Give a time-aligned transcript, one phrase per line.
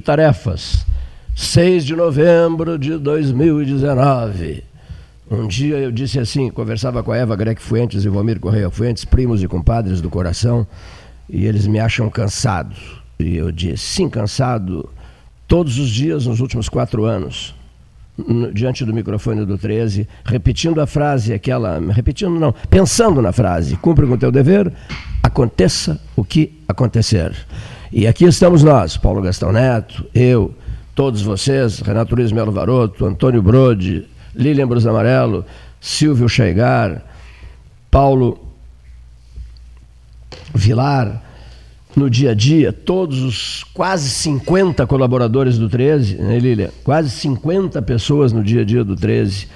[0.00, 0.84] Tarefas,
[1.34, 4.64] 6 de novembro de 2019.
[5.30, 9.04] Um dia eu disse assim, conversava com a Eva Grec Fuentes e Valmir Correia Fuentes,
[9.04, 10.66] primos e compadres do coração,
[11.28, 12.74] e eles me acham cansado.
[13.18, 14.90] E eu disse, sim, cansado,
[15.46, 17.54] todos os dias nos últimos quatro anos,
[18.52, 24.06] diante do microfone do 13, repetindo a frase, aquela, repetindo não, pensando na frase, cumpre
[24.06, 24.72] com o teu dever,
[25.22, 27.34] aconteça o que acontecer.
[27.92, 30.54] E aqui estamos nós, Paulo Gastão Neto, eu,
[30.94, 35.44] todos vocês, Renato Luiz Melo Varoto, Antônio Brode, Lilian Brus Amarelo,
[35.80, 37.02] Silvio Cheigar,
[37.90, 38.38] Paulo
[40.54, 41.20] Vilar,
[41.96, 46.70] no dia a dia, todos os quase 50 colaboradores do 13, né, Lilian?
[46.84, 49.48] Quase 50 pessoas no dia a dia do 13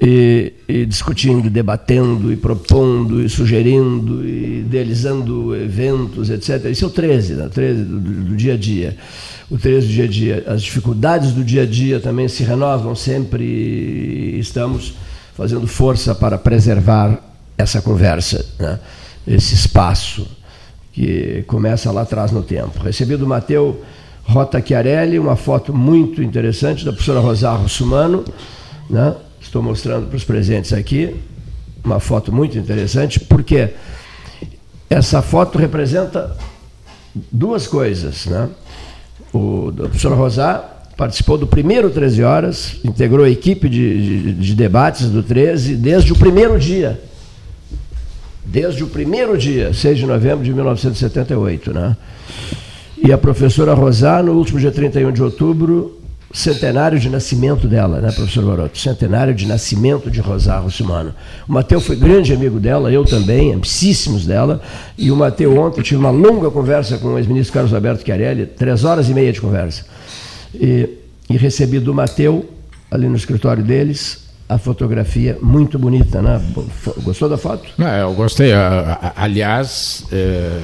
[0.00, 6.66] e, e, discutindo, debatendo, e propondo, e sugerindo, e idealizando eventos, etc.
[6.70, 7.48] Isso é o 13, né?
[7.48, 8.96] 13 do, do, dia a dia.
[9.50, 10.44] O 13 do dia a dia.
[10.46, 14.94] As dificuldades do dia a dia também se renovam sempre e estamos
[15.34, 17.18] fazendo força para preservar
[17.56, 18.78] essa conversa, né?
[19.26, 20.26] esse espaço
[20.92, 22.82] que começa lá atrás no tempo.
[22.82, 23.82] Recebi do Mateu
[24.24, 28.24] Rota Chiarelli uma foto muito interessante da professora Rosário Russumano,
[28.88, 29.14] né?
[29.42, 31.16] Estou mostrando para os presentes aqui
[31.84, 33.70] uma foto muito interessante, porque
[34.88, 36.36] essa foto representa
[37.30, 38.26] duas coisas.
[38.26, 38.48] Né?
[39.32, 40.58] O, professor Rosá
[40.96, 46.12] participou do primeiro 13 Horas, integrou a equipe de, de, de debates do 13 desde
[46.12, 47.02] o primeiro dia.
[48.44, 51.72] Desde o primeiro dia, 6 de novembro de 1978.
[51.72, 51.96] Né?
[52.96, 56.01] E a professora Rosá, no último dia 31 de outubro,
[56.32, 58.78] centenário de nascimento dela, né, professor Baroto?
[58.78, 61.14] Centenário de nascimento de Rosário Simano.
[61.46, 64.60] O Mateu foi grande amigo dela, eu também, amicíssimos dela.
[64.96, 68.84] E o Mateu ontem tive uma longa conversa com o ex-ministro Carlos Alberto Chiarelli, três
[68.84, 69.84] horas e meia de conversa.
[70.54, 70.88] E,
[71.28, 72.48] e recebi do Mateu,
[72.90, 76.40] ali no escritório deles, a fotografia muito bonita, né?
[77.02, 77.68] Gostou da foto?
[77.78, 78.52] Não, eu gostei.
[79.16, 80.60] Aliás, é,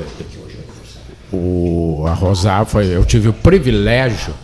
[1.32, 2.86] o, a Rosário foi.
[2.86, 4.34] Eu tive o privilégio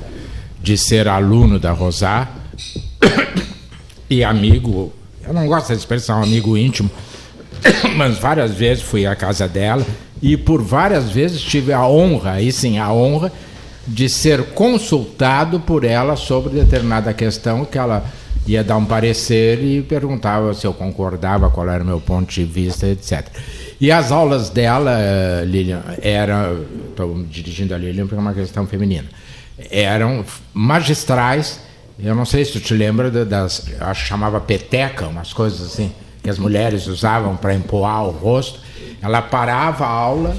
[0.65, 2.35] de ser aluno da Rosar
[4.09, 6.91] e amigo, eu não gosto dessa expressão, amigo íntimo,
[7.97, 9.85] mas várias vezes fui à casa dela
[10.23, 13.31] e por várias vezes tive a honra, aí sim, a honra
[13.87, 18.03] de ser consultado por ela sobre determinada questão que ela
[18.47, 22.43] ia dar um parecer e perguntava se eu concordava, qual era o meu ponto de
[22.43, 23.27] vista, etc.
[23.81, 26.65] E as aulas dela, eh, Lilian, eram.
[26.91, 29.09] Estou dirigindo a Lilian porque é uma questão feminina
[29.71, 31.61] eram magistrais.
[31.99, 35.93] Eu não sei se tu te lembra das, acho que chamava peteca, umas coisas assim,
[36.23, 38.61] que as mulheres usavam para empoar o rosto.
[39.01, 40.37] Ela parava a aula,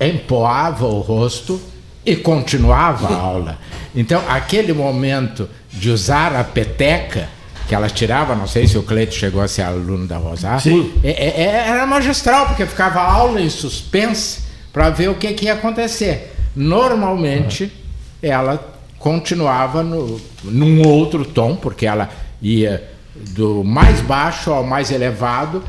[0.00, 1.60] empoava o rosto
[2.04, 3.58] e continuava a aula.
[3.94, 7.28] Então, aquele momento de usar a peteca,
[7.72, 10.92] que ela tirava, não sei se o Cleito chegou a ser aluno da Rosar, Sim.
[11.02, 15.32] É, é, é, era magistral, porque ficava a aula em suspense para ver o que,
[15.32, 16.34] que ia acontecer.
[16.54, 17.72] Normalmente
[18.22, 18.62] ela
[18.98, 22.10] continuava no, num outro tom, porque ela
[22.42, 22.90] ia
[23.30, 25.64] do mais baixo ao mais elevado,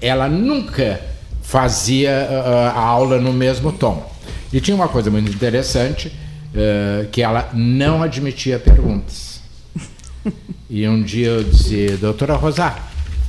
[0.00, 1.02] ela nunca
[1.42, 4.10] fazia uh, a aula no mesmo tom.
[4.50, 9.42] E tinha uma coisa muito interessante, uh, que ela não admitia perguntas.
[10.74, 12.74] E um dia eu disse, doutora Rosá,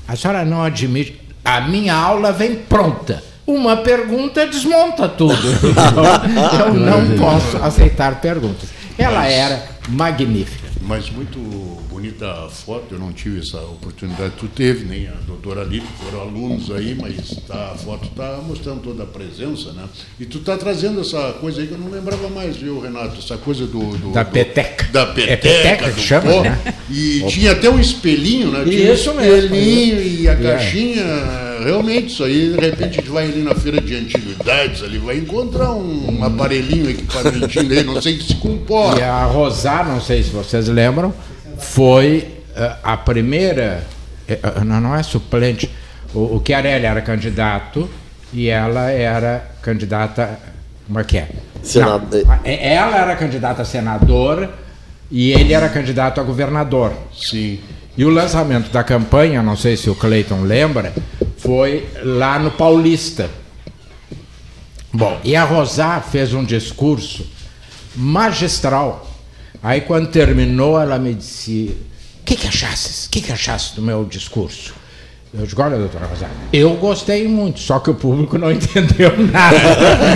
[0.08, 3.22] a senhora não admite, a minha aula vem pronta.
[3.46, 5.36] Uma pergunta desmonta tudo.
[6.26, 8.70] Então, eu não posso aceitar perguntas.
[8.98, 10.70] Ela era magnífica.
[10.84, 14.34] Mas muito bonita a foto, eu não tive essa oportunidade.
[14.40, 18.82] Tu teve, nem a doutora Lili, foram alunos aí, mas tá, a foto está mostrando
[18.82, 19.84] toda a presença, né?
[20.20, 23.20] E tu está trazendo essa coisa aí que eu não lembrava mais, viu, Renato?
[23.20, 23.96] Essa coisa do.
[23.98, 24.88] do da do, peteca.
[24.92, 25.34] Da peteca.
[25.34, 26.42] É peteca que chama, pó.
[26.42, 26.76] né?
[26.90, 27.32] E Opa.
[27.32, 28.64] tinha até um espelhinho, né?
[28.64, 30.22] Tinha isso um espelhinho mesmo.
[30.22, 31.04] e a caixinha.
[31.64, 35.18] Realmente, isso aí, de repente, a gente vai ali na feira de antiguidades, ali vai
[35.18, 39.00] encontrar um, um aparelhinho, equipamentinho aí, não sei se comporta.
[39.00, 41.14] E a Rosar, não sei se vocês lembram,
[41.58, 43.84] foi uh, a primeira,
[44.30, 45.70] uh, não, não é suplente,
[46.14, 47.90] o, o Chiarelli era candidato
[48.32, 50.40] e ela era candidata,
[50.88, 51.30] como é que é?
[51.62, 52.08] Senado...
[52.12, 54.50] Não, ela era candidata a senador
[55.10, 56.94] e ele era candidato a governador.
[57.14, 57.60] Sim.
[57.96, 60.92] E o lançamento da campanha, não sei se o Cleiton lembra,
[61.38, 63.30] foi lá no Paulista.
[64.92, 67.26] Bom, e a Rosá fez um discurso
[67.96, 69.13] magistral
[69.64, 71.76] Aí quando terminou, ela me disse:
[72.22, 73.06] O que, que achasses?
[73.06, 73.34] O que, que
[73.76, 74.74] do meu discurso?
[75.36, 79.58] Eu digo, olha, doutora Rosário, eu gostei muito, só que o público não entendeu nada.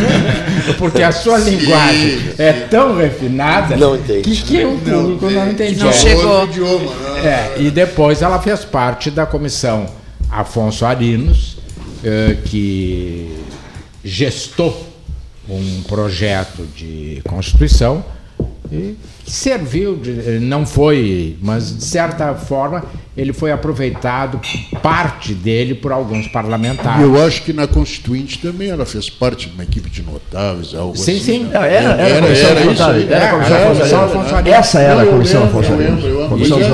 [0.78, 3.76] Porque a sua linguagem é tão refinada
[4.22, 5.86] que, que o público não, não entendeu.
[5.86, 6.44] Não chegou.
[6.46, 7.28] Idioma, né?
[7.28, 9.88] É, e depois ela fez parte da comissão
[10.30, 11.58] Afonso Arinos,
[12.04, 13.36] eh, que
[14.04, 14.88] gestou
[15.50, 18.06] um projeto de Constituição
[18.72, 22.84] e serviu, de, não foi, mas de certa forma
[23.18, 24.40] ele foi aproveitado,
[24.84, 27.02] parte dele, por alguns parlamentares.
[27.02, 30.96] Eu acho que na Constituinte também ela fez parte de uma equipe de notáveis, algo
[30.96, 31.20] sim, assim.
[31.20, 31.50] Sim, sim.
[31.52, 35.72] Era, era, era, era, era, isso, era a Comissão Afonso Essa era a Comissão Afonso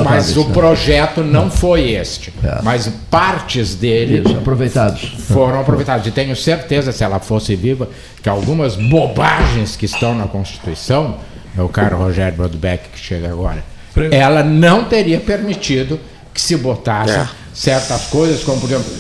[0.04, 2.34] Mas o projeto não foi este.
[2.44, 2.60] É.
[2.62, 5.16] Mas partes dele isso, aproveitados.
[5.30, 6.06] foram aproveitados.
[6.08, 7.88] E tenho certeza, se ela fosse viva,
[8.22, 11.16] que algumas bobagens que estão na Constituição
[11.58, 13.64] é o cara Rogério Brodbeck que chega agora,
[14.12, 16.00] ela não teria permitido
[16.34, 17.28] que se botasse é.
[17.54, 18.92] certas coisas, como por exemplo,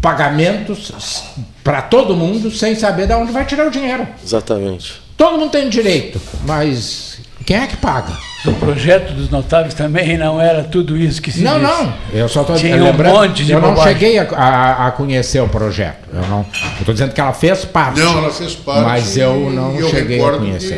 [0.00, 1.24] pagamentos
[1.62, 4.06] para todo mundo sem saber de onde vai tirar o dinheiro.
[4.22, 5.02] Exatamente.
[5.16, 8.12] Todo mundo tem direito, mas quem é que paga?
[8.46, 11.72] O projeto dos notáveis também não era tudo isso que se Não, disse.
[11.72, 11.94] não.
[12.12, 13.14] Eu só estou lembrando.
[13.14, 13.84] Um monte de eu bobagem.
[13.84, 16.08] não cheguei a, a, a, conhecer o projeto.
[16.12, 16.44] Eu não.
[16.78, 18.00] Estou dizendo que ela fez parte.
[18.00, 18.82] Não, ela fez parte.
[18.82, 20.76] Mas eu não eu cheguei a conhecer.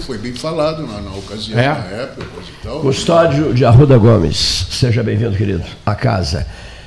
[0.00, 1.68] Foi bem falado na, na ocasião, é.
[1.68, 2.80] na época, e tal.
[2.80, 6.46] Custódio de Arruda Gomes, seja bem-vindo, querido, à casa.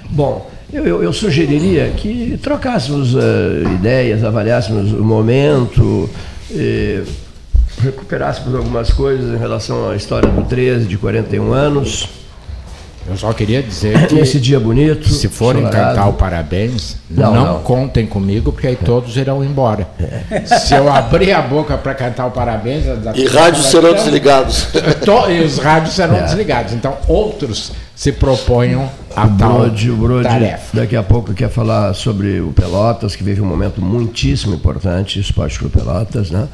[0.10, 3.20] Bom, eu, eu, eu sugeriria que trocássemos uh,
[3.76, 6.10] ideias, avaliássemos o momento.
[6.52, 7.04] Eh,
[7.82, 12.08] recuperássemos algumas coisas em relação à história do 13, de 41 anos.
[13.10, 14.16] Eu só queria dizer que.
[14.16, 15.08] Nesse dia bonito.
[15.10, 19.88] Se forem cantar o parabéns, não, não, não, contem comigo, porque aí todos irão embora.
[20.30, 20.46] É.
[20.46, 22.86] Se eu abrir a boca para cantar o parabéns.
[23.16, 24.68] E rádios serão desligados.
[25.30, 26.24] e os rádios serão é.
[26.24, 26.74] desligados.
[26.74, 30.78] Então, outros se proponham a o tal Brode, o Brode tarefa.
[30.78, 35.58] Daqui a pouco quer falar sobre o Pelotas, que vive um momento muitíssimo importante, Esporte
[35.58, 36.30] Clube Pelotas.
[36.30, 36.48] Né?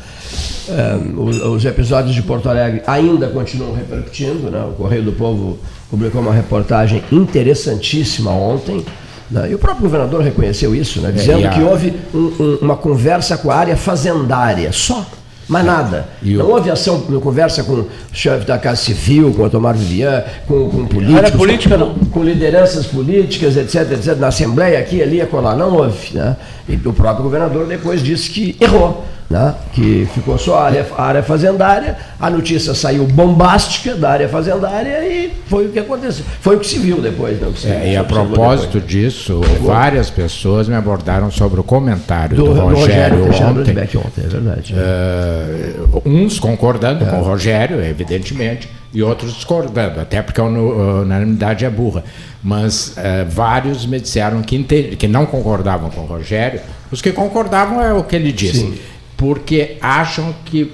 [0.70, 4.50] É, os, os, episódios de Porto Alegre ainda continuam repercutindo.
[4.50, 4.64] Né?
[4.64, 5.60] O Correio do Povo
[5.94, 8.84] publicou uma reportagem interessantíssima ontem.
[9.30, 9.51] Né?
[9.51, 11.12] E o próprio governador reconheceu isso, né?
[11.12, 11.50] dizendo é, a...
[11.51, 15.06] que houve um, um, uma conversa com a área fazendária, só
[15.48, 16.07] mais nada.
[16.24, 20.24] E não houve ação, conversa com o chefe da Casa Civil, com o Tomar Vivian,
[20.48, 21.18] com, com políticos.
[21.18, 21.94] Era política, com, não?
[21.94, 24.18] Com lideranças políticas, etc, etc.
[24.18, 25.56] Na Assembleia, aqui, ali, acolá.
[25.56, 26.16] Não houve.
[26.16, 26.36] Né?
[26.68, 29.56] E o próprio governador depois disse que errou né?
[29.74, 35.04] que ficou só a área, a área fazendária, a notícia saiu bombástica da área fazendária
[35.04, 36.24] e foi o que aconteceu.
[36.40, 37.40] Foi o que se viu depois.
[37.40, 37.52] Né?
[37.56, 38.92] Se, é, e a propósito depois.
[38.92, 43.72] disso, várias pessoas me abordaram sobre o comentário do, do Rogério, Rogério ontem.
[43.72, 44.24] ontem.
[44.24, 44.76] É verdade.
[44.76, 47.08] Uh, uns concordando é.
[47.08, 52.04] com o Rogério, evidentemente, e outros discordando, até porque a unanimidade é burra.
[52.44, 56.62] Mas uh, vários me disseram que, que não concordavam com o Rogério.
[56.92, 58.60] Os que concordavam é o que ele disse.
[58.60, 60.71] Sim porque acham que,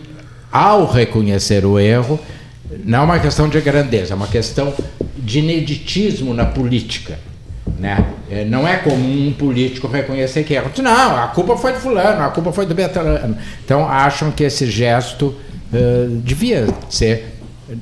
[0.51, 2.19] ao reconhecer o erro,
[2.83, 4.74] não é uma questão de grandeza, é uma questão
[5.18, 7.19] de ineditismo na política.
[7.77, 8.06] Né?
[8.30, 10.71] É, não é comum um político reconhecer que erra.
[10.81, 13.38] Não, a culpa foi de fulano, a culpa foi do Betrano.
[13.63, 15.27] Então acham que esse gesto
[15.74, 17.36] uh, devia ser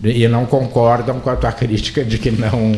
[0.03, 2.73] e não concordam com a tua crítica de que não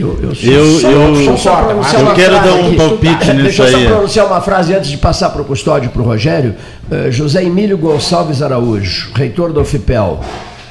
[0.00, 3.72] eu, eu, eu, eu, eu quero dar um palpite nisso Deixa aí.
[3.72, 6.54] Deixa eu só pronunciar uma frase antes de passar para o custódio, para o Rogério.
[6.90, 10.20] Uh, José Emílio Gonçalves Araújo, reitor do FIPEL.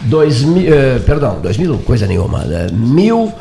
[0.01, 2.39] Dois mil, uh, perdão, 2000, coisa nenhuma.
[2.39, 3.33] Uh, mil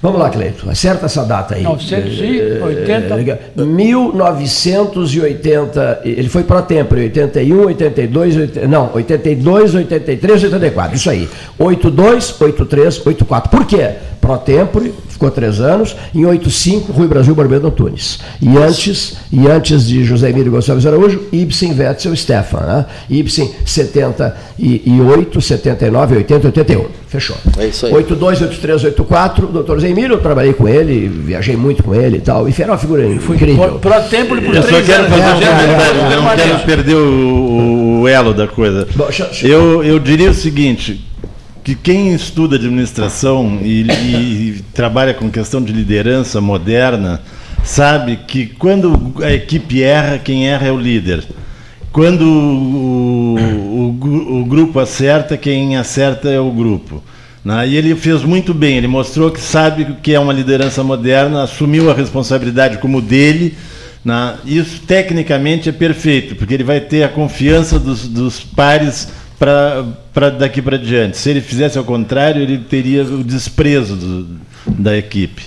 [0.00, 1.64] Vamos lá, Cleito, acerta essa data aí.
[1.64, 3.40] 980.
[3.64, 11.28] 1980, ele foi pro tempo, 81, 82, 80, não, 82, 83, 84, isso aí.
[11.58, 13.50] 82, 83, 84.
[13.50, 13.90] Por quê?
[14.28, 18.18] Pro tempo, ficou três anos, em 85, Rui Brasil Barbeiro Antunes.
[18.42, 22.60] E antes, e antes de José Emílio Gonçalves Araújo, Ibsen Wetzel Stefan.
[22.60, 22.86] Né?
[23.08, 26.84] Ibsen 78, 79, 80, 81.
[27.06, 27.36] Fechou.
[27.56, 27.94] É isso aí.
[27.94, 32.20] 82, 83, 84, doutor Zé Emílio, eu trabalhei com ele, viajei muito com ele e
[32.20, 32.46] tal.
[32.46, 33.78] E foi uma figura incrível.
[33.78, 38.00] Pro tempo e por Eu só quero fazer um comentário, eu não quero perder o,
[38.02, 38.86] o elo da coisa.
[38.94, 39.08] Bom,
[39.42, 41.07] eu, eu diria o seguinte,
[41.68, 47.20] que quem estuda administração e, e, trabalha com questão de liderança moderna
[47.62, 51.26] sabe que quando a equipe erra, quem erra é o líder.
[51.92, 53.36] Quando o,
[54.00, 57.02] o, o grupo acerta, quem acerta é o grupo.
[57.44, 57.68] Né?
[57.68, 61.42] E ele fez muito bem, ele mostrou que sabe o que é uma liderança moderna,
[61.42, 63.54] assumiu a responsabilidade como dele.
[64.02, 64.36] Né?
[64.46, 70.60] Isso tecnicamente é perfeito, porque ele vai ter a confiança dos, dos pares para daqui
[70.60, 71.16] para diante.
[71.16, 75.42] Se ele fizesse ao contrário, ele teria o desprezo do, da equipe.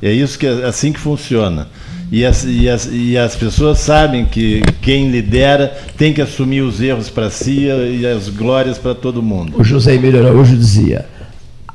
[0.00, 1.68] É isso que é assim que funciona.
[2.10, 6.80] E as, e, as, e as pessoas sabem que quem lidera tem que assumir os
[6.80, 9.60] erros para si e as glórias para todo mundo.
[9.60, 11.06] O José Emílio Araújo dizia: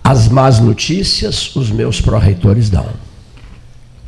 [0.04, 2.88] as más notícias os meus pró-reitores dão.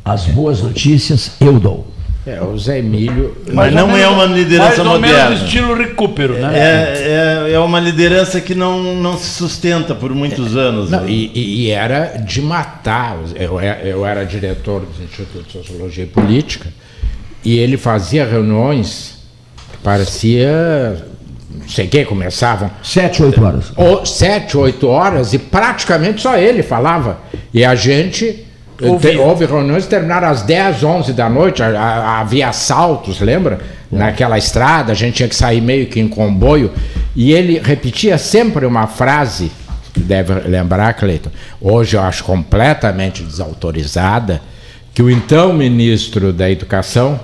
[0.04, 1.95] As boas notícias eu dou.
[2.26, 3.36] É, o Zé Emílio.
[3.52, 5.30] Mas não é uma liderança mais ou moderna.
[5.30, 6.50] menos estilo recupero, né?
[6.58, 10.90] É, é, é uma liderança que não, não se sustenta por muitos anos.
[10.90, 11.06] Não, né?
[11.08, 13.16] e, e- era de matar.
[13.36, 16.66] Eu, é- eu era diretor do Instituto de Sociologia e Política
[17.44, 19.18] e ele fazia reuniões
[19.70, 21.06] que parecia.
[21.48, 23.72] Não sei o que, começavam Sete, oito horas.
[23.76, 27.18] ou sete, oito horas e praticamente só ele falava.
[27.54, 28.45] E a gente.
[29.12, 33.58] Te- houve reuniões que terminaram às 10, 11 da noite, a- a- havia assaltos, lembra?
[33.90, 36.70] Naquela estrada, a gente tinha que sair meio que em comboio.
[37.14, 39.50] E ele repetia sempre uma frase,
[39.94, 41.30] que deve lembrar, Cleiton,
[41.60, 44.42] hoje eu acho completamente desautorizada,
[44.92, 47.18] que o então ministro da Educação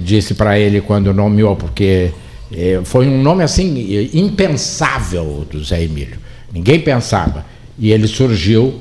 [0.00, 2.10] disse para ele quando nomeou, porque
[2.52, 6.18] eh, foi um nome assim impensável do Zé Emílio.
[6.52, 7.44] Ninguém pensava.
[7.78, 8.80] E ele surgiu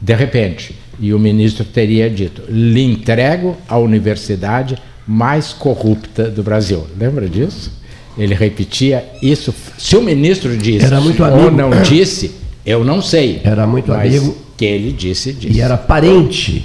[0.00, 0.76] de repente.
[0.98, 4.76] E o ministro teria dito: lhe entrego a universidade
[5.06, 6.86] mais corrupta do Brasil.
[6.98, 7.70] Lembra disso?
[8.18, 9.54] Ele repetia isso.
[9.76, 12.32] Se o ministro disse Era muito ou não disse,
[12.64, 13.40] eu não sei.
[13.44, 14.36] Era muito Mas amigo.
[14.56, 15.58] que ele disse, disse.
[15.58, 16.64] E era parente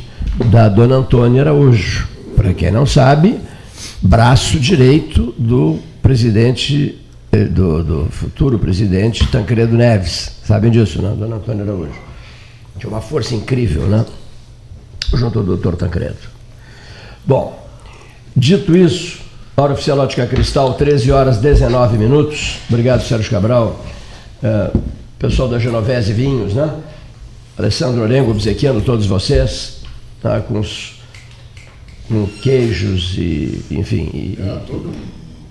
[0.49, 2.07] da dona Antônia Araújo.
[2.35, 3.35] Para quem não sabe,
[4.01, 6.97] braço direito do presidente,
[7.31, 10.31] eh, do, do futuro presidente Tancredo Neves.
[10.43, 11.13] Sabem disso, né?
[11.17, 11.91] Dona Antônia Araújo.
[12.79, 14.05] Tinha uma força incrível, né?
[15.13, 16.15] Junto ao doutor Tancredo.
[17.25, 17.67] Bom,
[18.35, 19.19] dito isso,
[19.57, 22.57] hora oficial Ótica Cristal, 13 horas 19 minutos.
[22.69, 23.83] Obrigado, Sérgio Cabral.
[24.43, 24.71] Eh,
[25.19, 26.73] pessoal da Genovese Vinhos, né?
[27.57, 29.81] Alessandro Orengo, obsequiando todos vocês,
[30.21, 30.39] tá?
[30.39, 30.93] com, os,
[32.07, 34.95] com queijos e, enfim, e- É, todo um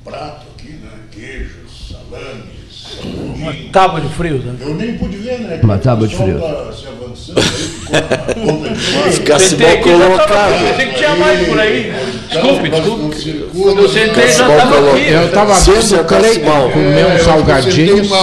[0.04, 0.90] prato aqui, né?
[1.12, 2.98] Queijos, salames,
[3.36, 4.56] Uma tábua de frios, né?
[4.60, 5.60] Eu nem pude ver, né?
[5.62, 6.40] Uma tábua de frio.
[6.40, 7.79] tá se avançando aí,
[9.12, 10.76] Ficasse tava- colocado.
[10.76, 11.92] Que tinha mais por aí.
[12.30, 13.46] Desculpe, desculpe.
[13.60, 15.10] Quando eu sentei já estava aqui.
[15.10, 18.10] Eu estava vendo o ficasse Cleiton comer É, uns sentei salgadinhos.
[18.10, 18.16] né?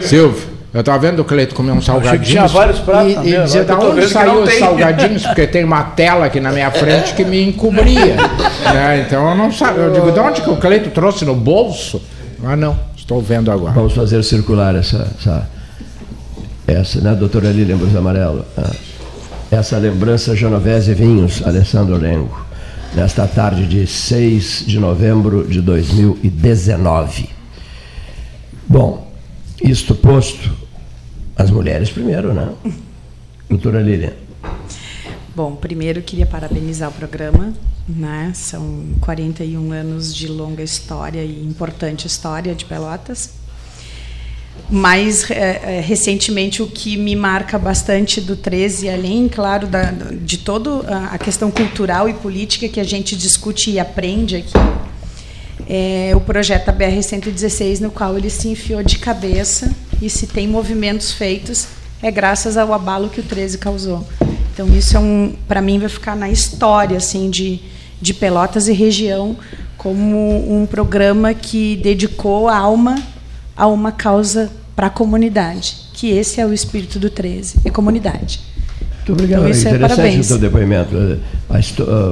[0.00, 2.28] Silvio, eu estava vendo o Cleito comer uns salgadinhos.
[2.28, 5.22] tinha vários pratos e, também, e dizia, agora da onde saiu os tem." salgadinhos?
[5.26, 8.16] Porque tem uma tela aqui na minha frente que me encobria.
[8.72, 9.04] né?
[9.08, 9.82] Então eu não sabia.
[9.84, 12.00] Eu digo, de onde que o Cleito trouxe no bolso?
[12.44, 13.72] Ah, não, estou vendo agora.
[13.72, 15.48] vamos fazer circular essa, essa,
[16.72, 18.44] essa né, doutora Lília Ambros Amarelo?
[18.56, 18.74] Ah,
[19.50, 22.46] Essa lembrança Genovese Vinhos, Alessandro Orengo,
[22.94, 27.30] nesta tarde de 6 de novembro de 2019.
[28.66, 29.10] Bom,
[29.62, 30.52] isto posto,
[31.34, 32.52] as mulheres primeiro, né?
[33.48, 34.14] Doutora Lília.
[35.34, 37.54] Bom, primeiro queria parabenizar o programa,
[37.88, 38.32] né?
[38.34, 43.30] São 41 anos de longa história e importante história de Pelotas.
[44.70, 50.38] Mas é, é, recentemente o que me marca bastante do 13, além, claro, da, de
[50.38, 54.52] toda a questão cultural e política que a gente discute e aprende aqui,
[55.66, 60.46] é o projeto da BR-116, no qual ele se enfiou de cabeça e se tem
[60.46, 61.68] movimentos feitos
[62.02, 64.06] é graças ao abalo que o 13 causou.
[64.52, 67.60] Então isso é um, para mim vai ficar na história assim de,
[68.00, 69.36] de Pelotas e região
[69.76, 72.96] como um programa que dedicou a alma
[73.58, 78.40] a uma causa para a comunidade, que esse é o espírito do 13, é comunidade.
[78.98, 79.40] Muito obrigado.
[79.40, 80.26] Então, isso é Interessante parabéns.
[80.26, 81.18] o teu depoimento.
[81.50, 81.58] Ah,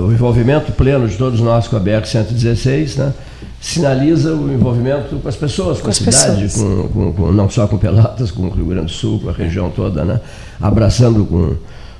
[0.06, 3.12] o envolvimento pleno de todos nós com a BR-116 né,
[3.60, 7.66] sinaliza o envolvimento com as pessoas, com, Com a cidade, com, com- com- não só
[7.68, 10.20] com Pelotas, com o Rio Grande do Sul, com a região toda, né,
[10.60, 11.54] abraçando com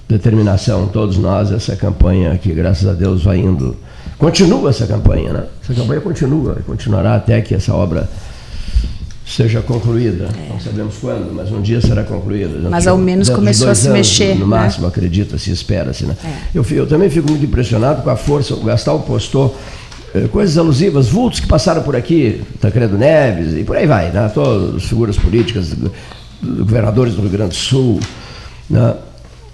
[0.09, 3.77] determinação todos nós essa campanha que, graças a Deus, vai indo.
[4.19, 5.45] Continua essa campanha, né?
[5.63, 8.09] Essa campanha continua, e continuará até que essa obra
[9.27, 10.29] seja concluída.
[10.49, 12.59] Não sabemos quando, mas um dia será concluída.
[12.65, 12.69] É.
[12.71, 14.57] Mas ao menos começou a se anos, mexer, No né?
[14.57, 16.05] máximo, acredita-se, espera-se.
[16.07, 16.17] Né?
[16.25, 16.29] É.
[16.55, 18.55] Eu, eu também fico muito impressionado com a força.
[18.55, 19.57] O Gastal postou
[20.15, 24.31] eh, coisas alusivas, vultos que passaram por aqui, Tancredo Neves e por aí vai, né?
[24.33, 25.93] todas as figuras políticas, do-
[26.41, 27.99] do- governadores do Rio Grande do Sul,
[28.71, 28.95] né?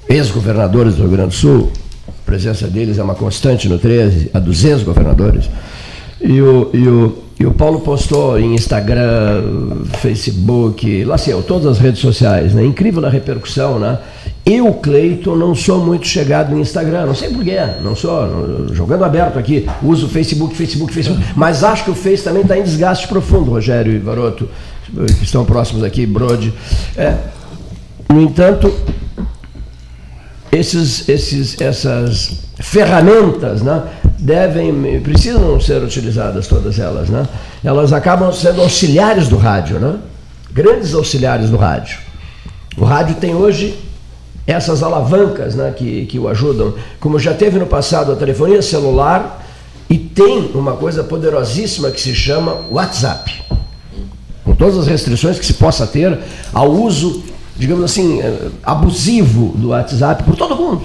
[0.08, 1.72] ex-governadores do Rio Grande do Sul,
[2.08, 5.48] a presença deles é uma constante no 13, a dos ex-governadores.
[6.22, 9.42] E o, e, o, e o Paulo postou em Instagram,
[10.00, 12.64] Facebook, lá eu, todas as redes sociais, né?
[12.64, 13.98] Incrível a repercussão, né?
[14.44, 19.38] Eu, Cleiton, não sou muito chegado no Instagram, não sei porquê, não sou, jogando aberto
[19.38, 23.50] aqui, uso Facebook, Facebook, Facebook, mas acho que o Face também está em desgaste profundo,
[23.50, 24.48] Rogério e Varoto,
[25.18, 26.52] que estão próximos aqui, Brode.
[26.96, 27.16] É,
[28.08, 28.72] no entanto,
[30.50, 33.82] esses, esses, essas ferramentas né,
[34.22, 37.08] devem, precisam ser utilizadas todas elas.
[37.08, 37.26] Né?
[37.62, 39.98] Elas acabam sendo auxiliares do rádio, né?
[40.52, 41.98] grandes auxiliares do rádio.
[42.76, 43.74] O rádio tem hoje
[44.46, 49.44] essas alavancas né, que, que o ajudam, como já teve no passado a telefonia celular
[49.88, 53.42] e tem uma coisa poderosíssima que se chama WhatsApp.
[54.44, 56.18] Com todas as restrições que se possa ter
[56.52, 57.22] ao uso
[57.56, 60.82] digamos assim, eh, abusivo do WhatsApp por todo mundo.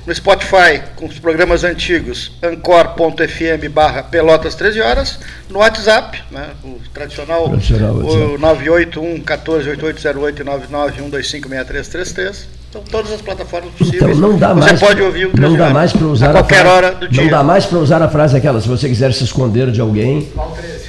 [0.07, 5.19] No Spotify, com os programas antigos, ancor.fm barra pelotas 13 horas.
[5.49, 12.45] No WhatsApp, né, o tradicional, tradicional o 981 14 8808 991256333.
[12.69, 14.19] Então, todas as plataformas possíveis.
[14.19, 16.57] Então, não dá você mais, pode ouvir o Não dá mais para usar a qualquer
[16.57, 17.23] a frase, hora do dia.
[17.23, 20.31] Não dá mais para usar a frase aquela, se você quiser se esconder de alguém,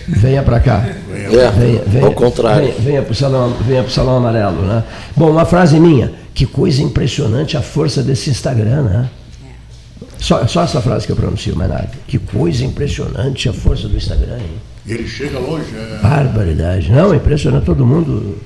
[0.07, 0.85] venha para cá.
[1.11, 2.65] É, venha, venha, ao contrário.
[2.65, 4.61] Venha, venha para o salão, venha salão amarelo.
[4.61, 4.83] Né?
[5.15, 6.11] Bom, uma frase minha.
[6.33, 9.09] Que coisa impressionante a força desse Instagram, né?
[10.17, 11.89] Só, só essa frase que eu pronuncio, mais nada.
[12.07, 14.51] Que coisa impressionante a força do Instagram, hein?
[14.87, 15.65] Ele chega longe.
[15.75, 15.99] É...
[16.01, 16.91] Barbaridade.
[16.91, 17.65] Não, é impressionante.
[17.65, 18.37] Todo mundo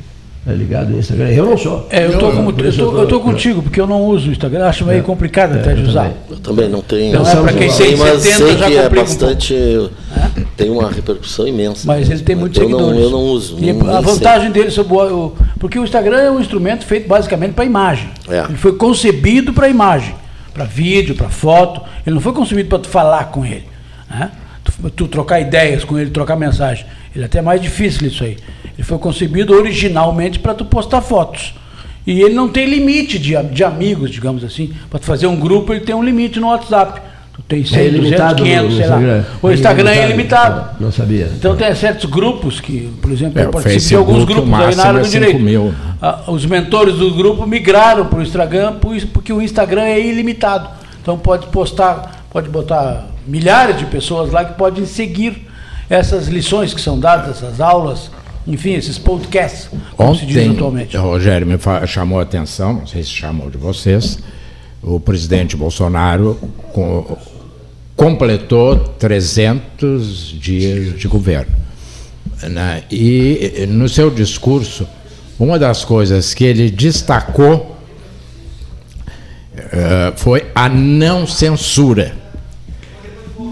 [0.48, 1.30] é ligado no Instagram.
[1.30, 1.88] Eu não sou.
[1.90, 4.66] É, eu estou eu eu tô contigo, porque eu não uso o Instagram.
[4.66, 5.04] Acho meio é.
[5.04, 6.12] complicado é, até de usar.
[6.30, 7.10] Eu também não tenho.
[7.10, 9.54] Então, é para quem tem 70 sei que é bastante.
[9.54, 11.86] Um tem uma repercussão imensa.
[11.86, 12.98] Mas ele tem muitos eu seguidores.
[12.98, 13.58] Não, eu não uso.
[13.60, 14.62] E a vantagem sei.
[14.62, 15.36] dele sobre o.
[15.60, 18.10] Porque o Instagram é um instrumento feito basicamente para imagem.
[18.30, 18.46] É.
[18.46, 20.16] Ele foi concebido para imagem,
[20.54, 21.82] para vídeo, para foto.
[22.06, 23.66] Ele não foi concebido para tu falar com ele.
[24.10, 24.32] Né?
[24.64, 26.86] Tu, tu trocar ideias com ele, trocar mensagem.
[27.18, 28.38] Ele é até mais difícil isso aí.
[28.78, 31.56] Ele foi concebido originalmente para tu postar fotos.
[32.06, 34.72] E ele não tem limite de, de amigos, digamos assim.
[34.88, 37.02] Para tu fazer um grupo, ele tem um limite no WhatsApp.
[37.34, 39.26] Tu tem 100, é 200, 500, sei lá.
[39.42, 40.80] O Instagram é ilimitado.
[40.80, 41.32] Não sabia.
[41.36, 44.84] Então tem certos grupos que, por exemplo, é, eu participei de alguns grupos aí na
[44.84, 45.40] área do é direito.
[45.40, 45.74] Mil.
[46.00, 48.76] Ah, os mentores do grupo migraram para o Instagram
[49.12, 50.70] porque o Instagram é ilimitado.
[51.02, 55.47] Então pode postar, pode botar milhares de pessoas lá que podem seguir
[55.90, 58.12] essas lições que são dadas, essas aulas,
[58.46, 60.98] enfim, esses podcasts, como Ontem, se diz atualmente.
[60.98, 64.20] Rogério me chamou a atenção, não sei se chamou de vocês,
[64.82, 66.38] o presidente Bolsonaro
[66.74, 67.18] com,
[67.96, 71.52] completou 300 dias de governo.
[72.44, 72.84] Né?
[72.92, 74.88] E no seu discurso,
[75.40, 77.76] uma das coisas que ele destacou
[79.58, 82.27] uh, foi a não censura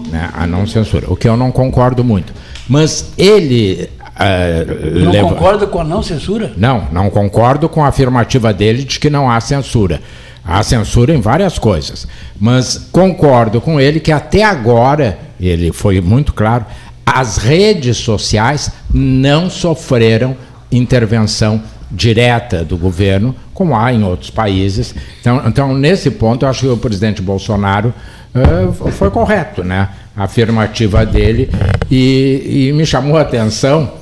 [0.06, 2.32] né, a não censura, o que eu não concordo muito.
[2.68, 3.88] Mas ele.
[4.16, 5.28] Uh, não leva...
[5.28, 6.52] concorda com a não censura?
[6.56, 10.00] Não, não concordo com a afirmativa dele de que não há censura.
[10.44, 12.06] Há censura em várias coisas.
[12.38, 16.64] Mas concordo com ele que até agora, ele foi muito claro,
[17.04, 20.36] as redes sociais não sofreram
[20.70, 24.94] intervenção direta do governo, como há em outros países.
[25.20, 27.94] Então, então nesse ponto, eu acho que o presidente Bolsonaro
[28.36, 29.88] uh, foi correto, né?
[30.16, 31.50] A afirmativa dele.
[31.90, 33.92] E, e me chamou a atenção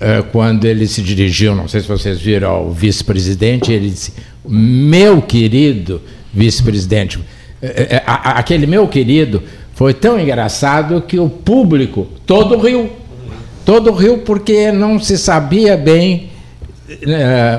[0.00, 4.12] uh, quando ele se dirigiu, não sei se vocês viram, ao vice-presidente, ele disse:
[4.46, 6.00] Meu querido
[6.32, 7.20] vice-presidente,
[7.62, 9.42] eh, aquele meu querido
[9.74, 12.90] foi tão engraçado que o público todo riu.
[13.64, 16.30] Todo riu porque não se sabia bem,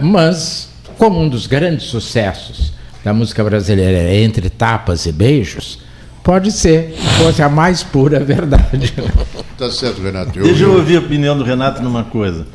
[0.03, 5.79] mas como um dos grandes sucessos da música brasileira é Entre Tapas e Beijos,
[6.25, 8.91] Pode ser, fosse a mais pura verdade.
[9.55, 10.37] Tá certo, Renato.
[10.37, 10.43] Eu...
[10.43, 12.45] Deixa eu ouvir a opinião do Renato numa coisa.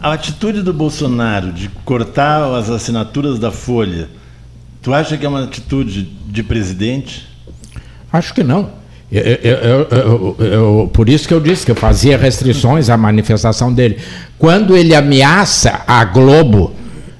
[0.00, 4.08] a atitude do Bolsonaro de cortar as assinaturas da Folha,
[4.80, 7.28] tu acha que é uma atitude de presidente?
[8.10, 8.70] Acho que não.
[9.10, 13.98] Eu, eu, eu, por isso que eu disse que eu fazia restrições à manifestação dele.
[14.38, 16.72] Quando ele ameaça a Globo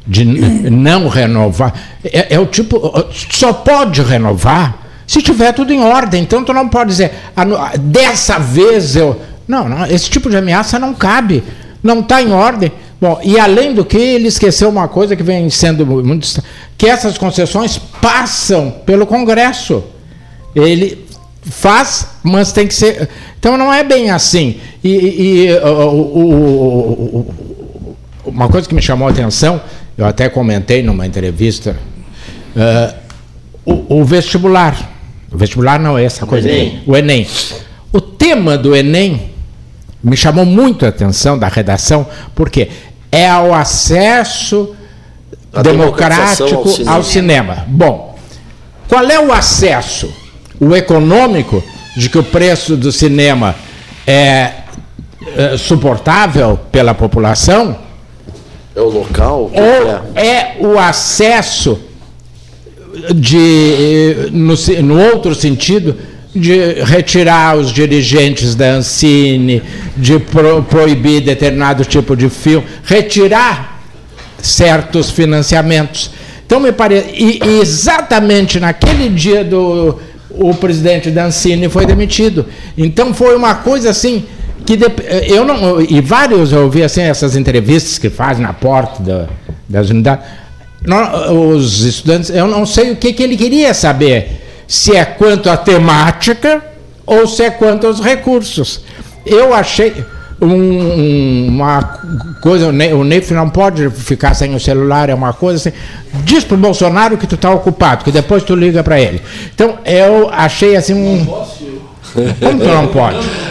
[0.06, 2.80] de não renovar, é, é, o tipo.
[3.30, 4.81] Só pode renovar
[5.12, 6.22] se tiver tudo em ordem.
[6.22, 7.44] Então tu não pode dizer, ah,
[7.78, 9.20] dessa vez eu.
[9.46, 11.44] Não, não, esse tipo de ameaça não cabe.
[11.82, 12.72] Não está em ordem.
[12.98, 16.42] Bom, e além do que, ele esqueceu uma coisa que vem sendo muito.
[16.78, 19.84] que essas concessões passam pelo Congresso.
[20.56, 21.06] Ele
[21.42, 23.06] faz, mas tem que ser.
[23.38, 24.60] Então não é bem assim.
[24.82, 26.24] E, e o, o,
[27.18, 29.60] o, uma coisa que me chamou a atenção,
[29.98, 31.76] eu até comentei numa entrevista,
[32.56, 32.94] uh,
[33.90, 34.91] o, vestibular.
[35.32, 36.48] O vestibular não é essa coisa.
[36.48, 36.82] O Enem.
[36.86, 37.26] o Enem.
[37.92, 39.30] O tema do Enem
[40.02, 42.68] me chamou muito a atenção da redação, porque
[43.10, 44.74] é o acesso
[45.52, 46.92] a democrático ao cinema.
[46.92, 47.64] ao cinema.
[47.68, 48.18] Bom,
[48.88, 50.12] qual é o acesso?
[50.62, 51.62] o econômico,
[51.96, 53.56] de que o preço do cinema
[54.06, 54.52] é,
[55.36, 57.76] é suportável pela população.
[58.74, 59.50] É o local?
[59.52, 60.24] Ou é?
[60.24, 61.80] é o acesso
[63.14, 65.96] de, no, no outro sentido,
[66.34, 69.62] de retirar os dirigentes da Ancine,
[69.96, 73.82] de pro, proibir determinado tipo de filme, retirar
[74.40, 76.10] certos financiamentos.
[76.44, 79.98] Então me parece, e, exatamente naquele dia do
[80.34, 82.46] o presidente Dancini foi demitido.
[82.76, 84.24] Então foi uma coisa assim
[84.64, 84.78] que
[85.26, 89.26] eu não e vários eu ouvi assim essas entrevistas que fazem na porta da,
[89.68, 90.24] das unidades.
[91.30, 95.56] Os estudantes, eu não sei o que, que ele queria saber, se é quanto à
[95.56, 96.62] temática
[97.06, 98.80] ou se é quanto aos recursos.
[99.24, 100.04] Eu achei
[100.40, 101.82] um, uma
[102.40, 105.78] coisa, o Neif não pode ficar sem o celular, é uma coisa assim.
[106.24, 109.22] Diz pro Bolsonaro que tu está ocupado, que depois tu liga para ele.
[109.54, 111.24] Então eu achei assim um.
[111.24, 113.18] Como tu não pode?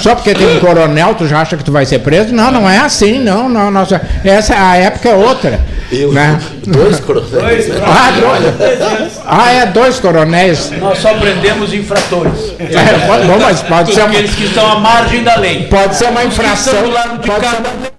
[0.00, 2.34] Só porque tem um coronel, tu já acha que tu vai ser preso?
[2.34, 3.70] Não, não é assim, não, não.
[3.70, 5.60] Nossa, essa a época é outra.
[5.90, 6.40] Eu, né?
[6.66, 7.68] Dois coronéis.
[7.68, 7.80] Né?
[7.84, 9.20] Ah, dois.
[9.26, 10.70] ah, é, dois coronéis.
[10.78, 12.54] Nós só prendemos infratores.
[12.58, 14.08] É, pode, bom, mas pode ser uma...
[14.10, 15.66] Aqueles que estão à margem da lei.
[15.68, 16.74] Pode ser uma infração.
[16.74, 17.92] Pode ser uma...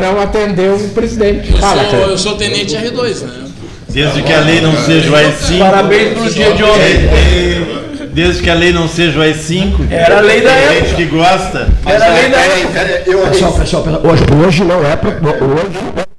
[0.00, 1.50] Não atendeu o presidente.
[1.50, 3.50] Eu, Fala, sou, eu sou tenente R2, né?
[3.88, 5.58] Desde que a lei não seja o AI-5.
[5.58, 7.79] Parabéns pelo dia de ontem.
[8.12, 9.90] Desde que a lei não seja o AI-5.
[9.90, 10.86] Era a lei da época.
[10.86, 11.68] gente que gosta.
[11.86, 13.30] Era a lei da época.
[13.30, 14.94] Pessoal, pessoal, hoje, hoje não é.
[14.94, 16.09] Hoje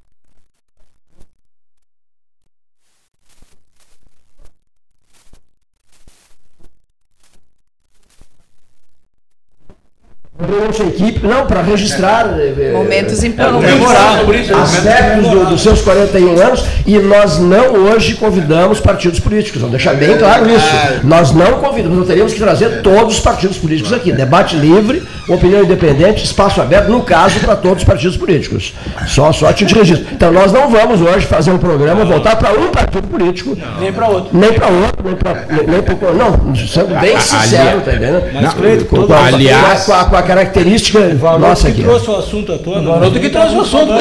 [10.48, 16.66] nossa equipe, não, para registrar é, momentos é, importantes, aspectos do, dos seus 41 anos,
[16.86, 20.68] e nós não hoje convidamos partidos políticos, vamos deixar bem claro isso.
[21.04, 24.12] Nós não convidamos, nós teríamos que trazer todos os partidos políticos aqui.
[24.12, 28.74] Debate livre, opinião independente, espaço aberto, no caso, para todos os partidos políticos.
[29.08, 30.08] Só, só de registro.
[30.12, 33.58] Então nós não vamos hoje fazer um programa, voltar para um partido político.
[33.80, 34.30] Nem para outro.
[34.38, 36.12] Nem para outro, nem para.
[36.14, 38.24] Não, sendo bem sincero, tá entendendo?
[38.34, 41.00] Mas, aliás, com a, com a característica
[41.38, 41.84] nossa aqui.
[41.84, 42.80] trouxe o assunto à tona.
[42.80, 43.92] O Varoto que trouxe o assunto.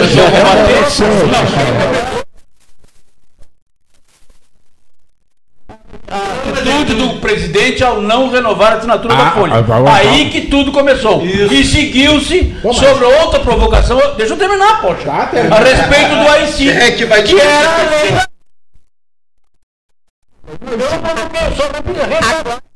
[6.08, 9.54] A atitude do presidente ao não renovar a assinatura ah, da Folha.
[9.54, 11.24] Ah, Aí que tudo começou.
[11.24, 11.52] Isso.
[11.52, 14.00] E seguiu-se sobre outra provocação.
[14.16, 15.06] Deixa eu terminar, poxa.
[15.06, 16.76] Tá, a respeito do AI-5.
[16.76, 18.26] É que vai que era a lei da...
[20.70, 20.86] Eu não
[21.56, 21.66] só
[22.52, 22.69] Não,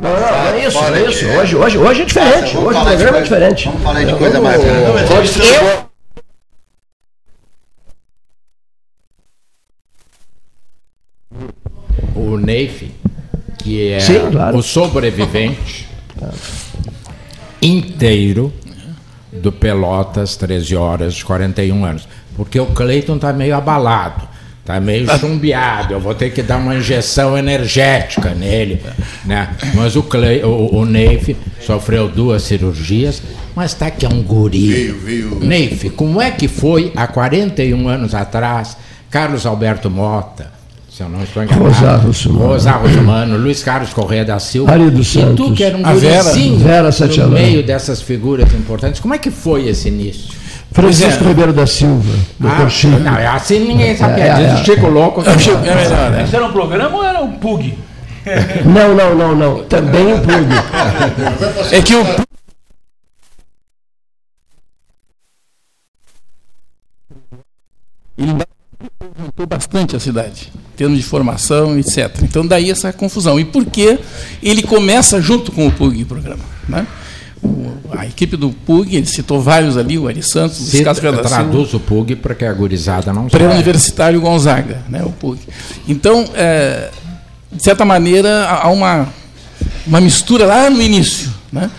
[0.00, 1.26] não, é isso, é isso.
[1.26, 2.56] Hoje, hoje, hoje é diferente.
[2.56, 3.64] Hoje o programa é diferente.
[3.66, 4.62] Vamos falar de coisa mais.
[4.62, 5.86] Eu,
[12.14, 12.90] o Neif,
[13.58, 14.56] que é Sim, claro.
[14.56, 15.88] o sobrevivente
[17.60, 18.52] inteiro
[19.32, 22.08] do Pelotas 13 horas de 41 anos.
[22.36, 24.28] Porque o Cleiton está meio abalado.
[24.66, 28.82] Está meio chumbeado, eu vou ter que dar uma injeção energética nele.
[29.24, 29.48] Né?
[29.74, 33.22] Mas o, Clay, o, o Neif sofreu duas cirurgias,
[33.54, 34.66] mas está aqui é um guri.
[34.66, 35.38] Veio, veio.
[35.38, 38.76] Neif, como é que foi há 41 anos atrás,
[39.08, 40.50] Carlos Alberto Mota,
[40.90, 45.00] se eu não estou enganado, Rosário Sumano, Rosário Sumano Luiz Carlos Correia da Silva, Arido
[45.00, 49.30] e Santos, tu que era um gurizinho no meio dessas figuras importantes, como é que
[49.30, 50.34] foi esse início?
[50.76, 51.28] Francisco é.
[51.28, 52.12] Ribeiro da Silva,
[52.44, 52.98] ah, Chico.
[52.98, 54.20] Não, é assim ninguém sabe.
[54.20, 55.22] É, é, é, Chico Louco.
[55.26, 56.24] É, Chico, é melhor, né?
[56.24, 57.78] Isso era um programa ou era um PUG?
[58.66, 59.64] Não, não, não, não.
[59.64, 61.72] Também o PUG.
[61.72, 62.04] É que o
[68.18, 68.32] ele
[69.18, 72.22] aumentou bastante a cidade, em termos de formação, etc.
[72.22, 73.40] Então, daí essa confusão.
[73.40, 73.98] E por que
[74.42, 76.44] ele começa junto com o PUG o programa?
[76.68, 76.86] Né?
[77.90, 81.80] A equipe do PUG, ele citou vários ali, o Ari Santos, o Cássio Traduz o
[81.80, 83.30] PUG para que a gurizada não saiba.
[83.30, 85.38] Pré-Universitário Gonzaga, né, o PUG.
[85.88, 86.90] Então, é,
[87.52, 89.08] de certa maneira, há uma,
[89.86, 91.30] uma mistura lá no início.
[91.52, 91.70] Né?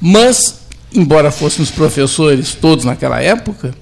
[0.00, 0.60] Mas,
[0.94, 3.74] embora fôssemos professores todos naquela época,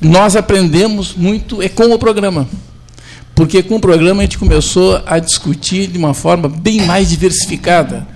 [0.00, 2.48] nós aprendemos muito é com o programa.
[3.34, 8.06] Porque com o programa a gente começou a discutir de uma forma bem mais diversificada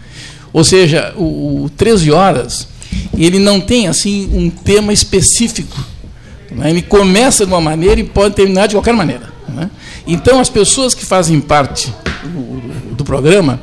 [0.53, 2.69] ou seja, o, o 13 horas,
[3.17, 5.77] ele não tem assim um tema específico.
[6.51, 6.71] Né?
[6.71, 9.33] Ele começa de uma maneira e pode terminar de qualquer maneira.
[9.49, 9.71] Né?
[10.07, 11.93] Então, as pessoas que fazem parte
[12.25, 13.61] do, do programa,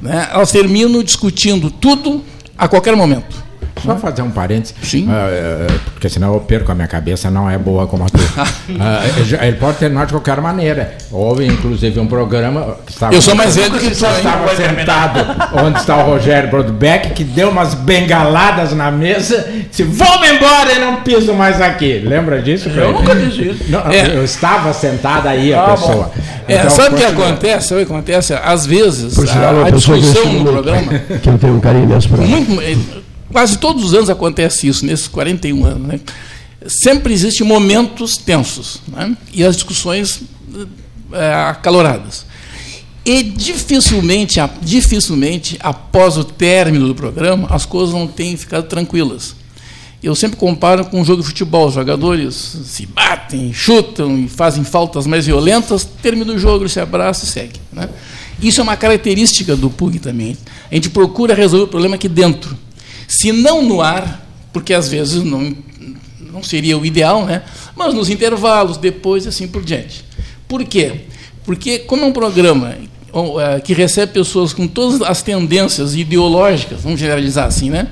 [0.00, 2.22] né, elas terminam discutindo tudo
[2.56, 3.45] a qualquer momento.
[3.82, 4.74] Só fazer um parênteses.
[4.82, 5.06] Sim.
[5.06, 8.20] Uh, porque senão eu perco a minha cabeça, não é boa como a tua.
[8.42, 10.96] uh, ele pode terminar de qualquer maneira.
[11.10, 12.76] Houve, inclusive, um programa.
[12.86, 14.06] Que estava, eu sou mais velho que você.
[14.06, 15.26] Estava sentado
[15.64, 20.78] onde está o Rogério Brodbeck, que deu umas bengaladas na mesa, disse: Vamos embora e
[20.78, 21.98] não piso mais aqui.
[21.98, 22.68] Lembra disso?
[22.68, 23.64] Eu nunca disse isso.
[23.68, 24.16] Não, é.
[24.16, 26.10] Eu estava sentado aí, a ah, pessoa.
[26.48, 27.68] É, então, sabe o que acontece?
[27.68, 28.34] Sabe o que acontece?
[28.34, 30.92] Às vezes, a, a discussão no programa.
[31.22, 32.50] Que eu tenho um carinho imenso para muito,
[33.32, 35.88] quase todos os anos acontece isso, nesses 41 anos.
[35.88, 36.00] Né?
[36.66, 39.16] Sempre existem momentos tensos né?
[39.32, 40.22] e as discussões
[41.12, 42.26] é, acaloradas.
[43.04, 49.36] E dificilmente, dificilmente, após o término do programa, as coisas não têm ficado tranquilas.
[50.02, 51.68] Eu sempre comparo com um jogo de futebol.
[51.68, 57.24] Os jogadores se batem, chutam e fazem faltas mais violentas, termina o jogo, se abraçam
[57.24, 57.60] e seguem.
[57.72, 57.88] Né?
[58.40, 60.36] Isso é uma característica do PUG também.
[60.70, 62.56] A gente procura resolver o problema aqui dentro.
[63.08, 65.56] Se não no ar, porque às vezes não,
[66.32, 67.42] não seria o ideal, né?
[67.74, 70.04] mas nos intervalos, depois e assim por diante.
[70.48, 71.02] Por quê?
[71.44, 72.76] Porque, como é um programa
[73.64, 77.88] que recebe pessoas com todas as tendências ideológicas, vamos generalizar assim, né?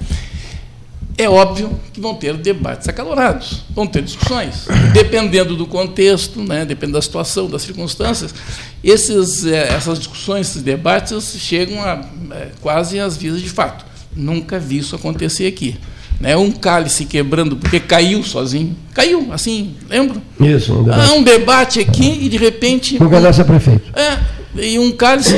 [1.17, 4.67] É óbvio que vão ter debates acalorados, vão ter discussões.
[4.93, 8.35] Dependendo do contexto, né, dependendo da situação, das circunstâncias,
[8.83, 13.87] esses, é, essas discussões, esses debates chegam a é, quase às vias de fato.
[14.17, 15.77] Nunca vi isso acontecer aqui.
[16.21, 16.37] Né?
[16.37, 18.77] Um cálice quebrando porque caiu sozinho.
[18.93, 20.23] Caiu, assim, lembro?
[20.41, 21.11] Isso, um debate.
[21.11, 22.97] Ah, um debate aqui e de repente.
[22.97, 23.93] Com um, a prefeito.
[23.99, 24.19] É,
[24.65, 25.35] e um cálice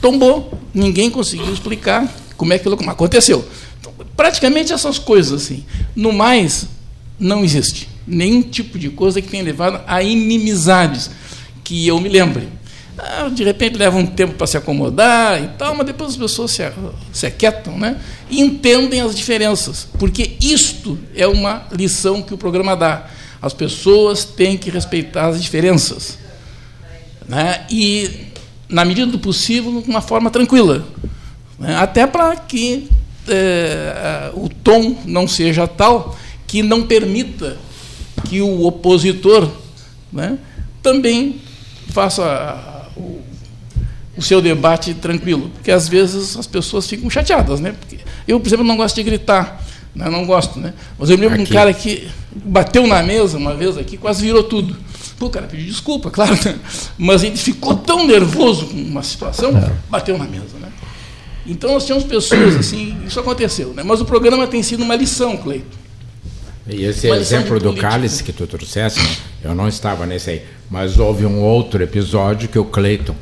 [0.00, 0.58] tombou.
[0.72, 3.44] Ninguém conseguiu explicar como é que aconteceu.
[3.80, 5.64] Então, praticamente essas coisas assim.
[5.94, 6.66] No mais,
[7.18, 11.10] não existe nenhum tipo de coisa que tenha levado a inimizades
[11.62, 12.48] que eu me lembre.
[12.98, 16.50] Ah, de repente leva um tempo para se acomodar e tal, mas depois as pessoas
[16.50, 16.62] se,
[17.12, 17.98] se aquietam né?
[18.30, 19.88] e entendem as diferenças.
[19.98, 23.06] Porque isto é uma lição que o programa dá.
[23.40, 26.18] As pessoas têm que respeitar as diferenças.
[27.26, 27.64] Né?
[27.70, 28.28] E,
[28.68, 30.86] na medida do possível, de uma forma tranquila.
[31.58, 31.74] Né?
[31.76, 32.90] Até para que
[33.26, 37.56] é, o tom não seja tal que não permita
[38.28, 39.50] que o opositor
[40.12, 40.38] né,
[40.82, 41.40] também
[41.88, 43.20] faça o,
[44.16, 47.74] o seu debate tranquilo, porque às vezes as pessoas ficam chateadas, né?
[47.78, 49.62] Porque eu, por exemplo, não gosto de gritar,
[49.94, 50.08] né?
[50.08, 50.74] não gosto, né?
[50.98, 54.22] Mas eu me lembro de um cara que bateu na mesa uma vez aqui, quase
[54.22, 54.76] virou tudo.
[55.18, 56.58] Pô, o cara pediu desculpa, claro, né?
[56.98, 59.72] mas ele ficou tão nervoso com uma situação, é.
[59.88, 60.68] bateu na mesa, né?
[61.46, 63.82] Então nós tínhamos pessoas assim, isso aconteceu, né?
[63.82, 65.81] Mas o programa tem sido uma lição, Cleito.
[66.66, 70.42] E esse uma exemplo do cálice que tu trouxeste, eu não estava nesse aí.
[70.70, 73.14] Mas houve um outro episódio que o Cleiton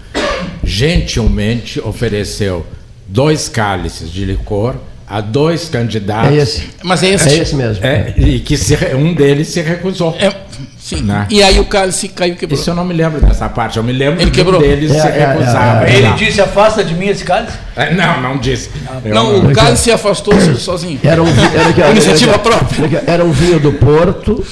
[0.63, 2.67] gentilmente ofereceu
[3.07, 4.77] dois cálices de licor
[5.11, 6.31] a dois candidatos.
[6.31, 6.69] É esse.
[6.85, 7.29] Mas é esse.
[7.29, 7.85] É esse mesmo.
[7.85, 10.17] É, e que se, um deles se recusou.
[10.21, 10.33] É,
[10.79, 11.03] sim.
[11.03, 11.27] Né?
[11.29, 12.59] E aí o cálice caiu e quebrou.
[12.59, 13.77] Isso eu não me lembro dessa parte.
[13.77, 14.61] Eu me lembro ele que quebrou.
[14.61, 15.89] um deles é, se é, recusava.
[15.91, 17.59] É, ele disse, afasta de mim esse cálice?
[17.75, 18.71] É, não, não disse.
[19.05, 21.01] não, não, o cálice se afastou sozinho.
[21.03, 23.03] Era um, era, era, Iniciativa própria.
[23.05, 24.45] Era um vinho do Porto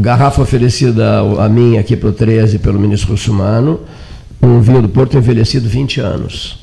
[0.00, 3.80] Garrafa oferecida a mim aqui para o 13 pelo ministro Russumano,
[4.40, 6.59] um vinho do Porto envelhecido 20 anos.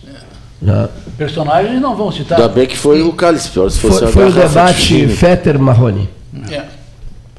[0.62, 0.90] Né?
[1.18, 2.40] Personagens não vão citar.
[2.40, 6.10] Ainda bem que foi o Cálice, se fosse Foi, foi o debate Fetter Marroni.
[6.52, 6.64] É.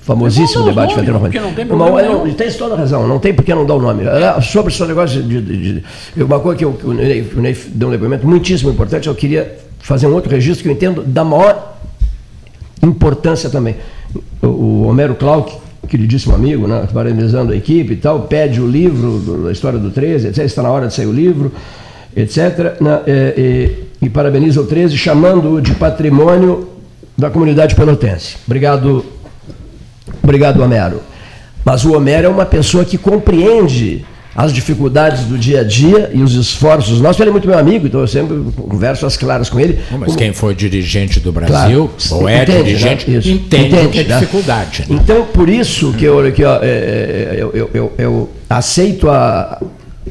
[0.01, 1.39] Famosíssimo debate Fetter Marroni.
[1.39, 3.81] Não tem, problema não, tem toda a razão, não tem por que não dar o
[3.81, 4.05] nome.
[4.05, 4.41] É.
[4.41, 7.57] Sobre esse negócio de, de, de, Uma coisa que, eu, que o, Ney, o Ney
[7.69, 11.25] deu um depoimento muitíssimo importante, eu queria fazer um outro registro que eu entendo da
[11.25, 11.77] maior
[12.83, 13.77] importância também.
[14.41, 15.57] O Homero Clark,
[15.89, 20.29] queridíssimo amigo, né, parabenizando a equipe e tal, pede o livro da história do 13,
[20.29, 20.45] etc.
[20.45, 21.53] Está na hora de sair o livro,
[22.23, 22.81] etc.
[22.81, 26.69] Né, e, e, e parabeniza o 13, chamando-o de patrimônio
[27.17, 28.37] da comunidade pelotense.
[28.47, 29.05] Obrigado,
[30.23, 31.01] obrigado, Homero.
[31.65, 34.05] Mas o Homero é uma pessoa que compreende
[34.39, 37.19] as dificuldades do dia a dia e os esforços nossos.
[37.21, 39.81] Ele é muito meu amigo, então eu sempre converso as claras com ele.
[39.99, 43.17] Mas quem foi dirigente do Brasil, claro, ou é entende, dirigente, né?
[43.17, 44.19] entende, entende que é né?
[44.21, 44.85] dificuldade.
[44.89, 44.99] Né?
[45.03, 49.61] Então, por isso que eu, que, ó, é, é, eu, eu, eu, eu aceito a,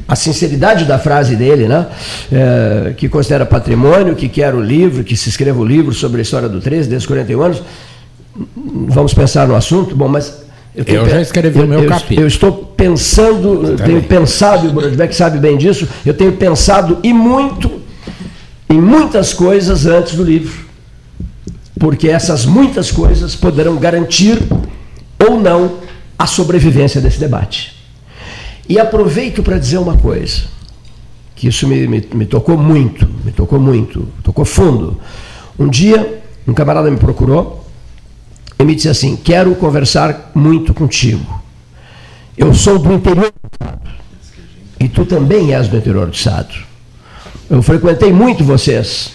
[0.08, 1.86] a sinceridade da frase dele, né?
[2.32, 6.22] É, que considera patrimônio, que quer o livro, que se escreva o livro sobre a
[6.22, 7.62] história do 13, desde 41 anos.
[8.56, 9.94] Vamos pensar no assunto.
[9.94, 10.42] Bom, mas
[10.74, 12.22] eu, eu já escrevi eu, o meu eu, capítulo.
[12.22, 16.98] Eu estou pensando, eu tenho pensado, e o Brodbeck sabe bem disso, eu tenho pensado
[17.02, 17.70] e muito
[18.70, 20.66] em muitas coisas antes do livro.
[21.78, 24.38] Porque essas muitas coisas poderão garantir
[25.18, 25.74] ou não
[26.18, 27.77] a sobrevivência desse debate.
[28.68, 30.42] E aproveito para dizer uma coisa,
[31.34, 35.00] que isso me, me, me tocou muito, me tocou muito, tocou fundo.
[35.58, 37.64] Um dia, um camarada me procurou
[38.58, 41.42] e me disse assim: Quero conversar muito contigo.
[42.36, 43.90] Eu sou do interior do Estado.
[44.78, 46.54] E tu também és do interior do Estado.
[47.48, 49.12] Eu frequentei muito vocês.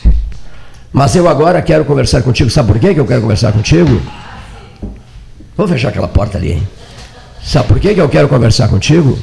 [0.92, 2.50] Mas eu agora quero conversar contigo.
[2.50, 4.02] Sabe por que eu quero conversar contigo?
[5.56, 6.62] Vou fechar aquela porta ali?
[7.44, 9.18] Sabe por que eu quero conversar contigo?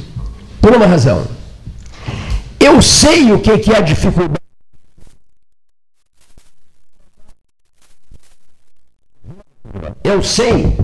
[0.61, 1.27] Por uma razão.
[2.59, 4.41] Eu sei o que é a dificuldade
[10.03, 10.77] Eu sei,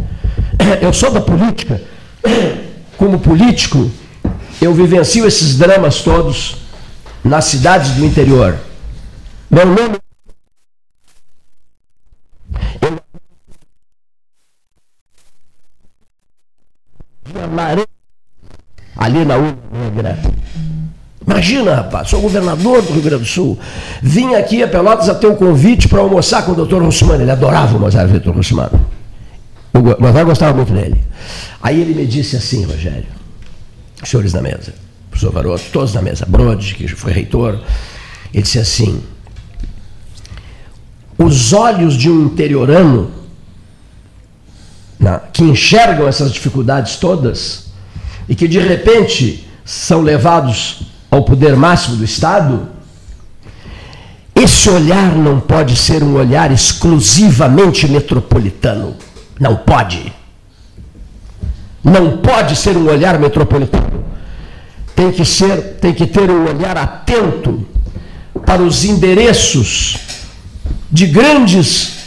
[0.82, 1.82] eu sou da política,
[2.98, 3.92] como político,
[4.62, 6.58] eu vivencio esses dramas todos
[7.24, 8.58] nas cidades do interior.
[9.50, 9.98] Meu nome.
[18.98, 20.18] Ali na Negra.
[21.26, 23.60] Imagina, rapaz, sou governador do Rio Grande do Sul.
[24.02, 27.22] Vim aqui a Pelotas a ter um convite para almoçar com o doutor Russumano.
[27.22, 28.80] Ele adorava o doutor Russumano.
[29.74, 31.04] O Gonzaga gostava muito dele.
[31.62, 33.06] Aí ele me disse assim, Rogério,
[34.04, 34.74] senhores da mesa,
[35.12, 37.60] professor Varoto, todos na mesa, Brode, que foi reitor,
[38.34, 39.04] ele disse assim:
[41.18, 43.12] os olhos de um interiorano
[45.34, 47.67] que enxergam essas dificuldades todas
[48.28, 52.70] e que de repente são levados ao poder máximo do Estado,
[54.36, 58.96] esse olhar não pode ser um olhar exclusivamente metropolitano.
[59.40, 60.14] Não pode.
[61.84, 64.06] Não pode ser um olhar metropolitano.
[64.96, 67.66] Tem que ser, tem que ter um olhar atento
[68.46, 69.98] para os endereços
[70.92, 71.98] de grandes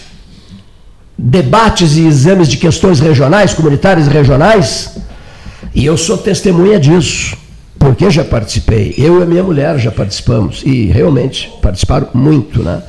[1.16, 4.96] debates e exames de questões regionais, comunitárias e regionais,
[5.74, 7.36] e eu sou testemunha disso,
[7.78, 8.94] porque já participei.
[8.96, 12.82] Eu e minha mulher já participamos, e realmente participaram muito, né?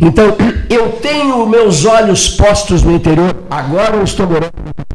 [0.00, 0.36] Então,
[0.68, 4.90] eu tenho meus olhos postos no interior, agora eu estou morando no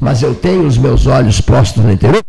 [0.00, 2.22] mas eu tenho os meus olhos postos no interior.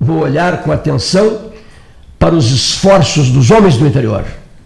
[0.00, 1.52] Vou olhar com atenção
[2.18, 4.24] para os esforços dos homens do interior,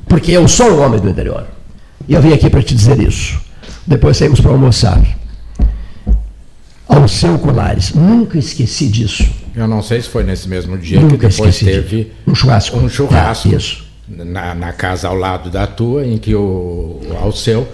[0.08, 1.55] porque eu sou um homem do interior.
[2.08, 3.40] E eu vim aqui para te dizer isso.
[3.86, 5.00] Depois saímos para almoçar.
[6.88, 11.16] Ao seu Colares, nunca esqueci disso eu não sei se foi nesse mesmo dia Nunca
[11.16, 12.76] que depois teve um churrasco.
[12.76, 13.86] Um churrasco ah, isso.
[14.06, 17.66] Na, na, casa ao lado da tua, em que o, o Alceu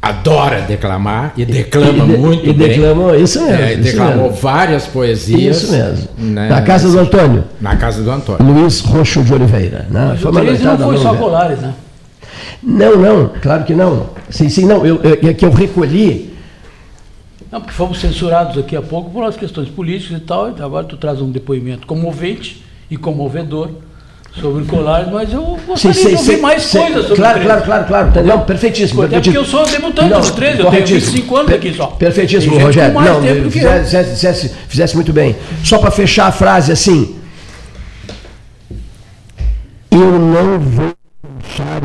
[0.00, 2.68] adora declamar e declama e, muito e bem.
[2.68, 3.62] Declamou, isso mesmo.
[3.62, 4.40] É, isso declamou mesmo.
[4.40, 5.62] várias poesias.
[5.62, 6.08] Isso mesmo.
[6.16, 7.44] Né, na casa do Antônio.
[7.60, 8.44] Na casa do Antônio.
[8.44, 9.86] Luiz Roxo de Oliveira.
[9.90, 10.16] Né?
[10.20, 11.74] Foi uma não foi só Colares, né?
[12.62, 14.10] Não, não, claro que não.
[14.30, 14.86] Sim, sim, não.
[14.86, 16.32] Eu, eu, é que eu recolhi
[17.52, 20.86] não, porque fomos censurados daqui a pouco por as questões políticas e tal, então agora
[20.86, 23.68] tu traz um depoimento comovente e comovedor
[24.40, 27.62] sobre Colares, mas eu gostaria sim, sim, de ouvir sim, mais coisas sobre Claro, claro,
[27.62, 28.24] claro, claro.
[28.24, 29.02] Não, perfeitíssimo.
[29.02, 31.86] Até porque eu sou debutante não, do 13, eu tenho 25 anos aqui só.
[31.88, 32.94] Perfeitíssimo, Rogério.
[32.94, 35.36] Não, fizesse, fizesse, fizesse muito bem.
[35.62, 37.18] Só para fechar a frase assim.
[39.90, 40.94] Eu não vou
[41.38, 41.82] deixar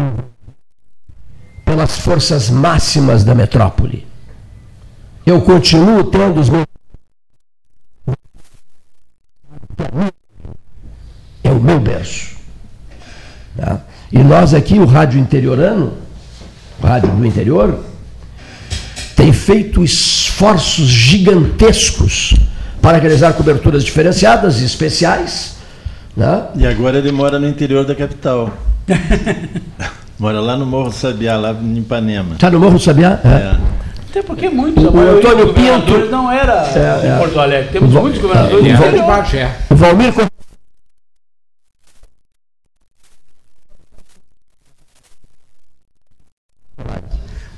[2.07, 4.07] forças máximas da metrópole
[5.27, 6.65] eu continuo tendo os meus.
[11.43, 12.37] É o meu berço.
[13.57, 13.81] Tá?
[14.09, 15.97] E nós aqui, o rádio interiorano,
[16.81, 17.83] o rádio do interior,
[19.17, 22.33] tem feito esforços gigantescos
[22.81, 25.57] para realizar coberturas diferenciadas e especiais
[26.15, 26.47] Né?
[26.55, 28.57] E agora ele mora no interior da capital.
[30.19, 32.35] mora lá no Morro Sabiá, lá em Ipanema.
[32.35, 33.19] Está no Morro Sabiá?
[33.23, 33.27] É.
[33.27, 33.57] é.
[34.09, 37.17] Até porque muitos, o, o Antônio Pinto não era é, é.
[37.19, 37.69] Porto Alegre.
[37.71, 39.55] Temos o, muitos governadores é, é, de Bagé.
[39.69, 40.13] O Valmir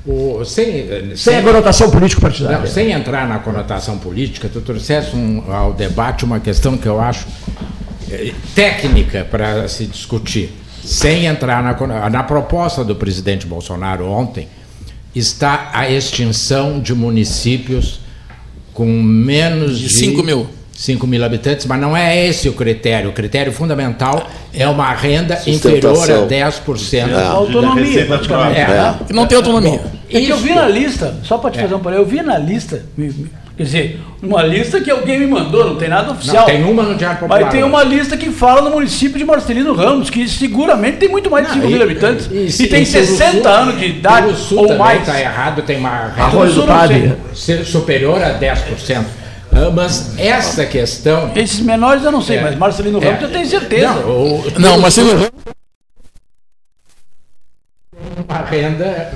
[0.06, 2.66] O, sem, sem, sem a conotação político-partidária.
[2.66, 7.28] Sem entrar na conotação política, tu trouxeste um, ao debate uma questão que eu acho
[8.12, 10.52] é, técnica para se discutir.
[10.84, 14.48] Sem entrar na, na proposta do presidente Bolsonaro ontem,
[15.14, 18.00] está a extinção de municípios
[18.74, 20.48] com menos de, de 5 mil.
[20.80, 23.10] 5 mil habitantes, mas não é esse o critério.
[23.10, 27.10] O critério fundamental é uma renda inferior a 10%.
[27.10, 27.26] É.
[27.26, 28.60] Autonomia, praticamente.
[28.62, 28.96] É.
[29.12, 29.72] Não tem autonomia.
[29.72, 31.64] Bom, é que eu vi na lista, só para te é.
[31.64, 32.86] fazer um parênteses, eu vi na lista,
[33.60, 36.38] quer dizer, uma lista que alguém me mandou, não tem nada oficial.
[36.38, 37.42] Não, tem uma no Diário Popular.
[37.42, 41.30] Mas tem uma lista que fala no município de Marcelino Ramos, que seguramente tem muito
[41.30, 42.30] mais de 5 mil habitantes.
[42.32, 45.02] E, e, e tem 60 sul, anos de idade ou mais.
[45.02, 47.18] está errado, tem uma renda
[47.66, 49.04] superior a 10%.
[49.52, 51.34] Ah, mas essa questão.
[51.36, 53.94] Esses menores eu não sei, é, mas Marcelino Ramos é, eu tenho certeza.
[53.94, 55.32] Não, o, não Marcelino Ramos.
[58.26, 59.12] Uma renda.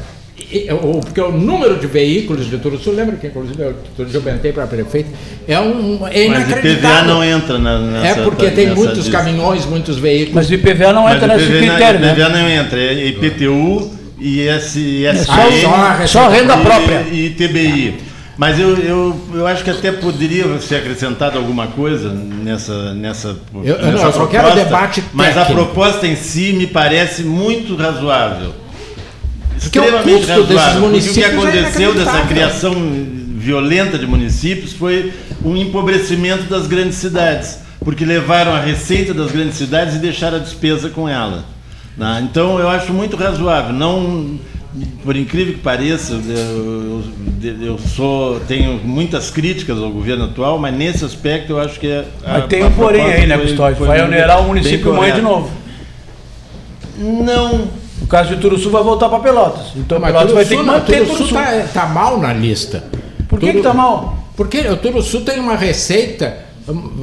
[1.02, 5.10] Porque o número de veículos de Turuçu, lembra que inclusive eu, eu bentei para prefeito,
[5.48, 6.00] é um.
[6.08, 8.20] É mas o IPVA não entra na, nessa.
[8.20, 9.12] É porque tem muitos lista.
[9.12, 10.36] caminhões, muitos veículos.
[10.36, 12.00] Mas o IPVA não entra nesse critério.
[12.00, 12.42] O IPVA né?
[12.42, 15.08] não entra, é IPTU e SPN.
[15.08, 17.06] É só, só, renda própria.
[17.12, 18.14] E, e TBI.
[18.38, 23.78] Mas eu, eu, eu acho que até poderia ser acrescentado alguma coisa nessa nessa, eu,
[23.78, 25.10] nessa não, eu só quero debate técnico.
[25.14, 28.63] Mas a proposta em si me parece muito razoável.
[29.58, 30.90] Extremamente razoável.
[30.90, 32.74] Porque o que é aconteceu é dessa criação
[33.36, 37.60] violenta de municípios foi um empobrecimento das grandes cidades.
[37.80, 41.44] Porque levaram a receita das grandes cidades e deixaram a despesa com ela.
[41.98, 42.28] Né?
[42.30, 43.74] Então eu acho muito razoável.
[43.74, 44.40] Não
[45.04, 47.04] por incrível que pareça, eu,
[47.62, 52.06] eu, sou, tenho muitas críticas ao governo atual, mas nesse aspecto eu acho que é.
[52.26, 53.86] Mas tem um porém aí, né, Custódio?
[53.86, 55.52] Vai onerar o município mãe de novo.
[56.98, 57.83] Não.
[58.02, 59.68] O caso de Turuçu vai voltar para Pelotas.
[59.76, 61.24] Então mas Pelotas vai ter que manter Turuçu.
[61.24, 62.84] Está tá mal na lista.
[63.28, 64.18] Por que está mal?
[64.36, 66.44] Porque o Turuçu tem uma receita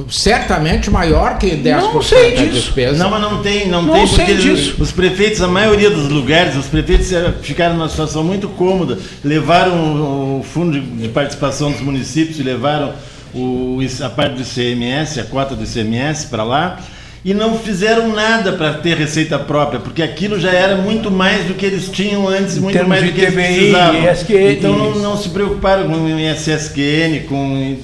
[0.09, 2.97] certamente maior que 10% não sei da despesa.
[2.97, 4.75] Não, mas não tem, não, não tem porque disso.
[4.79, 7.09] os prefeitos, a maioria dos lugares, os prefeitos
[7.41, 12.93] ficaram numa situação muito cômoda, levaram o fundo de, participação dos municípios e levaram
[13.33, 16.79] o, a parte do ICMS, a cota do ICMS para lá
[17.23, 21.53] e não fizeram nada para ter receita própria, porque aquilo já era muito mais do
[21.53, 24.11] que eles tinham antes, em muito mais do que eles precisavam.
[24.11, 27.77] SQN, então não, não, se preocuparam com o ISSQN, com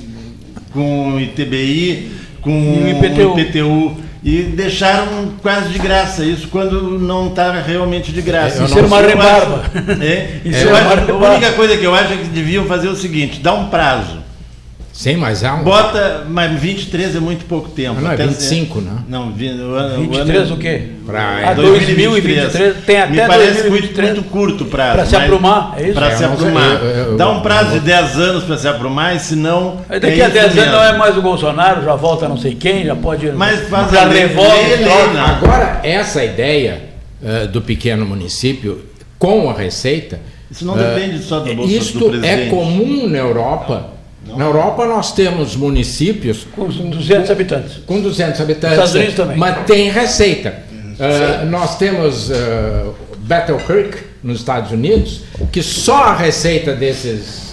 [0.78, 2.12] com o ITBI,
[2.42, 3.40] com o IPTU.
[3.40, 4.08] IPTU.
[4.24, 8.64] E deixaram quase de graça isso quando não está realmente de graça.
[8.64, 9.64] Isso é uma rebarba.
[10.02, 12.96] É, é, é a única coisa que eu acho é que deviam fazer é o
[12.96, 14.27] seguinte: dar um prazo.
[14.98, 15.62] Sim, mas é um.
[15.62, 18.02] Bota, mas 23 é muito pouco tempo.
[18.02, 18.94] Não, é 25, né?
[19.08, 20.88] Não, o ano, 23 o, o quê?
[21.06, 22.78] Para 2023.
[22.84, 24.14] Tem até Me parece 2023.
[24.14, 24.96] muito curto prazo.
[24.96, 25.94] Para se aprumar, é isso?
[25.94, 26.82] Para é, se aprumar.
[26.82, 29.82] Eu, eu, Dá um prazo de 10 anos para se aprumar, senão.
[29.88, 32.56] Aí daqui é a 10 anos não é mais o Bolsonaro, já volta não sei
[32.56, 33.32] quem, já pode.
[33.34, 34.78] Mas faz já revolta.
[34.78, 35.20] Né?
[35.20, 36.82] Agora, essa ideia
[37.22, 38.84] uh, do pequeno município
[39.20, 40.20] com a receita.
[40.50, 41.84] Isso não uh, depende só do Bolsonaro.
[41.84, 43.97] Isto é comum na Europa
[44.38, 47.78] na Europa nós temos municípios com 200 habitantes.
[47.86, 48.78] Com 200 habitantes.
[48.78, 49.38] Estados Unidos também.
[49.38, 50.54] Mas tem receita.
[50.72, 55.22] Uh, nós temos uh, Battle Creek nos Estados Unidos,
[55.52, 57.48] que só a receita desses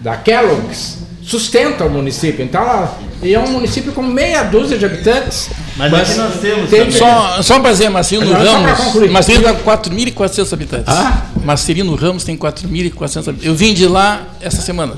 [0.00, 2.44] da Kellogg's sustenta o município.
[2.44, 2.88] Então,
[3.22, 5.50] e é um município com meia dúzia de habitantes.
[5.76, 10.52] Mas, mas aqui nós temos tem, só, só para dizer, Marcelino Ramos, Marcelino tem 4.400
[10.52, 10.88] habitantes.
[10.88, 11.26] Ah?
[11.44, 13.44] Marcelino Ramos tem 4.400 habitantes.
[13.44, 14.94] Eu vim de lá essa semana.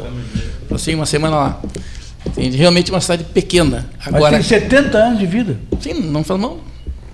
[0.68, 1.60] Passei uma semana lá.
[2.34, 3.88] Tem realmente uma cidade pequena.
[4.04, 5.56] Agora, Mas tem 70 anos de vida.
[5.80, 6.58] Sim, não faz mal.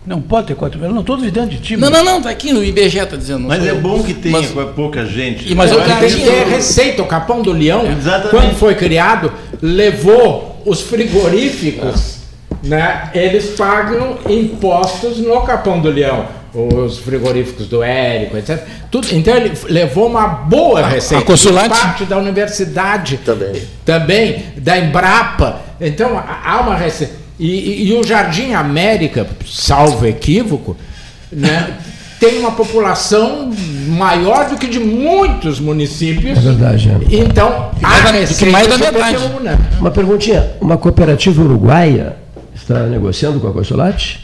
[0.06, 1.80] Não pode ter quatro Não, todos dentro de time.
[1.80, 3.48] Não, não, não, está aqui no IBGE, está dizendo.
[3.48, 5.50] Mas é bom que tenha mas, pouca gente.
[5.50, 7.02] E, mas o que tem é receita.
[7.02, 8.30] O Capão do Leão, Exatamente.
[8.30, 9.32] quando foi criado,
[9.62, 12.18] levou os frigoríficos,
[12.62, 13.10] né?
[13.14, 18.62] Eles pagam impostos no Capão do Leão os frigoríficos do Érico, etc.
[18.90, 21.24] Tudo, então ele levou uma boa receita.
[21.24, 21.68] A consulante?
[21.68, 23.18] Parte da universidade.
[23.18, 23.62] Também.
[23.84, 25.60] Também, da Embrapa.
[25.80, 27.14] Então há uma receita.
[27.38, 30.76] E, e, e o Jardim América, salvo equívoco,
[31.32, 31.76] né,
[32.20, 33.50] tem uma população
[33.88, 36.38] maior do que de muitos municípios.
[36.38, 36.88] É verdade.
[36.88, 37.16] É.
[37.16, 39.16] Então, do que mais da metade.
[39.80, 42.16] Uma perguntinha: uma cooperativa uruguaia
[42.54, 44.23] está negociando com a Consulate?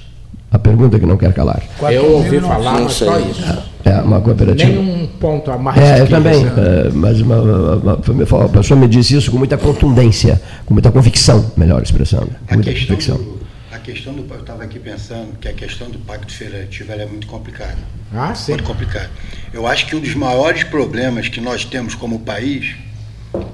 [0.53, 1.63] A pergunta que não quer calar.
[1.93, 3.71] Eu ouvi falar, mas só isso.
[3.85, 4.71] É, uma cooperativa.
[4.71, 5.81] Nem um ponto a mais.
[5.81, 6.45] É, eu também.
[6.45, 10.91] É, mas uma, uma, uma, a pessoa me disse isso com muita contundência, com muita
[10.91, 12.29] convicção, melhor expressão.
[12.49, 13.17] A muita questão convicção.
[13.17, 13.41] Do,
[13.73, 14.27] a questão do.
[14.35, 17.79] Eu estava aqui pensando que a questão do pacto federativo é muito complicada.
[18.13, 18.53] Ah, sim.
[18.53, 19.11] Muito complicada.
[19.53, 22.75] Eu acho que um dos maiores problemas que nós temos como país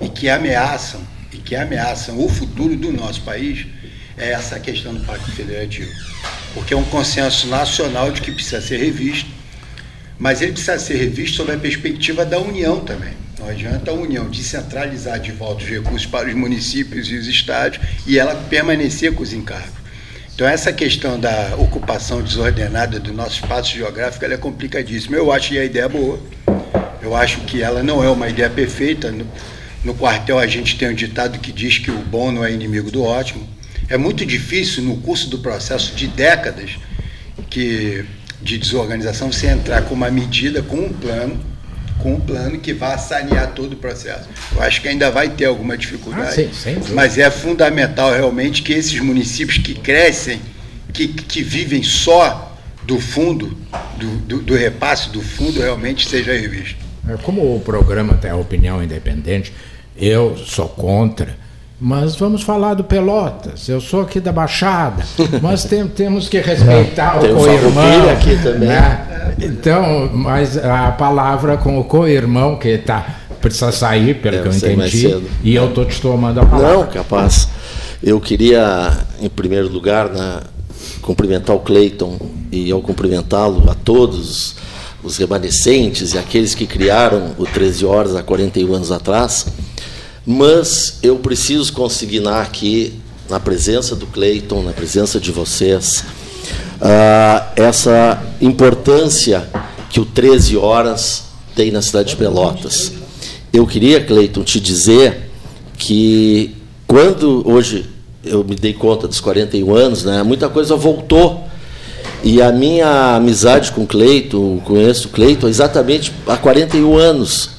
[0.01, 1.01] e que ameaçam
[1.33, 3.67] e que ameaçam o futuro do nosso país
[4.17, 5.91] é essa questão do pacto federativo.
[6.57, 9.37] Porque é um consenso nacional de que precisa ser revisto
[10.19, 13.13] mas ele precisa ser revisto sob a perspectiva da União também.
[13.39, 17.79] Não adianta a União descentralizar de volta os recursos para os municípios e os estados
[18.07, 19.77] e ela permanecer com os encargos.
[20.35, 25.17] Então, essa questão da ocupação desordenada do nosso espaço geográfico é complicadíssima.
[25.17, 26.19] Eu acho que a ideia é boa.
[27.01, 29.11] Eu acho que ela não é uma ideia perfeita.
[29.11, 29.27] No,
[29.83, 32.91] no quartel, a gente tem um ditado que diz que o bom não é inimigo
[32.91, 33.49] do ótimo.
[33.89, 36.73] É muito difícil, no curso do processo de décadas,
[37.49, 38.05] que
[38.41, 41.39] de desorganização, você entrar com uma medida, com um plano,
[41.99, 44.29] com um plano que vá sanear todo o processo.
[44.55, 48.73] Eu acho que ainda vai ter alguma dificuldade, ah, sim, mas é fundamental realmente que
[48.73, 50.41] esses municípios que crescem,
[50.93, 53.57] que, que vivem só do fundo,
[53.97, 56.77] do, do, do repasse do fundo, realmente seja revisto.
[57.09, 59.53] É, como o programa tem a opinião independente,
[59.97, 61.37] eu sou contra
[61.79, 63.69] mas vamos falar do Pelotas.
[63.69, 65.05] Eu sou aqui da Baixada,
[65.43, 68.11] mas tem, temos que respeitar o co-irmão.
[68.11, 68.69] aqui também.
[68.69, 69.35] Né?
[69.39, 73.07] Então, mas a palavra com o co-irmão que tá,
[73.41, 76.77] precisa sair, pelo que eu entendi, e eu estou te tomando a palavra.
[76.79, 77.49] Não, capaz.
[78.03, 80.41] Eu queria, em primeiro lugar, né,
[81.03, 82.19] cumprimentar o Cleiton
[82.51, 84.57] e, ao cumprimentá-lo, a todos
[85.05, 89.47] os remanescentes e aqueles que criaram o 13 Horas há 41 anos atrás
[90.27, 92.95] mas eu preciso consignar aqui,
[93.29, 96.05] na presença do Cleiton, na presença de vocês,
[96.81, 99.49] uh, essa importância
[99.89, 101.25] que o 13 Horas
[101.55, 102.93] tem na cidade de Pelotas.
[103.53, 105.31] Eu queria, Cleiton, te dizer
[105.79, 106.57] que
[106.87, 107.87] quando hoje
[108.25, 111.45] eu me dei conta dos 41 anos, né, muita coisa voltou.
[112.25, 117.51] E a minha amizade com o Cleiton, conheço o Cleiton exatamente há 41 anos.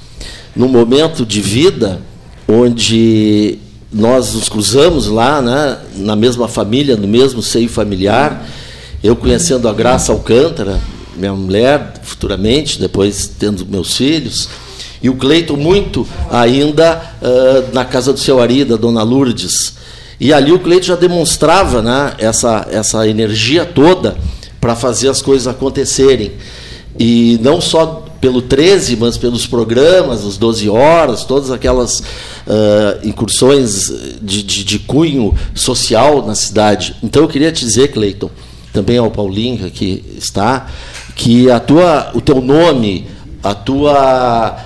[0.55, 2.01] No momento de vida
[2.47, 3.59] onde
[3.91, 8.47] nós nos cruzamos lá, né, na mesma família, no mesmo seio familiar.
[9.03, 10.79] Eu conhecendo a Graça Alcântara,
[11.15, 14.49] minha mulher, futuramente, depois tendo meus filhos,
[15.01, 19.75] e o Cleito muito ainda uh, na casa do seu Ari, da Dona Lourdes.
[20.19, 24.17] E ali o Cleito já demonstrava né, essa, essa energia toda
[24.59, 26.31] para fazer as coisas acontecerem.
[26.99, 33.91] E não só pelo 13, mas pelos programas, os 12 horas, todas aquelas uh, incursões
[34.21, 36.95] de, de, de, cunho social na cidade.
[37.03, 38.29] Então eu queria te dizer, Cleiton,
[38.73, 40.67] também ao Paulinho que está,
[41.15, 43.07] que a tua, o teu nome,
[43.43, 44.57] a tua,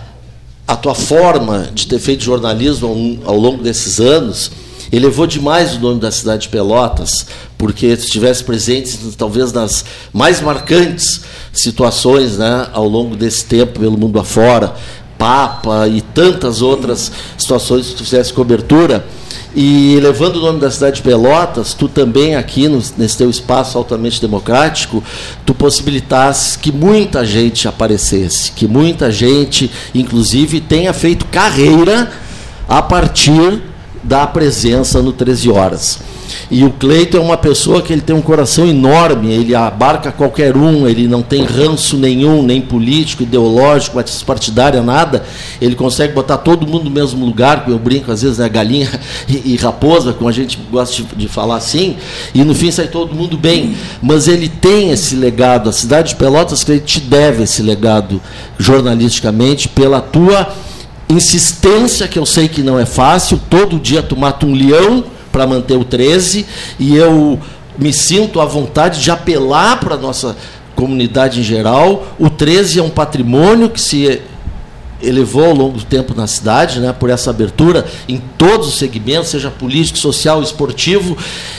[0.67, 4.51] a tua forma de ter feito jornalismo ao, ao longo desses anos
[4.91, 7.25] elevou demais o nome da cidade de Pelotas,
[7.57, 11.21] porque se estivesse presente, talvez nas mais marcantes
[11.53, 14.73] situações né, ao longo desse tempo pelo mundo afora,
[15.17, 19.05] Papa e tantas outras situações que tu fizesse cobertura.
[19.55, 23.77] E levando o nome da cidade de Pelotas, tu também aqui no, nesse teu espaço
[23.77, 25.03] altamente democrático,
[25.45, 32.11] tu possibilitasse que muita gente aparecesse, que muita gente, inclusive, tenha feito carreira
[32.67, 33.61] a partir
[34.03, 35.99] da presença no 13 horas.
[36.49, 40.55] E o Cleito é uma pessoa que ele tem um coração enorme, ele abarca qualquer
[40.55, 45.23] um, ele não tem ranço nenhum, nem político, ideológico, partidário, nada.
[45.61, 48.89] Ele consegue botar todo mundo no mesmo lugar, eu brinco às vezes, né, galinha
[49.27, 51.97] e, e raposa, como a gente gosta de, de, falar assim,
[52.33, 53.75] e no fim sai todo mundo bem.
[54.01, 58.21] Mas ele tem esse legado, a cidade de Pelotas, ele te deve esse legado
[58.57, 60.49] jornalisticamente pela tua
[61.12, 65.47] insistência, que eu sei que não é fácil, todo dia tu mata um leão para
[65.47, 66.45] manter o 13,
[66.80, 67.39] e eu
[67.78, 70.36] me sinto à vontade de apelar para a nossa
[70.76, 72.07] comunidade em geral.
[72.20, 74.22] O 13 é um patrimônio que se
[75.01, 79.30] elevou ao longo do tempo na cidade, né, por essa abertura em todos os segmentos,
[79.30, 81.18] seja político, social, esportivo,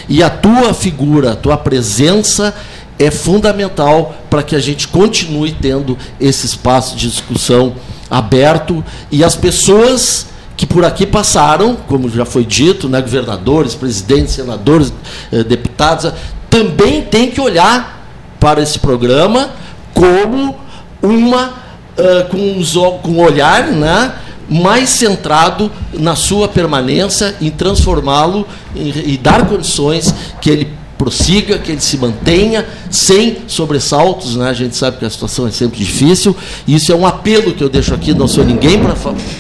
[0.09, 2.55] e a tua figura, a tua presença
[2.99, 7.75] é fundamental para que a gente continue tendo esse espaço de discussão
[8.13, 14.35] aberto e as pessoas que por aqui passaram, como já foi dito, né, governadores, presidentes,
[14.35, 14.93] senadores,
[15.33, 16.13] eh, deputados,
[16.51, 18.07] também têm que olhar
[18.39, 19.51] para esse programa
[19.95, 20.55] como
[21.03, 24.13] uma uh, com, os, com um olhar né,
[24.49, 31.81] mais centrado na sua permanência, em transformá-lo e dar condições que ele prossiga, que ele
[31.81, 34.49] se mantenha sem sobressaltos, né?
[34.49, 36.37] A gente sabe que a situação é sempre difícil.
[36.67, 38.79] Isso é um apelo que eu deixo aqui, não sou ninguém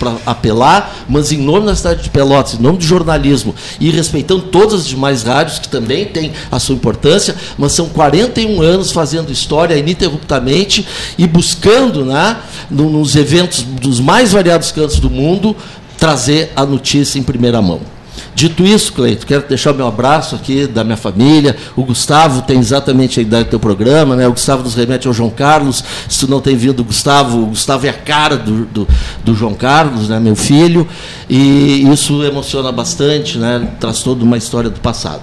[0.00, 4.42] para apelar, mas em nome da cidade de Pelotas, em nome do jornalismo e respeitando
[4.42, 9.30] todas as demais rádios que também têm a sua importância, mas são 41 anos fazendo
[9.30, 10.84] história ininterruptamente
[11.16, 12.38] e buscando, né,
[12.68, 15.54] nos eventos dos mais variados cantos do mundo,
[15.96, 18.01] trazer a notícia em primeira mão.
[18.34, 21.56] Dito isso, Cleito, quero deixar o meu abraço aqui da minha família.
[21.76, 24.26] O Gustavo tem exatamente a idade do teu programa, né?
[24.26, 25.84] O Gustavo nos remete ao João Carlos.
[26.08, 28.88] Se tu não tem vindo o Gustavo, o Gustavo é a cara do, do,
[29.24, 30.18] do, João Carlos, né?
[30.18, 30.88] meu filho.
[31.28, 33.68] E isso emociona bastante, né?
[33.78, 35.22] Traz toda uma história do passado.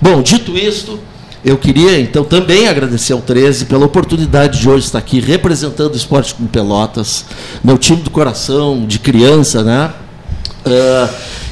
[0.00, 0.98] Bom, dito isto,
[1.44, 5.96] eu queria, então, também agradecer ao 13 pela oportunidade de hoje estar aqui representando o
[5.96, 7.24] Esporte com Pelotas,
[7.62, 9.92] meu time do coração, de criança, né?
[10.66, 11.08] Uh,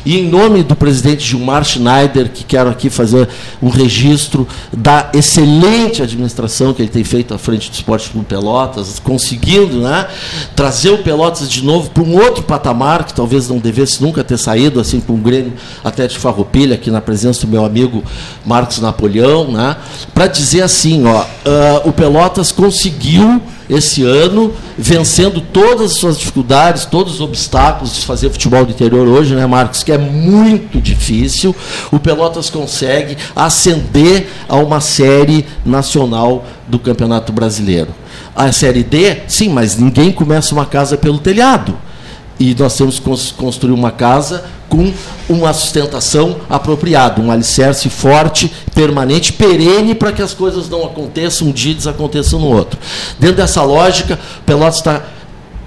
[0.06, 3.28] e em nome do presidente Gilmar Schneider, que quero aqui fazer
[3.60, 9.00] um registro da excelente administração que ele tem feito à frente do Esporte Clube Pelotas,
[9.00, 10.06] conseguindo né,
[10.54, 14.38] trazer o Pelotas de novo para um outro patamar, que talvez não devesse nunca ter
[14.38, 18.04] saído, assim com o Grêmio até de Farroupilha, aqui na presença do meu amigo
[18.44, 19.76] Marcos Napoleão, né,
[20.14, 26.84] para dizer assim, ó, uh, o Pelotas conseguiu esse ano, vencendo todas as suas dificuldades,
[26.84, 29.82] todos os obstáculos de fazer futebol do interior hoje, né, Marcos?
[29.82, 31.54] Que é muito difícil.
[31.90, 37.94] O Pelotas consegue ascender a uma série nacional do Campeonato Brasileiro.
[38.34, 41.76] A série D, sim, mas ninguém começa uma casa pelo telhado.
[42.38, 44.92] E nós temos que construir uma casa com
[45.28, 51.52] uma sustentação apropriada, um alicerce forte, permanente, perene, para que as coisas não aconteçam um
[51.52, 52.78] dia e desaconteçam no outro.
[53.18, 55.02] Dentro dessa lógica, Pelotas está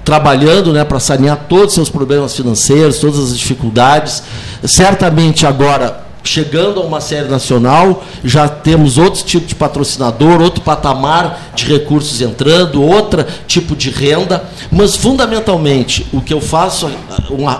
[0.04, 4.24] trabalhando né, para sanear todos os seus problemas financeiros, todas as dificuldades.
[4.64, 11.49] Certamente agora chegando a uma série nacional, já temos outro tipo de patrocinador, outro patamar
[11.60, 16.90] de recursos entrando, outro tipo de renda, mas fundamentalmente o que eu faço,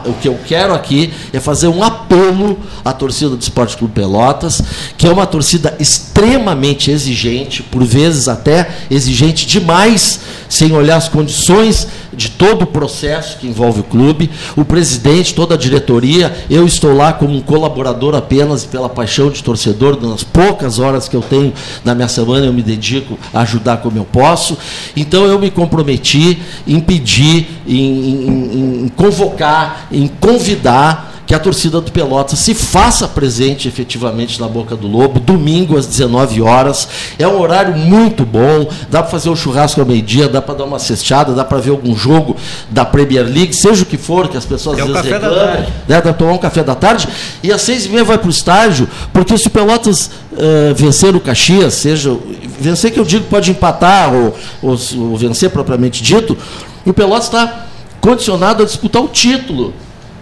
[0.06, 4.62] o que eu quero aqui é fazer um apelo à torcida do Esporte Clube Pelotas,
[4.98, 11.88] que é uma torcida extremamente exigente, por vezes até exigente demais, sem olhar as condições
[12.12, 16.94] de todo o processo que envolve o clube, o presidente, toda a diretoria, eu estou
[16.94, 21.54] lá como um colaborador apenas pela paixão de torcedor, nas poucas horas que eu tenho
[21.86, 24.58] na minha semana, eu me dedico a ajudar como eu posso.
[24.96, 31.80] Então eu me comprometi em pedir, em, em, em convocar, em convidar que a torcida
[31.80, 36.88] do Pelotas se faça presente efetivamente na Boca do Lobo, domingo às 19 horas.
[37.20, 40.64] É um horário muito bom, dá para fazer um churrasco ao meio-dia, dá para dar
[40.64, 42.36] uma cesteada, dá para ver algum jogo
[42.72, 45.68] da Premier League, seja o que for, que as pessoas é às vezes reclamam, né,
[45.88, 47.08] dá para tomar um café da tarde,
[47.44, 51.16] e às seis e meia vai para o estádio, porque se o Pelotas uh, vencer
[51.16, 52.18] o Caxias, seja.
[52.60, 56.36] Vencer que eu digo pode empatar ou, ou, ou vencer propriamente dito,
[56.84, 57.68] o Pelotas está
[58.02, 59.76] condicionado a disputar o título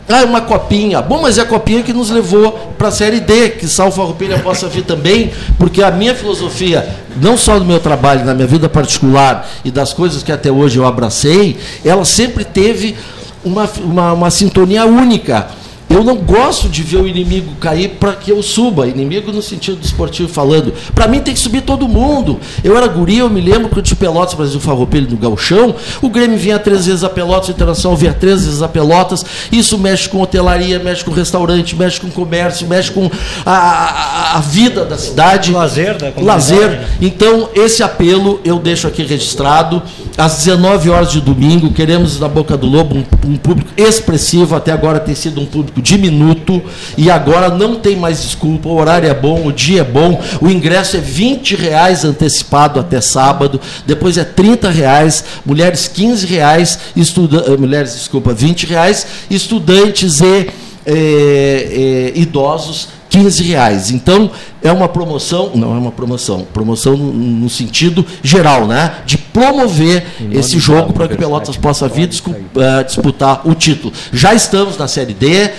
[0.09, 1.01] ah, uma copinha.
[1.01, 4.39] Bom, mas é a copinha que nos levou para a Série D, que Salva Roupilha
[4.39, 6.87] possa vir também, porque a minha filosofia,
[7.21, 10.77] não só do meu trabalho, na minha vida particular e das coisas que até hoje
[10.77, 12.95] eu abracei, ela sempre teve
[13.43, 15.47] uma, uma, uma sintonia única
[15.89, 18.87] eu não gosto de ver o inimigo cair para que eu suba.
[18.87, 20.73] Inimigo no sentido esportivo falando.
[20.93, 22.39] Para mim tem que subir todo mundo.
[22.63, 26.09] Eu era guri, eu me lembro que o de Pelotas, Brasil Farroupilha no Galchão, o
[26.09, 29.25] Grêmio vinha três vezes a Pelotas, o Internacional vinha três vezes a Pelotas.
[29.51, 33.09] Isso mexe com hotelaria, mexe com restaurante, mexe com comércio, mexe com
[33.45, 35.51] a, a, a vida da cidade.
[35.51, 36.81] Lazer da Lazer.
[37.01, 39.81] Então, esse apelo eu deixo aqui registrado.
[40.17, 44.55] Às 19 horas de domingo, queremos na Boca do Lobo um, um público expressivo.
[44.55, 46.61] Até agora tem sido um público diminuto
[46.97, 48.69] e agora não tem mais desculpa.
[48.69, 53.01] O horário é bom, o dia é bom, o ingresso é 20 reais antecipado até
[53.01, 60.21] sábado, depois é 30 reais, mulheres 15 reais, estuda eh, mulheres, desculpa, 20 reais, estudantes
[60.21, 60.47] e
[60.85, 63.91] é, é, idosos 15 reais.
[63.91, 64.29] Então,
[64.61, 68.97] é uma promoção, não é uma promoção, promoção no, no sentido geral, né?
[69.05, 73.91] De promover esse jogo para que Pelotas possa vir uh, disputar o título.
[74.13, 75.49] Já estamos na Série D,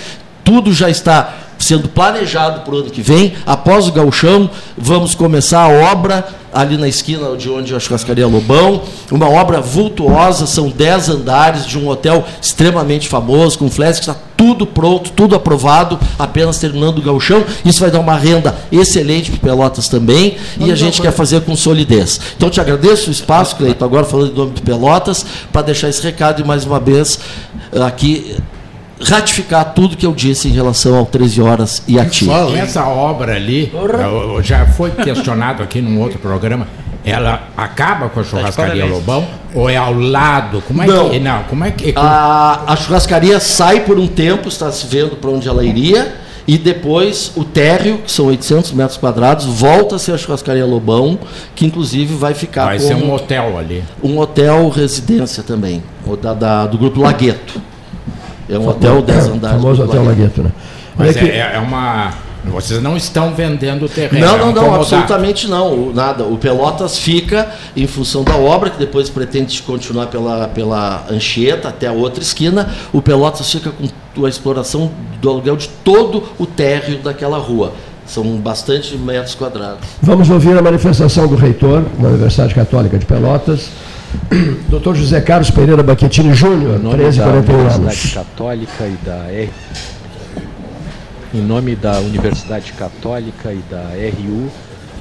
[0.43, 3.33] tudo já está sendo planejado para o ano que vem.
[3.45, 8.81] Após o gauchão, vamos começar a obra ali na esquina de onde a churrascaria Lobão,
[9.11, 14.15] uma obra vultuosa, são 10 andares de um hotel extremamente famoso, com flash, que está
[14.39, 17.43] tudo pronto, tudo aprovado, apenas terminando o gauchão.
[17.65, 21.57] Isso vai dar uma renda excelente para Pelotas também, e a gente quer fazer com
[21.57, 22.21] solidez.
[22.37, 26.01] Então, te agradeço o espaço, Cleito, agora falando em nome de Pelotas, para deixar esse
[26.01, 27.19] recado e mais uma vez
[27.85, 28.37] aqui
[29.01, 32.29] ratificar tudo que eu disse em relação ao 13 horas e a ti.
[32.55, 33.69] Essa obra ali,
[34.41, 36.65] já foi questionado aqui num outro programa,
[37.09, 40.61] ela acaba com a churrascaria Lobão ou é ao lado?
[40.67, 41.09] Como é não.
[41.09, 41.43] que não?
[41.43, 45.47] Como é que a, a churrascaria sai por um tempo, está se vendo para onde
[45.47, 46.15] ela iria
[46.49, 51.19] e depois o térreo, que são 800 metros quadrados, volta a ser a churrascaria Lobão,
[51.53, 55.83] que inclusive vai ficar vai ser um hotel ali, um hotel residência também,
[56.19, 57.61] da, da do grupo Lagueto.
[58.49, 59.57] É um hotel 10 andares.
[59.57, 60.51] O famoso hotel Lagueto, né?
[60.97, 62.13] Mas é, é, é uma
[62.45, 64.25] vocês não estão vendendo o terreno.
[64.25, 65.91] Não, não, não, absolutamente não.
[65.93, 66.23] Nada.
[66.23, 71.87] O Pelotas fica em função da obra, que depois pretende continuar pela, pela Anchieta até
[71.87, 72.69] a outra esquina.
[72.93, 73.71] O Pelotas fica
[74.15, 77.73] com a exploração do aluguel de todo o térreo daquela rua.
[78.05, 79.87] São bastante metros quadrados.
[80.01, 83.69] Vamos ouvir a manifestação do reitor da Universidade Católica de Pelotas.
[84.69, 84.95] Dr.
[84.95, 87.75] José Carlos Pereira Baquetini Júnior, 13 41 anos.
[87.75, 89.51] Universidade Católica e da R
[91.33, 94.49] em nome da Universidade Católica e da RU,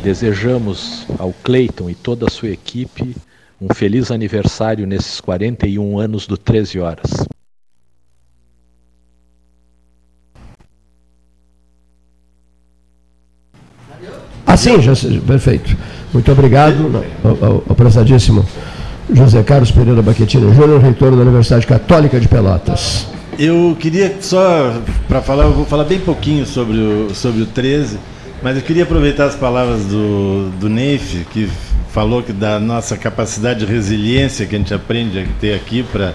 [0.03, 3.17] desejamos ao Cleiton e toda a sua equipe
[3.61, 7.11] um feliz aniversário nesses 41 anos do 13 Horas.
[14.47, 14.93] Ah, sim, já,
[15.27, 15.77] perfeito.
[16.13, 18.47] Muito obrigado ao, ao, ao prezadíssimo
[19.13, 23.18] José Carlos Pereira Baquetino Júnior, reitor da Universidade Católica de Pelotas.
[23.39, 27.97] Eu queria só, para falar, eu vou falar bem pouquinho sobre o, sobre o 13,
[28.43, 31.49] mas eu queria aproveitar as palavras do, do Neif, que
[31.93, 36.15] falou que da nossa capacidade de resiliência que a gente aprende a ter aqui para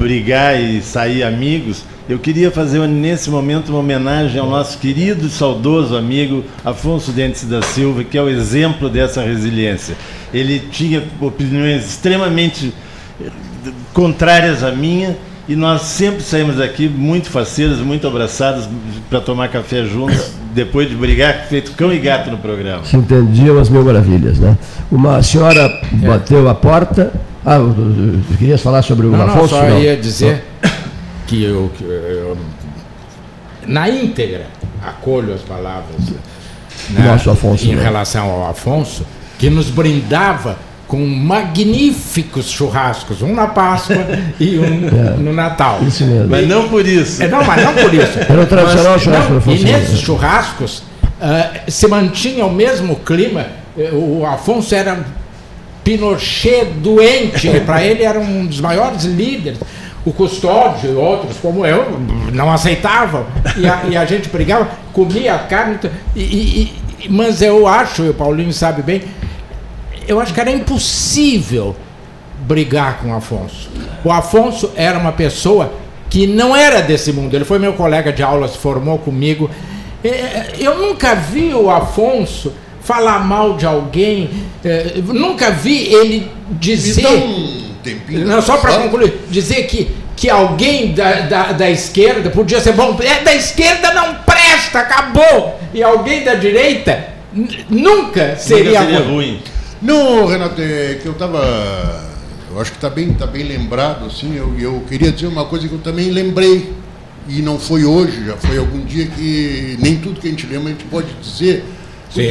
[0.00, 1.84] brigar e sair amigos.
[2.08, 7.44] Eu queria fazer nesse momento uma homenagem ao nosso querido e saudoso amigo Afonso Dentes
[7.44, 9.96] da Silva, que é o exemplo dessa resiliência.
[10.34, 12.74] Ele tinha opiniões extremamente
[13.92, 15.16] contrárias à minha,
[15.50, 18.68] e nós sempre saímos daqui muito faceiros, muito abraçados
[19.08, 22.84] para tomar café juntos, depois de brigar, feito cão e gato no programa.
[22.84, 24.56] Se entendiam as mil maravilhas, né?
[24.92, 25.62] Uma senhora
[26.02, 26.06] é.
[26.06, 27.12] bateu a porta.
[27.44, 27.58] Ah,
[28.38, 29.56] querias falar sobre o não, Afonso?
[29.56, 29.80] Não, só não.
[29.80, 30.70] ia dizer não.
[31.26, 32.38] que eu, que eu,
[33.66, 34.46] na íntegra,
[34.80, 36.00] acolho as palavras
[36.90, 37.82] né, Nosso Afonso, em né?
[37.82, 39.04] relação ao Afonso,
[39.36, 40.56] que nos brindava
[40.90, 44.04] com magníficos churrascos, um na Páscoa
[44.40, 45.78] e um é, no Natal.
[45.86, 46.28] Isso mesmo.
[46.28, 47.22] Mas não por isso.
[47.22, 48.18] É, não, mas não por isso.
[48.28, 53.46] Era o tradicional mas, churrasco não, E nesses churrascos uh, se mantinha o mesmo clima.
[53.92, 54.98] O Afonso era
[55.84, 59.60] Pinochet doente, para ele era um dos maiores líderes.
[60.04, 62.00] O custódio e outros, como eu,
[62.32, 63.26] não aceitavam.
[63.56, 65.78] E a, e a gente brigava, comia a carne.
[66.16, 69.02] E, e, mas eu acho, e o Paulinho sabe bem,
[70.10, 71.76] eu acho que era impossível
[72.40, 73.70] brigar com o Afonso.
[74.04, 75.72] O Afonso era uma pessoa
[76.08, 77.32] que não era desse mundo.
[77.32, 79.48] Ele foi meu colega de aula, se formou comigo.
[80.02, 82.52] É, eu nunca vi o Afonso
[82.82, 84.28] falar mal de alguém.
[84.64, 87.06] É, nunca vi ele dizer.
[87.06, 92.58] Um tempinho não, só para concluir, dizer que, que alguém da, da, da, esquerda podia
[92.58, 92.98] ser bom.
[93.00, 95.60] É, da esquerda não presta, acabou.
[95.72, 99.14] E alguém da direita nunca seria, nunca seria ruim.
[99.14, 99.42] ruim.
[99.82, 102.10] Não, Renato, é que eu estava.
[102.50, 104.36] Eu acho que está bem, tá bem lembrado, assim.
[104.36, 106.72] Eu, eu queria dizer uma coisa que eu também lembrei.
[107.28, 110.68] E não foi hoje, já foi algum dia que nem tudo que a gente lembra
[110.68, 111.64] a gente pode dizer.
[112.12, 112.22] Sim,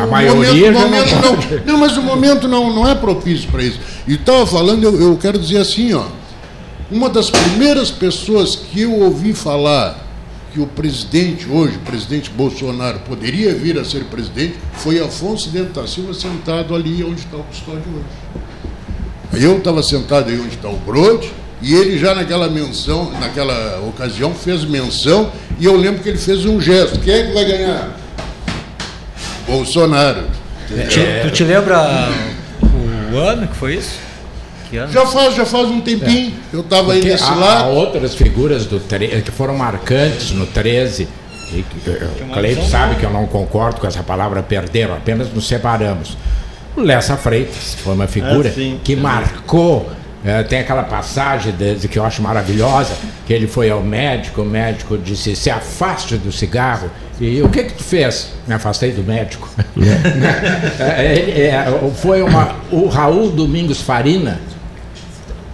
[0.00, 3.62] a maioria momento, momento não, não, não, mas o momento não, não é propício para
[3.62, 3.78] isso.
[4.06, 6.06] E estava falando, eu, eu quero dizer assim, ó.
[6.90, 10.07] Uma das primeiras pessoas que eu ouvi falar
[10.58, 15.80] que o presidente hoje, o presidente Bolsonaro, poderia vir a ser presidente, foi Afonso Dentro
[15.80, 19.44] da Silva sentado ali onde está o custódio hoje.
[19.44, 21.30] Eu estava sentado aí onde está o Brode,
[21.62, 25.30] e ele já naquela menção, naquela ocasião, fez menção,
[25.60, 26.98] e eu lembro que ele fez um gesto.
[27.00, 27.96] Quem é que vai ganhar?
[29.46, 30.24] Bolsonaro.
[30.76, 31.20] É.
[31.22, 32.10] Tu te lembra
[33.12, 34.07] o ano que foi isso?
[34.72, 36.34] Já faz, já faz um tempinho.
[36.52, 36.56] É.
[36.56, 37.64] Eu estava aí nesse há, lado.
[37.64, 41.08] Há outras figuras do que foram marcantes no 13.
[41.52, 41.64] E,
[42.22, 46.16] o Cleito sabe que eu não concordo com essa palavra perderam, apenas nos separamos.
[46.76, 49.90] O Lessa Freitas foi uma figura ah, que marcou.
[50.24, 52.92] É, tem aquela passagem de, que eu acho maravilhosa,
[53.24, 56.90] que ele foi ao médico, o médico disse, se afaste do cigarro.
[57.20, 58.32] E o que que tu fez?
[58.46, 59.48] Me afastei do médico.
[60.80, 61.04] É.
[61.04, 64.40] é, é, foi uma, o Raul Domingos Farina,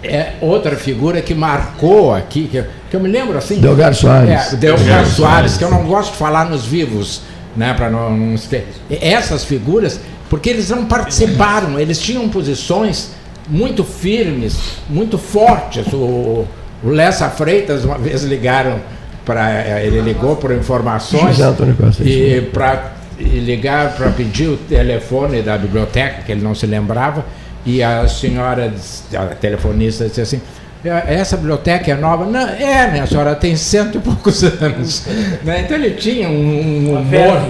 [0.05, 3.59] é outra figura que marcou aqui, que, que eu me lembro assim.
[3.59, 4.53] Delgar Soares.
[4.53, 7.21] É, Delgar Soares, que eu não gosto de falar nos vivos,
[7.55, 8.67] né, para não, não ter.
[8.89, 9.99] Essas figuras,
[10.29, 13.11] porque eles não participaram, eles tinham posições
[13.47, 14.57] muito firmes,
[14.89, 15.85] muito fortes.
[15.93, 16.45] O,
[16.83, 18.79] O Lessa Freitas, uma vez ligaram
[19.25, 19.81] para.
[19.81, 21.37] Ele ligou por informações.
[22.01, 27.25] E para ligar para pedir o telefone da biblioteca, que ele não se lembrava,
[27.65, 28.71] e a senhora,
[29.17, 30.41] a telefonista, disse assim.
[30.83, 32.25] É, essa biblioteca é nova?
[32.25, 35.03] Não, é, minha senhora, tem cento e poucos anos.
[35.43, 35.61] né?
[35.61, 37.41] Então ele tinha um, um humor.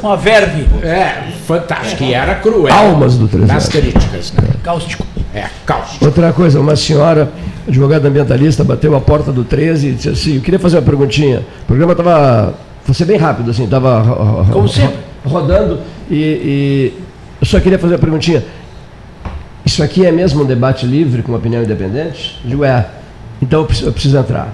[0.00, 0.68] Uma verve.
[0.86, 2.04] É, fantástico.
[2.04, 2.72] E era cruel.
[2.72, 4.32] Almas do 3 Nas críticas.
[4.32, 4.48] Né?
[4.62, 5.04] Cáustico.
[5.34, 6.04] É, cáustico.
[6.04, 7.28] Outra coisa, uma senhora,
[7.66, 11.40] advogada ambientalista, bateu a porta do 13 e disse assim: Eu queria fazer uma perguntinha.
[11.64, 12.54] O programa estava.
[12.86, 14.46] Vou ser bem rápido, assim, estava.
[14.52, 14.98] Como sempre.
[15.24, 16.94] Rodando e, e
[17.40, 18.44] eu só queria fazer uma perguntinha.
[19.64, 22.38] Isso aqui é mesmo um debate livre com opinião independente?
[22.44, 22.86] Eu digo, é.
[23.40, 24.52] Então eu preciso, eu preciso entrar.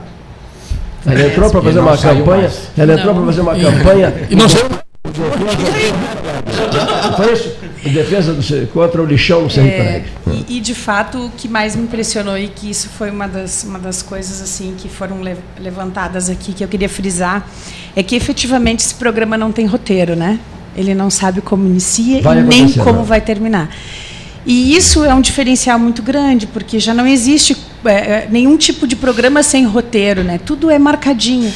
[1.06, 2.42] Ela entrou para fazer uma campanha.
[2.42, 2.70] Mais.
[2.76, 4.14] Ela entrou para fazer uma campanha.
[4.30, 4.68] E não saiu.
[7.16, 7.56] Foi isso?
[7.84, 11.74] Em defesa do, contra o lixão do é, e, e, de fato, o que mais
[11.74, 15.36] me impressionou e que isso foi uma das, uma das coisas assim que foram le,
[15.58, 17.48] levantadas aqui, que eu queria frisar,
[17.96, 20.38] é que efetivamente esse programa não tem roteiro, né?
[20.76, 23.04] Ele não sabe como inicia vai e nem como não.
[23.04, 23.70] vai terminar.
[24.46, 28.86] E isso é um diferencial muito grande, porque já não existe é, é, nenhum tipo
[28.86, 30.38] de programa sem roteiro, né?
[30.38, 31.52] Tudo é marcadinho.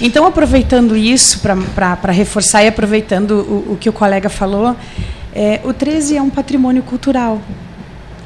[0.00, 4.76] Então, aproveitando isso para reforçar e aproveitando o, o, que o colega falou,
[5.32, 7.40] é, o 13 é um patrimônio cultural.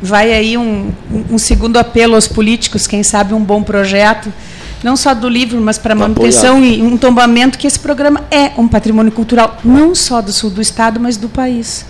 [0.01, 0.91] Vai aí um,
[1.31, 4.33] um segundo apelo aos políticos, quem sabe um bom projeto,
[4.83, 8.69] não só do livro, mas para manutenção e um tombamento que esse programa é um
[8.69, 11.85] patrimônio cultural, não só do sul do estado, mas do país.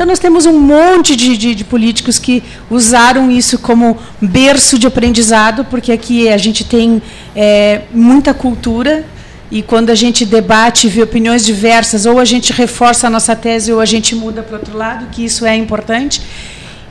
[0.00, 4.86] Então, nós temos um monte de, de, de, políticos que usaram isso como berço de
[4.86, 7.02] aprendizado, porque aqui a gente tem
[7.36, 9.04] é, muita cultura,
[9.50, 13.36] e quando a gente debate e vê opiniões diversas, ou a gente reforça a nossa
[13.36, 16.22] tese, ou a gente muda para outro lado, que isso é importante.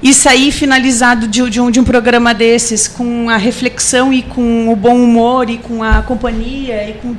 [0.03, 4.71] E sair finalizado de, de, um, de um programa desses com a reflexão e com
[4.71, 7.15] o bom humor e com a companhia e com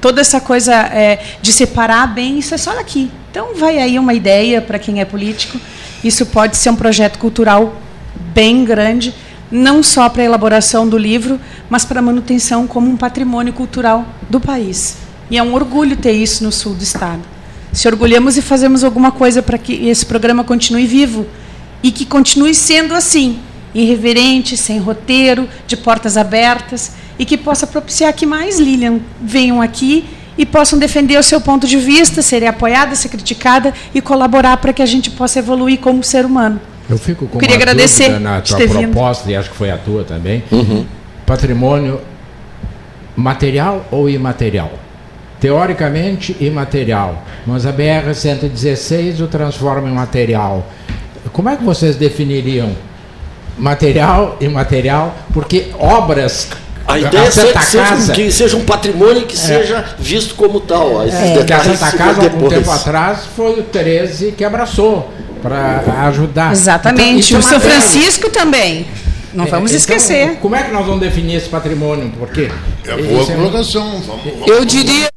[0.00, 3.10] toda essa coisa é, de separar bem, isso é só daqui.
[3.30, 5.60] Então, vai aí uma ideia para quem é político.
[6.02, 7.80] Isso pode ser um projeto cultural
[8.34, 9.14] bem grande,
[9.50, 11.38] não só para a elaboração do livro,
[11.68, 14.96] mas para a manutenção como um patrimônio cultural do país.
[15.30, 17.22] E é um orgulho ter isso no sul do estado.
[17.72, 21.26] Se orgulhamos e fazemos alguma coisa para que esse programa continue vivo
[21.82, 23.38] e que continue sendo assim,
[23.74, 30.04] irreverente, sem roteiro, de portas abertas e que possa propiciar que mais Lilian venham aqui
[30.36, 34.72] e possam defender o seu ponto de vista, serem apoiada, ser criticada e colaborar para
[34.72, 36.60] que a gente possa evoluir como ser humano.
[36.88, 39.34] Eu fico com Queria uma agradecer na tua proposta, vindo.
[39.34, 40.42] e acho que foi a tua também.
[40.50, 40.86] Uhum.
[41.26, 42.00] Patrimônio
[43.14, 44.72] material ou imaterial?
[45.38, 50.66] Teoricamente, imaterial, mas a BR-116 o transforma em material.
[51.32, 52.74] Como é que vocês definiriam
[53.60, 55.14] material e imaterial?
[55.32, 56.48] Porque obras
[56.86, 59.38] a ideia é ser, seja, que seja um patrimônio que é.
[59.38, 61.06] seja visto como tal.
[61.06, 61.44] É.
[61.44, 65.08] Que a Santa Casa, algum tempo atrás, foi o 13 que abraçou
[65.40, 66.52] para ajudar.
[66.52, 67.28] Exatamente.
[67.28, 68.86] Então, o é São Francisco também.
[69.32, 70.36] Não é, vamos então, esquecer.
[70.40, 72.10] Como é que nós vamos definir esse patrimônio?
[72.18, 72.50] Porque
[72.84, 74.00] é boa colocação.
[74.00, 75.08] Vamos, vamos, eu diria.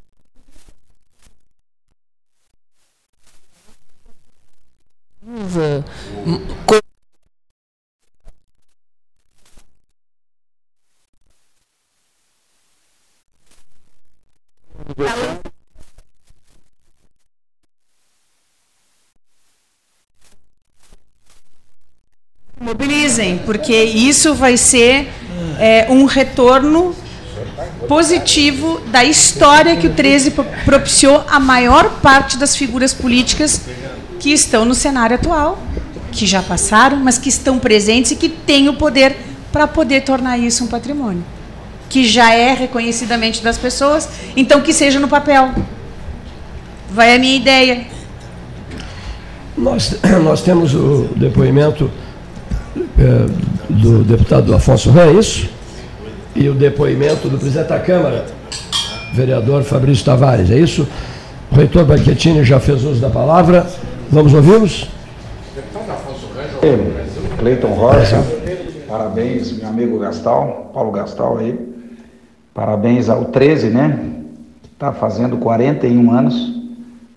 [23.44, 25.10] Porque isso vai ser
[25.58, 26.94] é, um retorno
[27.88, 30.32] positivo da história que o 13
[30.64, 33.62] propiciou a maior parte das figuras políticas
[34.18, 35.62] que estão no cenário atual,
[36.10, 39.16] que já passaram, mas que estão presentes e que têm o poder
[39.52, 41.24] para poder tornar isso um patrimônio
[41.94, 45.52] que já é reconhecidamente das pessoas, então que seja no papel.
[46.90, 47.86] Vai a minha ideia.
[49.56, 51.88] Nós, nós temos o depoimento
[52.98, 53.26] é,
[53.68, 55.48] do deputado Afonso Ran, é isso?
[56.34, 58.24] E o depoimento do presidente da Câmara,
[59.12, 60.86] vereador Fabrício Tavares, é isso?
[61.50, 63.66] O reitor Banquetini já fez uso da palavra.
[64.10, 64.88] Vamos ouvi-los?
[65.54, 68.24] Deputado Afonso Ran, Cleiton Rosa,
[68.88, 71.58] parabéns, meu amigo Gastal, Paulo Gastal aí.
[72.52, 73.98] Parabéns ao 13, né?
[74.72, 76.54] Está fazendo 41 anos.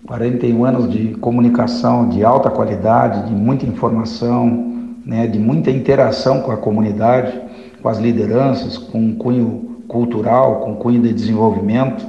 [0.06, 4.67] 41 anos de comunicação de alta qualidade, de muita informação,
[5.08, 7.32] né, de muita interação com a comunidade,
[7.80, 12.04] com as lideranças, com um cunho cultural, com um cunho de desenvolvimento.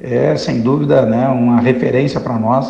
[0.00, 2.66] É, sem dúvida, né, uma referência para nós,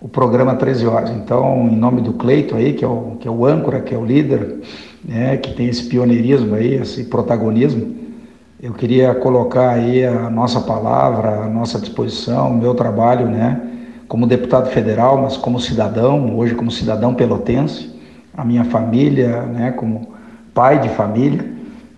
[0.00, 1.10] o programa 13 Horas.
[1.10, 3.98] Então, em nome do Cleito aí, que é o, que é o âncora, que é
[3.98, 4.60] o líder,
[5.04, 7.94] né, que tem esse pioneirismo aí, esse protagonismo,
[8.62, 13.60] eu queria colocar aí a nossa palavra, a nossa disposição, o meu trabalho, né,
[14.08, 17.93] como deputado federal, mas como cidadão, hoje como cidadão pelotense,
[18.36, 20.08] a minha família, né, como
[20.52, 21.44] pai de família,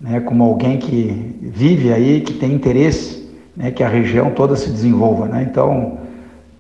[0.01, 4.71] né, como alguém que vive aí, que tem interesse, né, que a região toda se
[4.71, 5.47] desenvolva, né?
[5.51, 5.99] Então,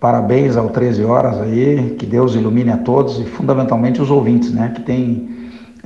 [0.01, 4.73] parabéns ao 13 horas aí, que Deus ilumine a todos e fundamentalmente os ouvintes, né,
[4.75, 5.29] que tem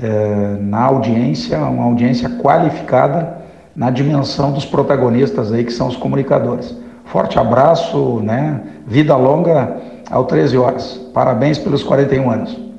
[0.01, 3.39] é, na audiência uma audiência qualificada
[3.75, 6.77] na dimensão dos protagonistas aí que são os comunicadores.
[7.05, 8.61] Forte abraço, né?
[8.87, 9.77] Vida longa
[10.11, 11.01] ao 13 horas.
[11.13, 12.70] Parabéns pelos 41 anos.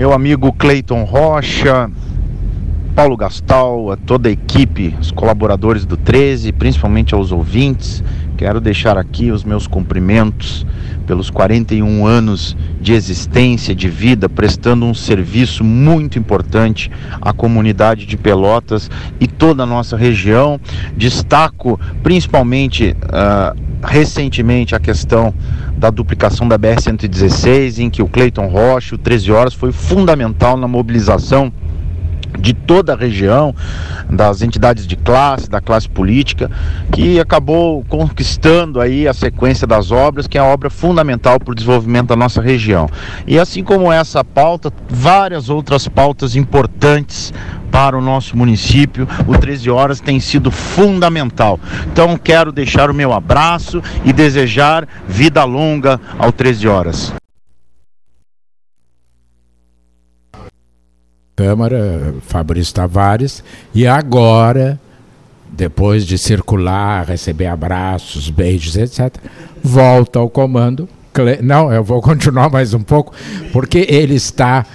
[0.00, 1.90] Meu amigo Cleiton Rocha,
[2.94, 8.02] Paulo Gastal, a toda a equipe, os colaboradores do 13, principalmente aos ouvintes,
[8.38, 10.66] quero deixar aqui os meus cumprimentos
[11.10, 16.88] pelos 41 anos de existência, de vida, prestando um serviço muito importante
[17.20, 18.88] à comunidade de Pelotas
[19.18, 20.60] e toda a nossa região.
[20.96, 25.34] Destaco principalmente uh, recentemente a questão
[25.76, 30.68] da duplicação da BR-116, em que o Cleiton Rocha, o 13 Horas, foi fundamental na
[30.68, 31.52] mobilização
[32.40, 33.54] de toda a região,
[34.08, 36.50] das entidades de classe, da classe política,
[36.92, 41.54] que acabou conquistando aí a sequência das obras, que é a obra fundamental para o
[41.54, 42.88] desenvolvimento da nossa região.
[43.26, 47.32] E assim como essa pauta, várias outras pautas importantes
[47.70, 51.58] para o nosso município, o 13 Horas tem sido fundamental.
[51.92, 57.19] Então quero deixar o meu abraço e desejar vida longa ao 13 Horas.
[61.40, 63.42] Câmara, Fabrício Tavares,
[63.74, 64.78] e agora,
[65.50, 69.16] depois de circular, receber abraços, beijos, etc.,
[69.62, 70.86] volta ao comando.
[71.42, 73.14] Não, eu vou continuar mais um pouco,
[73.54, 74.66] porque ele está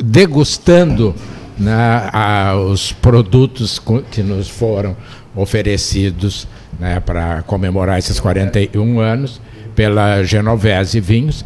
[0.00, 1.12] degustando
[1.58, 4.96] né, a, os produtos que nos foram
[5.34, 6.46] oferecidos
[6.78, 9.40] né, para comemorar esses 41 anos
[9.74, 11.44] pela Genovese Vinhos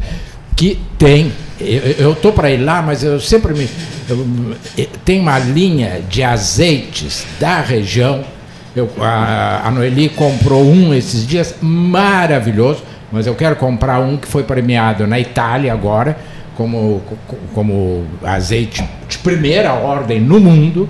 [0.57, 1.31] que tem.
[1.97, 3.69] Eu estou para ir lá, mas eu sempre me.
[4.09, 4.27] Eu,
[5.05, 8.23] tem uma linha de azeites da região.
[8.75, 14.27] Eu, a, a Noeli comprou um esses dias, maravilhoso, mas eu quero comprar um que
[14.27, 16.17] foi premiado na Itália agora,
[16.55, 17.01] como,
[17.53, 20.87] como azeite de primeira ordem no mundo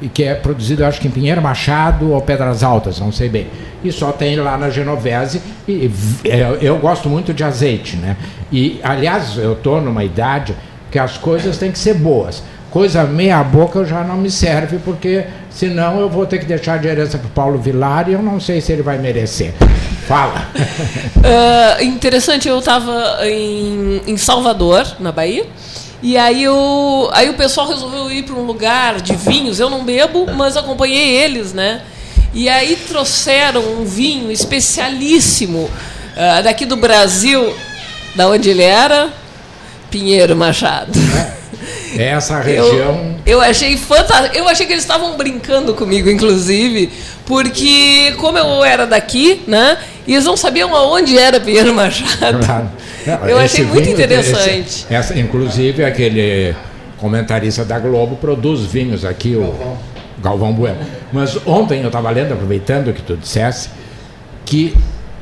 [0.00, 3.46] e que é produzido, acho que em Pinheiro Machado ou Pedras Altas, não sei bem.
[3.82, 5.40] E só tem lá na Genovese.
[5.66, 5.90] E,
[6.24, 8.16] é, eu gosto muito de azeite, né?
[8.52, 10.54] E, aliás, eu estou numa idade
[10.90, 12.42] que as coisas têm que ser boas.
[12.70, 16.86] Coisa meia boca já não me serve, porque senão eu vou ter que deixar de
[16.86, 19.54] herança para o Paulo Vilar e eu não sei se ele vai merecer.
[20.06, 20.48] Fala.
[20.56, 25.46] uh, interessante, eu estava em, em Salvador, na Bahia,
[26.02, 29.58] e aí o, aí o pessoal resolveu ir para um lugar de vinhos.
[29.58, 31.82] Eu não bebo, mas acompanhei eles, né?
[32.38, 37.52] E aí trouxeram um vinho especialíssimo uh, daqui do Brasil,
[38.14, 39.08] da onde ele era,
[39.90, 40.92] Pinheiro Machado.
[41.96, 43.16] É, essa região.
[43.26, 44.36] Eu, eu achei fantástico.
[44.36, 46.92] Eu achei que eles estavam brincando comigo, inclusive,
[47.26, 49.76] porque como eu era daqui, né?
[50.06, 52.38] E eles não sabiam aonde era Pinheiro Machado.
[52.46, 52.70] Claro.
[53.04, 54.60] Não, eu achei muito vinho, interessante.
[54.60, 56.54] Esse, essa, inclusive, aquele
[56.98, 59.76] comentarista da Globo produz vinhos aqui, o
[60.22, 60.78] Galvão Bueno.
[61.12, 63.70] Mas ontem eu estava lendo, aproveitando que tu dissesse,
[64.44, 64.74] que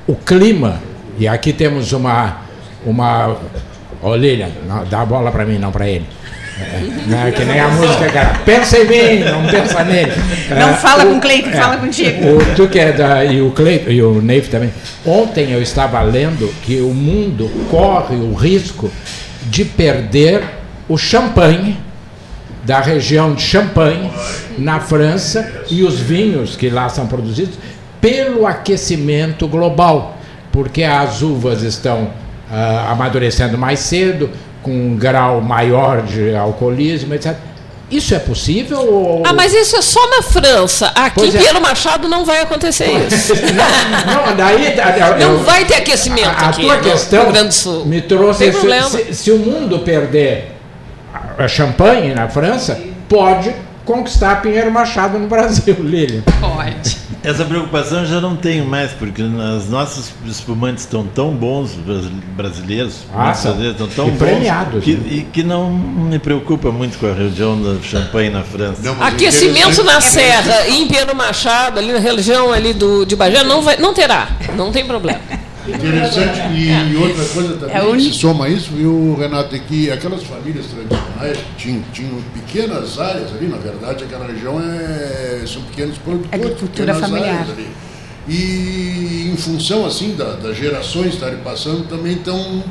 [0.06, 0.80] o clima,
[1.18, 2.42] e aqui temos uma.
[2.84, 3.36] uma
[4.16, 4.50] Lilian,
[4.88, 6.06] dá a bola para mim, não para ele.
[6.58, 8.38] É, é, que nem a música, cara.
[8.44, 10.12] Pensa em mim, não pensa nele.
[10.48, 12.18] Não é, fala o, com o Cleiton, é, fala contigo.
[12.26, 14.72] O, tu que é da, e o Cleiton e o Neif também.
[15.04, 18.90] Ontem eu estava lendo que o mundo corre o risco
[19.44, 20.42] de perder
[20.88, 21.76] o champanhe
[22.66, 24.10] da região de Champagne,
[24.58, 27.54] na França, e os vinhos que lá são produzidos
[28.00, 30.18] pelo aquecimento global,
[30.50, 32.04] porque as uvas estão
[32.50, 34.28] uh, amadurecendo mais cedo,
[34.62, 37.36] com um grau maior de alcoolismo, etc.
[37.88, 38.80] Isso é possível?
[38.80, 39.22] Ou...
[39.24, 40.88] Ah, mas isso é só na França.
[40.88, 41.30] Aqui em é.
[41.30, 43.32] Pinheiro Machado não vai acontecer isso.
[43.54, 44.74] não, não, daí,
[45.20, 47.26] eu, não vai ter aquecimento a, aqui a tua questão
[47.84, 48.52] me trouxe.
[48.52, 48.58] Se,
[48.90, 50.55] se, se, o mundo perder
[51.38, 56.22] a champanhe na França, pode conquistar Pinheiro Machado no Brasil, Lilian.
[56.40, 56.96] Pode.
[57.22, 61.72] Essa preocupação eu já não tenho mais, porque os nossos espumantes estão tão bons,
[62.36, 65.08] brasileiros, ah, estão tão bons premiados, que, né?
[65.10, 68.80] e que não me preocupa muito com a região da Champagne na França.
[68.82, 73.62] Não, Aquecimento na Serra, em Pinheiro Machado, ali na região ali do, de Bagé, não,
[73.62, 75.20] vai, não terá, não tem problema.
[75.68, 76.98] Interessante, e, é.
[76.98, 81.82] outra coisa também, é se soma isso, viu, Renato, é que aquelas famílias tradicionais tinham,
[81.92, 86.32] tinham pequenas áreas ali, na verdade, aquela região é são pequenos produtores.
[86.32, 87.46] Agricultura familiar.
[88.28, 92.64] E em função assim da, das gerações estarem passando, também estão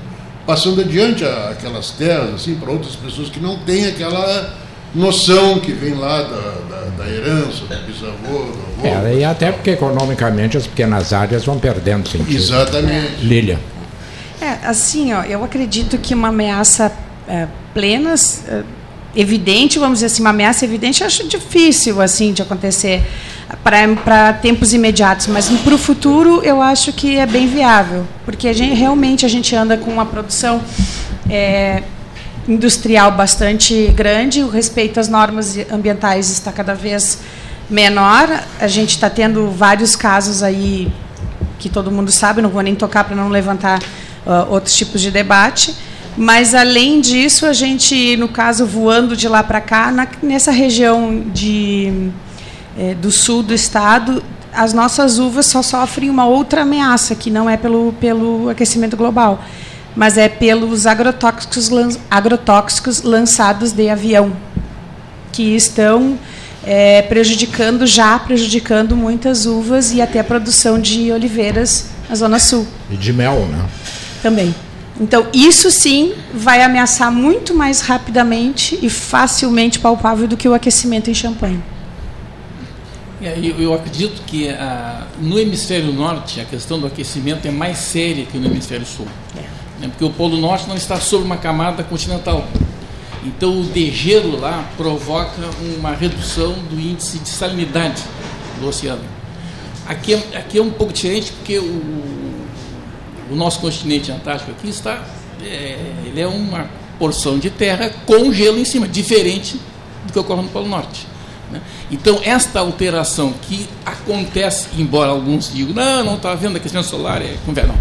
[0.46, 4.54] passando adiante aquelas terras assim para outras pessoas que não têm aquela
[4.96, 9.08] noção que vem lá da, da, da herança, do bisavô, do avô.
[9.08, 12.36] É, e até porque economicamente as pequenas áreas vão perdendo sentido.
[12.36, 13.24] Exatamente.
[13.24, 13.60] Lília.
[14.42, 16.92] É, assim, ó, eu acredito que uma ameaça
[17.28, 18.14] é, plena,
[18.48, 18.64] é,
[19.16, 23.02] evidente, vamos dizer assim, uma ameaça evidente, eu acho difícil assim de acontecer
[23.64, 28.54] para tempos imediatos, mas para o futuro eu acho que é bem viável, porque a
[28.54, 30.62] gente, realmente a gente anda com uma produção
[31.30, 31.84] é,
[32.48, 37.20] industrial bastante grande, o respeito às normas ambientais está cada vez
[37.70, 38.28] menor,
[38.60, 40.92] a gente está tendo vários casos aí
[41.58, 43.80] que todo mundo sabe, não vou nem tocar para não levantar
[44.26, 45.76] uh, outros tipos de debate,
[46.16, 51.24] mas além disso a gente, no caso, voando de lá para cá, na, nessa região
[51.34, 52.12] de
[52.78, 54.24] é, do sul do estado,
[54.54, 59.44] as nossas uvas só sofrem uma outra ameaça, que não é pelo, pelo aquecimento global,
[59.96, 61.70] mas é pelos agrotóxicos,
[62.12, 64.36] agrotóxicos lançados de avião,
[65.32, 66.20] que estão
[66.66, 72.68] é, prejudicando, já prejudicando muitas uvas e até a produção de oliveiras na Zona Sul.
[72.90, 73.66] E de mel, né?
[74.22, 74.54] Também.
[75.00, 81.10] Então, isso sim vai ameaçar muito mais rapidamente e facilmente palpável do que o aquecimento
[81.10, 81.62] em champanhe.
[83.22, 87.78] É, eu, eu, acredito que ah, no hemisfério norte a questão do aquecimento é mais
[87.78, 89.08] séria que no hemisfério sul.
[89.38, 89.55] É.
[89.80, 92.46] Né, porque o Polo Norte não está sobre uma camada continental.
[93.24, 95.42] Então o degelo lá provoca
[95.78, 98.04] uma redução do índice de salinidade
[98.60, 99.04] do oceano.
[99.88, 101.64] Aqui é, aqui é um pouco diferente porque o,
[103.32, 105.04] o nosso continente antártico aqui está
[105.44, 109.60] é, ele é uma porção de terra com gelo em cima, diferente
[110.06, 111.08] do que ocorre no Polo Norte.
[111.52, 111.62] Né?
[111.92, 117.36] Então, esta alteração que acontece, embora alguns digam, não, não está vendo aquecimento solar, é
[117.46, 117.74] conversa.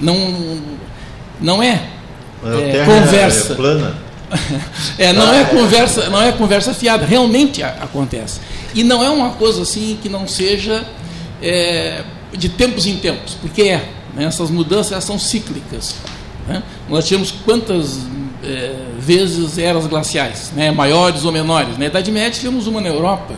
[0.00, 0.62] Não, não,
[1.40, 1.82] não é,
[2.44, 3.52] é conversa.
[3.52, 3.94] É plana.
[4.98, 8.40] é, não é conversa, não é conversa fiada, realmente acontece.
[8.74, 10.84] E não é uma coisa assim que não seja
[11.40, 13.88] é, de tempos em tempos, porque é.
[14.14, 15.96] Né, essas mudanças são cíclicas.
[16.46, 16.62] Né?
[16.88, 18.00] Nós tínhamos quantas
[18.42, 21.76] é, vezes eras glaciais, né, maiores ou menores.
[21.78, 23.34] Na Idade Média tivemos uma na Europa,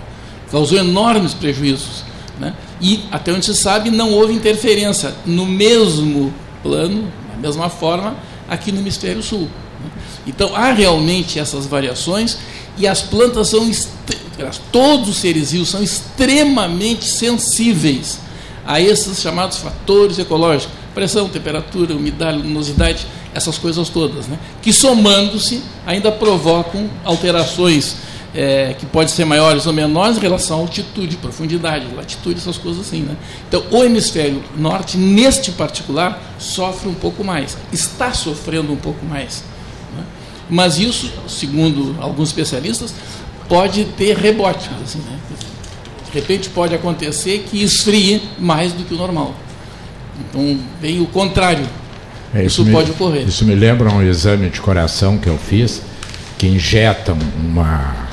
[0.51, 2.05] causou enormes prejuízos.
[2.39, 6.33] Né, e, até onde se sabe, não houve interferência no mesmo
[6.63, 8.17] plano, da mesma forma,
[8.49, 9.43] aqui no Hemisfério Sul.
[9.83, 9.91] Né.
[10.27, 12.39] Então, há realmente essas variações
[12.79, 13.71] e as plantas são,
[14.73, 18.21] todos os seres vivos são extremamente sensíveis
[18.67, 24.39] a esses chamados fatores ecológicos, pressão, temperatura, umidade, luminosidade, essas coisas todas, né?
[24.63, 27.97] que somando-se ainda provocam alterações
[28.37, 32.87] é, que podem ser maiores ou menores em relação à altitude, profundidade, latitude, essas coisas
[32.87, 33.01] assim.
[33.01, 33.17] Né?
[33.49, 39.43] Então, o hemisfério norte, neste particular, sofre um pouco mais, está sofrendo um pouco mais.
[39.97, 40.05] Né?
[40.51, 42.93] Mas isso, segundo alguns especialistas,
[43.49, 44.69] pode ter rebote.
[44.85, 45.19] Assim, né?
[46.05, 49.35] De repente pode acontecer que esfrie mais do que o normal.
[50.29, 51.67] Então, vem o contrário.
[52.35, 53.27] É, isso, isso pode ocorrer.
[53.27, 55.81] Isso me lembra um exame de coração que eu fiz,
[56.37, 58.06] que injetam uma,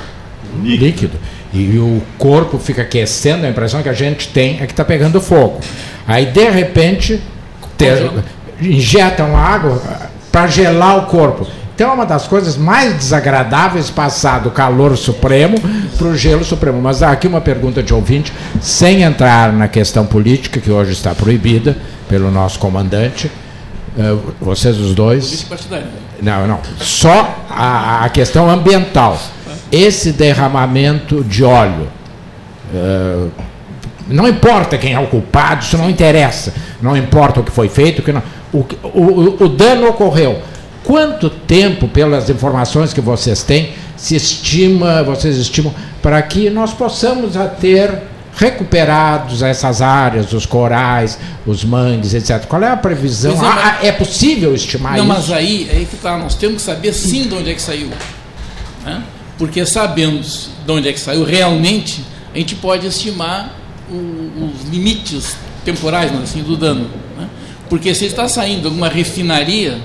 [0.56, 1.18] um líquido
[1.52, 5.20] e o corpo fica aquecendo, a impressão que a gente tem é que está pegando
[5.20, 5.60] fogo.
[6.06, 7.20] Aí, de repente,
[7.78, 8.10] ter,
[8.60, 9.80] injetam água
[10.32, 11.46] para gelar o corpo.
[11.74, 15.56] Então é uma das coisas mais desagradáveis passar do calor supremo
[15.98, 16.80] para o gelo supremo.
[16.80, 21.14] Mas há aqui uma pergunta de ouvinte, sem entrar na questão política, que hoje está
[21.14, 21.76] proibida
[22.08, 23.30] pelo nosso comandante.
[23.96, 25.46] Uh, vocês os dois.
[26.22, 26.60] Não, não.
[26.80, 29.20] Só a, a questão ambiental.
[29.74, 31.88] Esse derramamento de óleo.
[32.72, 33.30] Uh,
[34.06, 36.54] não importa quem é o culpado, isso não interessa.
[36.80, 38.22] Não importa o que foi feito, o, que não,
[38.52, 40.42] o, o, o dano ocorreu
[40.84, 47.32] Quanto tempo, pelas informações que vocês têm, se estima, vocês estimam, para que nós possamos
[47.58, 48.02] ter
[48.36, 52.44] recuperados essas áreas, os corais, os mangues, etc.
[52.46, 53.32] Qual é a previsão?
[53.32, 55.08] É, ah, é, possível estimar não, isso?
[55.08, 57.62] Não, mas aí, aí que tá, nós temos que saber sim de onde é que
[57.62, 57.88] saiu.
[58.84, 59.02] Né?
[59.38, 62.02] Porque sabendo de onde é que saiu realmente,
[62.34, 63.54] a gente pode estimar
[63.90, 66.88] o, os limites temporais assim, do dano.
[67.16, 67.28] Né?
[67.68, 69.80] Porque se está saindo alguma refinaria,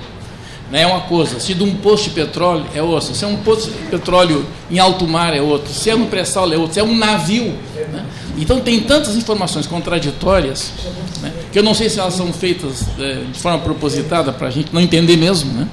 [0.70, 3.38] né, é uma coisa, se de um posto de petróleo é outra, se é um
[3.38, 6.80] posto de petróleo em alto mar é outro, se é um pré-sal é outro, se
[6.80, 7.54] é um navio.
[7.92, 8.04] Né?
[8.38, 10.72] Então tem tantas informações contraditórias
[11.20, 14.50] né, que eu não sei se elas são feitas é, de forma propositada para a
[14.50, 15.66] gente não entender mesmo, né,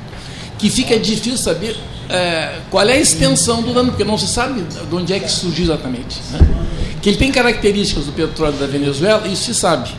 [0.57, 1.75] que fica difícil saber
[2.09, 5.29] é, qual é a extensão do dano, porque não se sabe de onde é que
[5.29, 6.19] surgiu exatamente.
[6.31, 6.57] Né?
[7.07, 9.89] que ele tem características do petróleo da Venezuela, isso se sabe.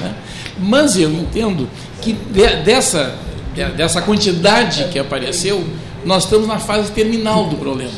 [0.00, 0.14] Né?
[0.58, 1.68] Mas eu entendo
[2.02, 3.14] que de, dessa,
[3.54, 5.64] de, dessa quantidade que apareceu,
[6.04, 7.92] nós estamos na fase terminal do problema.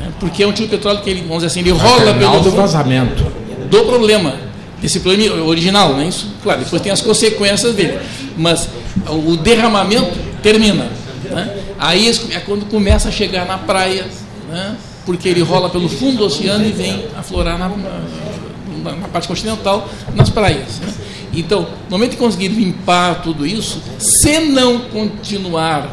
[0.00, 0.08] Né?
[0.18, 2.50] Porque é um tipo de petróleo que ele, vamos dizer assim, ele rola pelo do
[2.50, 3.24] vazamento.
[3.70, 4.34] Do problema.
[4.80, 6.08] Desse problema original, né?
[6.08, 8.00] Isso, claro, depois tem as consequências dele.
[8.36, 8.68] Mas
[9.08, 10.88] o derramamento termina.
[11.30, 11.56] Né?
[11.82, 14.06] Aí é quando começa a chegar na praia,
[14.48, 14.76] né?
[15.04, 19.90] porque ele rola pelo fundo do oceano e vem aflorar na, na, na parte continental,
[20.14, 20.78] nas praias.
[20.78, 20.94] Né?
[21.34, 25.90] Então, no momento que conseguir limpar tudo isso, se não continuar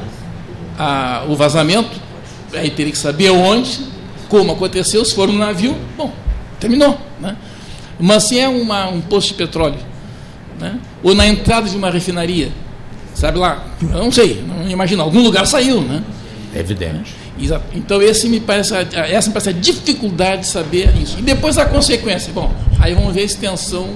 [0.78, 2.00] a, o vazamento,
[2.54, 3.80] aí teria que saber onde,
[4.30, 6.14] como aconteceu, se for no navio, bom,
[6.60, 7.00] terminou.
[7.20, 7.36] Né?
[8.00, 9.80] Mas se é uma, um posto de petróleo,
[10.60, 10.78] né?
[11.02, 12.52] ou na entrada de uma refinaria,
[13.20, 16.02] sabe lá, eu não sei, não imagino, algum lugar saiu, né?
[16.56, 17.14] Evidente.
[17.74, 21.20] Então esse me parece, essa me parece a dificuldade de saber isso.
[21.20, 23.90] E depois a consequência, bom, aí vamos ver a extensão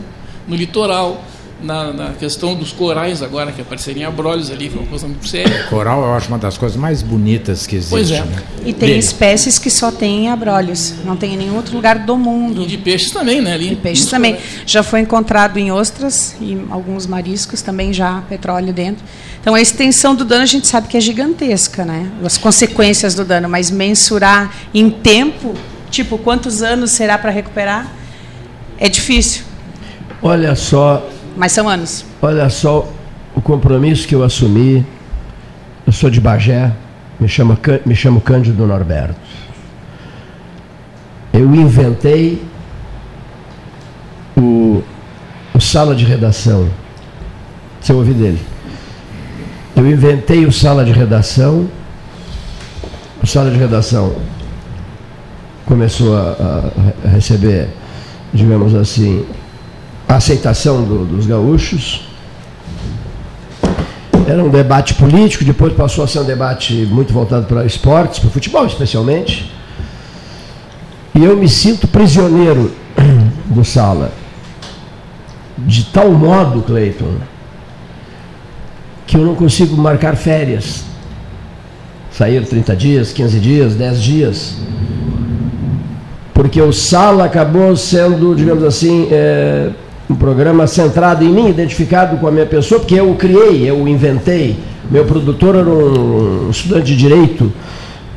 [0.48, 1.24] no litoral,
[1.64, 5.64] na, na, questão dos corais agora, que apareceriam abrolhos ali, foi uma coisa muito séria.
[5.70, 7.90] Coral eu acho uma das coisas mais bonitas que existe.
[7.92, 8.22] Pois é.
[8.22, 8.44] Né?
[8.66, 9.00] E tem Dele.
[9.00, 12.64] espécies que só tem abrolhos, não tem em nenhum outro lugar do mundo.
[12.64, 13.54] E de peixes também, né?
[13.54, 13.70] Ali.
[13.70, 14.38] De peixes também.
[14.66, 19.04] Já foi encontrado em ostras e alguns mariscos também já petróleo dentro.
[19.40, 22.12] Então a extensão do dano a gente sabe que é gigantesca, né?
[22.24, 25.54] As consequências do dano, mas mensurar em tempo,
[25.90, 27.90] tipo quantos anos será para recuperar,
[28.78, 29.44] é difícil.
[30.22, 32.06] Olha só mas são anos.
[32.22, 32.88] Olha só
[33.36, 34.86] o compromisso que eu assumi.
[35.86, 36.72] Eu sou de Bagé,
[37.20, 39.20] me chamo, me chamo Cândido Norberto.
[41.34, 42.42] Eu inventei
[44.38, 44.84] o,
[45.54, 46.70] o sala de redação.
[47.82, 48.40] Você ouviu dele?
[49.76, 51.68] Eu inventei o sala de redação.
[53.22, 54.16] O sala de redação
[55.66, 56.72] começou a,
[57.06, 57.70] a receber,
[58.34, 59.26] digamos assim,
[60.14, 62.02] a aceitação do, dos gaúchos.
[64.28, 68.30] Era um debate político, depois passou a ser um debate muito voltado para esportes, para
[68.30, 69.52] futebol especialmente.
[71.16, 72.72] E eu me sinto prisioneiro
[73.46, 74.12] do Sala.
[75.58, 77.16] De tal modo, Cleiton,
[79.06, 80.84] que eu não consigo marcar férias.
[82.12, 84.58] Sair 30 dias, 15 dias, 10 dias.
[86.34, 89.72] Porque o Sala acabou sendo, digamos assim, é,
[90.10, 93.82] um programa centrado em mim, identificado com a minha pessoa, porque eu o criei, eu
[93.82, 94.58] o inventei.
[94.90, 97.52] Meu produtor era um estudante de direito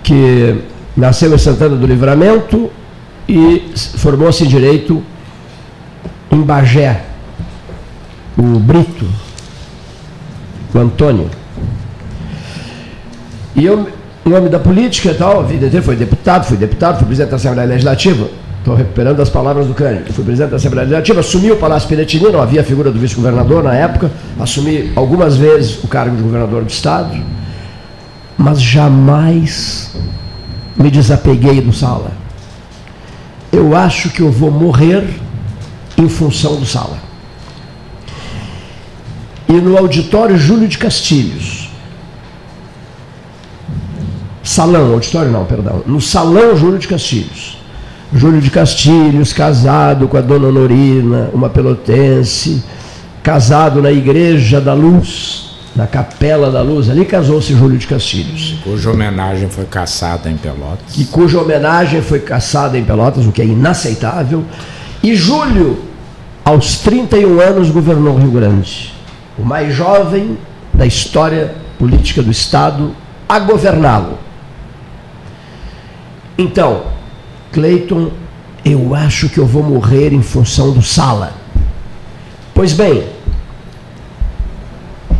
[0.02, 0.62] que
[0.96, 2.70] nasceu em Santana do Livramento
[3.28, 5.02] e formou-se em direito
[6.30, 7.04] em Bagé,
[8.36, 9.06] o Brito,
[10.74, 11.30] o Antônio.
[13.54, 13.88] E eu,
[14.24, 17.30] no nome da política e tal, a vida inteira foi deputado, fui deputado, fui presidente
[17.30, 18.28] da Assembleia Legislativa
[18.66, 20.12] Estou recuperando as palavras do Cândido.
[20.12, 23.72] Fui presidente da Assembleia Legislativa, assumi o Palácio Piratini, não havia figura do vice-governador na
[23.72, 24.10] época,
[24.40, 27.16] assumi algumas vezes o cargo de governador do Estado,
[28.36, 29.94] mas jamais
[30.76, 32.10] me desapeguei do Sala.
[33.52, 35.10] Eu acho que eu vou morrer
[35.96, 36.98] em função do Sala.
[39.48, 41.70] E no auditório Júlio de Castilhos,
[44.42, 47.55] salão, auditório não, perdão, no salão Júlio de Castilhos,
[48.14, 52.62] Júlio de Castilhos, casado com a dona Honorina, uma pelotense,
[53.22, 58.54] casado na Igreja da Luz, na Capela da Luz, ali casou-se Júlio de Castilhos.
[58.62, 60.96] Cuja homenagem foi caçada em Pelotas.
[60.96, 64.44] E cuja homenagem foi caçada em Pelotas, o que é inaceitável.
[65.02, 65.78] E Júlio,
[66.44, 68.94] aos 31 anos, governou o Rio Grande.
[69.38, 70.38] O mais jovem
[70.72, 72.92] da história política do Estado
[73.28, 74.18] a governá-lo.
[76.38, 76.95] Então,
[77.56, 78.10] Cleiton,
[78.62, 81.32] eu acho que eu vou morrer em função do Sala.
[82.52, 83.08] Pois bem,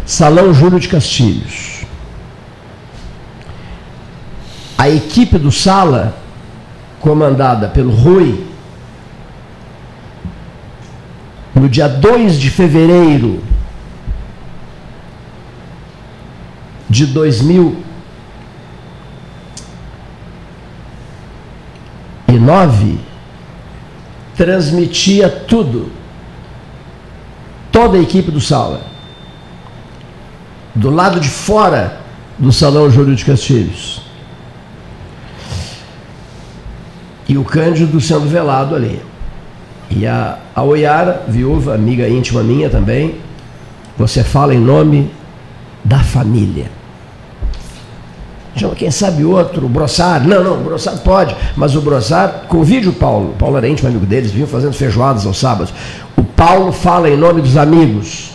[0.04, 1.86] Salão Júlio de Castilhos.
[4.76, 6.14] A equipe do Sala,
[7.00, 8.46] comandada pelo Rui,
[11.54, 13.42] no dia 2 de fevereiro
[16.90, 17.85] de 2000
[22.38, 22.98] 2009
[24.36, 25.90] transmitia tudo.
[27.72, 28.82] Toda a equipe do Sala.
[30.74, 32.00] Do lado de fora
[32.38, 34.02] do Salão Júlio de Castilhos.
[37.28, 39.00] E o Cândido sendo velado ali.
[39.90, 43.16] E a, a Oiara, viúva, amiga íntima minha também,
[43.96, 45.10] você fala em nome
[45.84, 46.70] da família.
[48.56, 50.26] Chama quem sabe outro, o Brossard.
[50.26, 53.32] Não, não, o Brossard pode, mas o Brossard, convide o Paulo.
[53.32, 55.74] O Paulo era íntimo amigo deles, vinham fazendo feijoadas aos sábados.
[56.16, 58.30] O Paulo fala em nome dos amigos.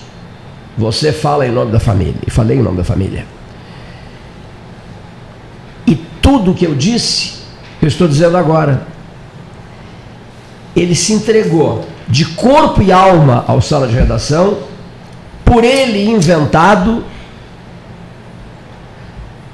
[0.77, 2.13] Você fala em nome da família.
[2.25, 3.25] E falei em nome da família.
[5.87, 7.39] E tudo que eu disse,
[7.81, 8.85] eu estou dizendo agora.
[10.75, 14.59] Ele se entregou de corpo e alma ao sala de redação,
[15.43, 17.03] por ele inventado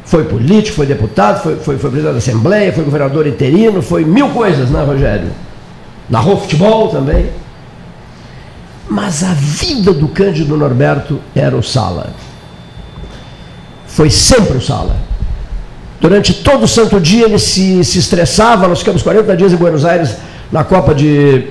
[0.07, 4.29] foi político, foi deputado, foi, foi, foi presidente da Assembleia, foi governador interino, foi mil
[4.29, 5.29] coisas, né, Rogério?
[6.09, 7.29] Narrou futebol também.
[8.89, 12.11] Mas a vida do Cândido Norberto era o Sala.
[13.85, 14.95] Foi sempre o Sala.
[15.99, 18.65] Durante todo o santo dia ele se, se estressava.
[18.65, 20.15] Nós ficamos 40 dias em Buenos Aires
[20.49, 21.47] na Copa de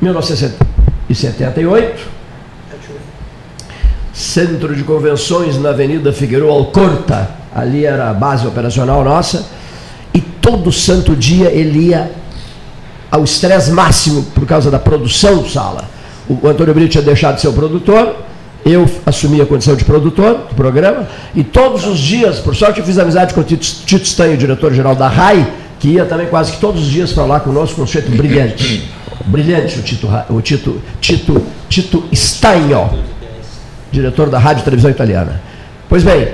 [0.00, 2.17] 1978
[4.18, 9.46] centro de convenções na Avenida Figueiredo Alcorta, ali era a base operacional nossa,
[10.12, 12.10] e todo santo dia ele ia
[13.12, 15.84] ao estresse máximo por causa da produção sala.
[16.28, 18.16] O Antônio Brito tinha deixado de ser o produtor,
[18.66, 22.84] eu assumi a condição de produtor do programa, e todos os dias, por sorte, eu
[22.84, 25.46] fiz amizade com o Tito, Tito Stanho, diretor-geral da RAI,
[25.78, 28.90] que ia também quase que todos os dias falar conosco com um jeito brilhante.
[29.26, 33.07] Brilhante o Tito, o Tito, Tito, Tito Stanho
[33.90, 35.40] diretor da Rádio e Televisão Italiana.
[35.88, 36.28] Pois bem,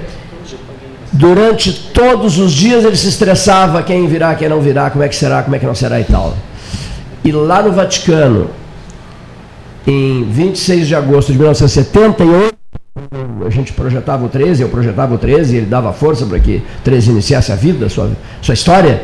[1.12, 5.16] durante todos os dias ele se estressava, quem virá, quem não virá, como é que
[5.16, 6.36] será, como é que não será e tal.
[7.24, 8.51] E lá no Vaticano,
[9.86, 12.55] em 26 de agosto de 1978,
[13.47, 16.82] a gente projetava o 13, eu projetava o 13, ele dava força para que o
[16.85, 18.10] 13 iniciasse a vida, sua,
[18.40, 19.02] sua história.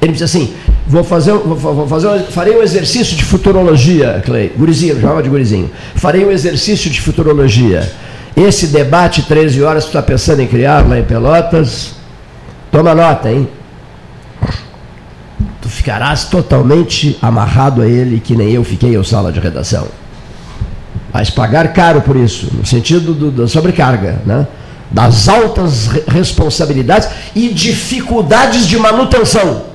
[0.00, 0.54] Ele disse assim:
[0.86, 5.70] vou fazer, vou, fazer, farei um exercício de futurologia, Clay, gurizinho, chamava de gurizinho.
[5.94, 7.90] Farei um exercício de futurologia.
[8.36, 11.94] Esse debate, 13 horas, tu está pensando em criar lá em Pelotas?
[12.70, 13.48] Toma nota, hein?
[15.60, 19.88] Tu ficarás totalmente amarrado a ele, que nem eu fiquei ao sala de redação.
[21.12, 24.46] Vais pagar caro por isso, no sentido do, da sobrecarga, né?
[24.90, 29.67] das altas responsabilidades e dificuldades de manutenção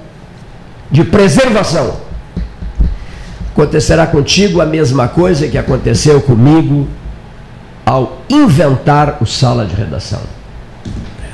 [0.93, 1.95] de preservação.
[3.51, 6.87] Acontecerá contigo a mesma coisa que aconteceu comigo
[7.83, 10.21] ao inventar o sala de redação.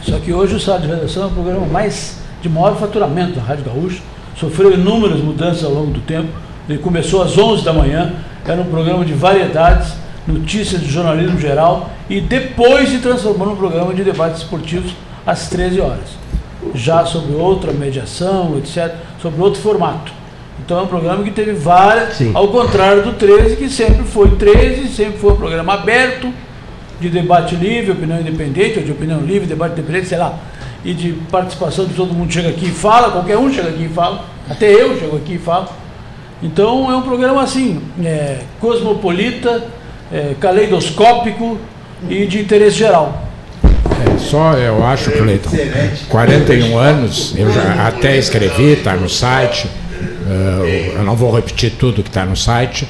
[0.02, 3.42] Só que hoje o sala de redação é o programa mais de maior faturamento da
[3.42, 4.02] Rádio Gaúcha.
[4.38, 6.30] Sofreu inúmeras mudanças ao longo do tempo.
[6.70, 8.14] Ele começou às 11 da manhã,
[8.46, 9.92] era um programa de variedades,
[10.26, 14.94] notícias de jornalismo geral e depois se transformou num programa de debates esportivos
[15.28, 16.20] às 13 horas
[16.74, 20.12] já sobre outra mediação, etc., sobre outro formato.
[20.60, 22.32] Então é um programa que teve várias, Sim.
[22.34, 26.32] ao contrário do 13, que sempre foi 13, sempre foi um programa aberto,
[27.00, 30.38] de debate livre, opinião independente, ou de opinião livre, debate independente, sei lá,
[30.84, 33.90] e de participação de todo mundo chega aqui e fala, qualquer um chega aqui e
[33.90, 35.70] fala, até eu chego aqui e falo.
[36.44, 39.64] Então é um programa assim, é, cosmopolita,
[40.12, 41.58] é, caleidoscópico
[42.10, 43.29] e de interesse geral.
[44.30, 45.50] Só eu acho, Cleiton,
[46.08, 50.66] 41 anos, eu já até escrevi, está no site, uh,
[50.98, 52.88] eu não vou repetir tudo que está no site,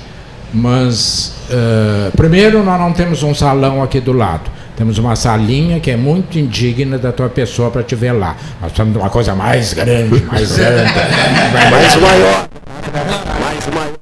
[0.53, 4.52] mas uh, primeiro nós não temos um salão aqui do lado.
[4.76, 8.36] Temos uma salinha que é muito indigna da tua pessoa para te ver lá.
[8.61, 11.03] Nós precisamos de uma coisa mais grande, mais ampla,
[11.72, 12.49] mais maior.
[13.41, 13.99] Mais maior.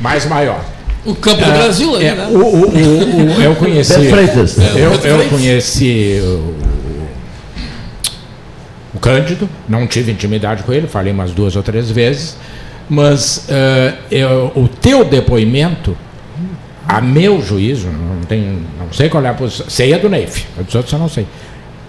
[0.00, 0.77] Mais maior.
[1.04, 2.26] O campo do Brasil ali, é, né?
[2.30, 4.08] O, o, o, eu conheci.
[4.08, 4.58] Freitas.
[4.58, 6.58] Eu, eu conheci o,
[9.00, 12.36] Cândido, não tive intimidade com ele, falei umas duas ou três vezes,
[12.90, 15.96] mas uh, eu, o teu depoimento,
[16.86, 20.46] a meu juízo, não, tem, não sei qual é a posição, sei a do Neif,
[20.58, 21.26] a dos outros eu não sei.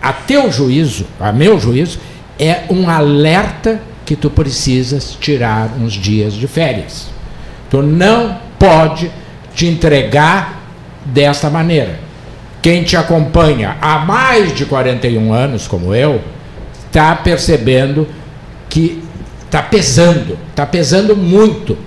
[0.02, 1.99] A teu juízo, a meu juízo,
[2.38, 7.10] é um alerta que tu precisas tirar uns dias de férias.
[7.69, 9.10] Tu não pode
[9.56, 10.61] te entregar
[11.06, 11.99] desta maneira.
[12.61, 16.22] Quem te acompanha há mais de 41 anos, como eu,
[16.86, 18.07] está percebendo
[18.69, 19.02] que
[19.45, 21.77] está pesando, está pesando muito.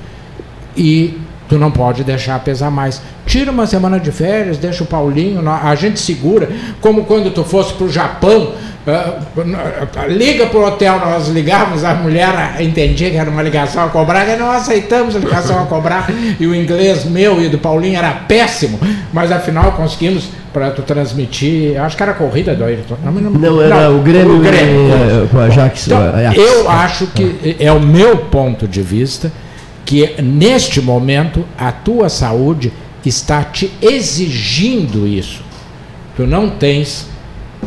[0.77, 1.21] E
[1.53, 3.03] tu não pode deixar pesar mais.
[3.27, 6.49] Tira uma semana de férias, deixa o Paulinho, a gente segura,
[6.81, 8.53] como quando tu fosse para o Japão,
[8.87, 13.89] uh, liga para o hotel, nós ligávamos, a mulher entendia que era uma ligação a
[13.91, 16.11] cobrar, e não aceitamos a ligação a cobrar,
[16.41, 18.81] e o inglês meu e do Paulinho era péssimo,
[19.13, 22.97] mas afinal conseguimos para tu transmitir, acho que era a corrida do Ayrton.
[23.05, 25.87] Não, não, não era não, o Grêmio, o Grêmio eh, com a Ajax.
[25.87, 26.03] Então,
[26.35, 29.31] eu acho que é o meu ponto de vista
[29.85, 32.73] que neste momento a tua saúde
[33.05, 35.43] está te exigindo isso.
[36.17, 37.09] tu não tens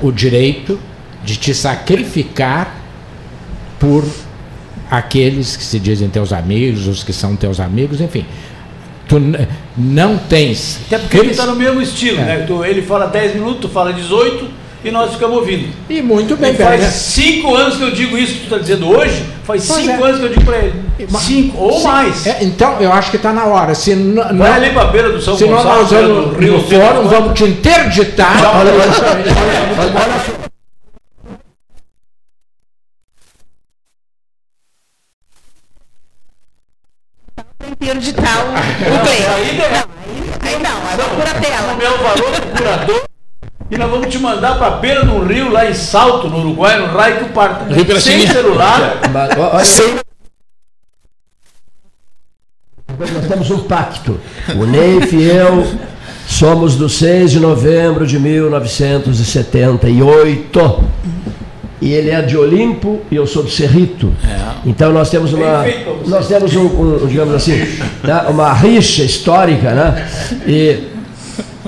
[0.02, 0.80] o direito
[1.24, 2.76] de te sacrificar
[3.80, 4.06] por
[4.90, 8.26] aqueles que se dizem teus amigos, os que são teus amigos, enfim.
[9.08, 9.18] Tu
[9.78, 10.80] não tens.
[10.88, 12.26] Até porque ele está no mesmo estilo, é.
[12.26, 12.38] né?
[12.46, 14.50] Tu, ele fala 10 minutos, tu fala 18
[14.86, 15.74] e nós ficamos ouvindo.
[15.90, 16.90] E muito bem, e faz né?
[16.92, 20.08] cinco anos que eu digo isso que tu está dizendo hoje, faz pois cinco é.
[20.08, 20.86] anos que eu digo para ele.
[21.20, 21.84] Cinco ou Sim.
[21.88, 22.28] mais.
[22.28, 23.74] É, então, eu acho que está na hora.
[23.74, 26.62] Se Vai não, ali para a beira do São se Gonçalo, se nós no Rio
[26.62, 28.38] Fórum, vamos te interditar.
[28.56, 28.92] Olha, olha, olha,
[29.88, 30.46] olha,
[37.72, 38.56] interditar o, o.
[40.46, 41.74] Aí não, aí não, procura tela.
[41.74, 43.15] O meu valor do curador.
[43.70, 46.80] E nós vamos te mandar para a beira do rio, lá em Salto, no Uruguai,
[46.80, 47.74] no Raio que o parta.
[47.74, 49.00] Rio Sem celular.
[49.66, 49.96] Sem...
[52.98, 54.20] Nós temos um pacto.
[54.56, 55.66] O Neif e eu
[56.28, 60.84] somos do 6 de novembro de 1978
[61.82, 64.14] e ele é de Olimpo e eu sou do Cerrito.
[64.24, 64.38] É.
[64.66, 65.66] Então nós temos uma,
[66.06, 67.58] nós temos um, um digamos assim,
[68.04, 70.08] né, uma rixa histórica, né?
[70.48, 70.95] E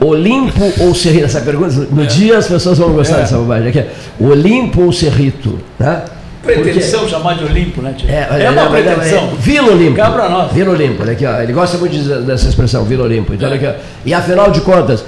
[0.04, 1.26] Olimpo ou Cerrito?
[1.26, 2.06] Essa pergunta, no é.
[2.06, 3.20] dia as pessoas vão gostar é.
[3.22, 3.70] dessa bobagem.
[3.70, 6.04] Aqui é Olimpo ou Cerrito, né?
[6.44, 8.10] Pretensão Porque, chamar de Olimpo, né, tio?
[8.10, 9.32] É, é uma pretensão.
[9.34, 9.96] É, Vila Olimpo.
[9.96, 10.54] Cá pra nós.
[10.54, 11.42] Vila Olimpo, olha aqui, ó.
[11.42, 13.34] Ele gosta muito dessa expressão, Vila Olimpo.
[13.34, 13.74] Então, olha aqui, ó.
[14.06, 15.04] E afinal de contas,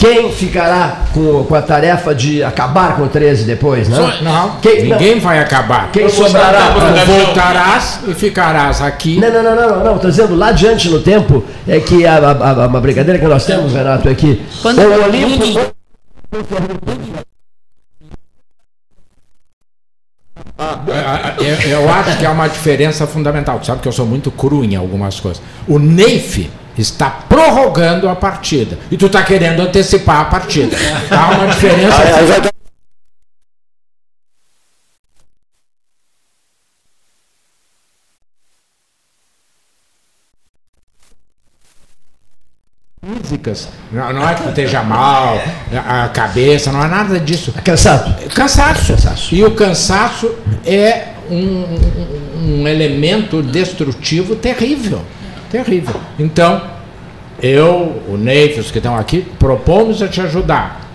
[0.00, 3.98] quem ficará com, com a tarefa de acabar com o 13 depois, né?
[4.22, 5.20] Não, Quem, ninguém não.
[5.20, 5.92] vai acabar.
[5.92, 6.70] Quem sobrará?
[7.04, 9.20] Voltarás e ficarás aqui.
[9.20, 9.96] Não, não, não, não, não.
[9.96, 13.44] Estou dizendo lá adiante no tempo é que a, a, a, uma brincadeira que nós
[13.44, 15.74] temos, Renato, é que Quando o Olimpo.
[20.58, 23.58] Ah, eu, eu acho que há uma diferença fundamental.
[23.58, 25.42] Tu sabe que eu sou muito cru em algumas coisas.
[25.68, 28.78] O Neif está prorrogando a partida.
[28.90, 30.76] E tu está querendo antecipar a partida.
[31.10, 32.50] Há uma diferença.
[43.30, 43.68] físicas.
[43.92, 45.40] Não, não, é que tu esteja mal,
[45.86, 47.52] a cabeça, não é nada disso.
[47.56, 48.28] É cansado.
[48.34, 48.92] Cansaço.
[48.92, 49.34] cansaço.
[49.34, 50.34] E o cansaço
[50.66, 51.64] é um,
[52.36, 55.02] um elemento destrutivo terrível.
[55.50, 55.94] Terrível.
[56.18, 56.62] Então,
[57.42, 60.88] eu, o Neif, os que estão aqui, propomos a te ajudar.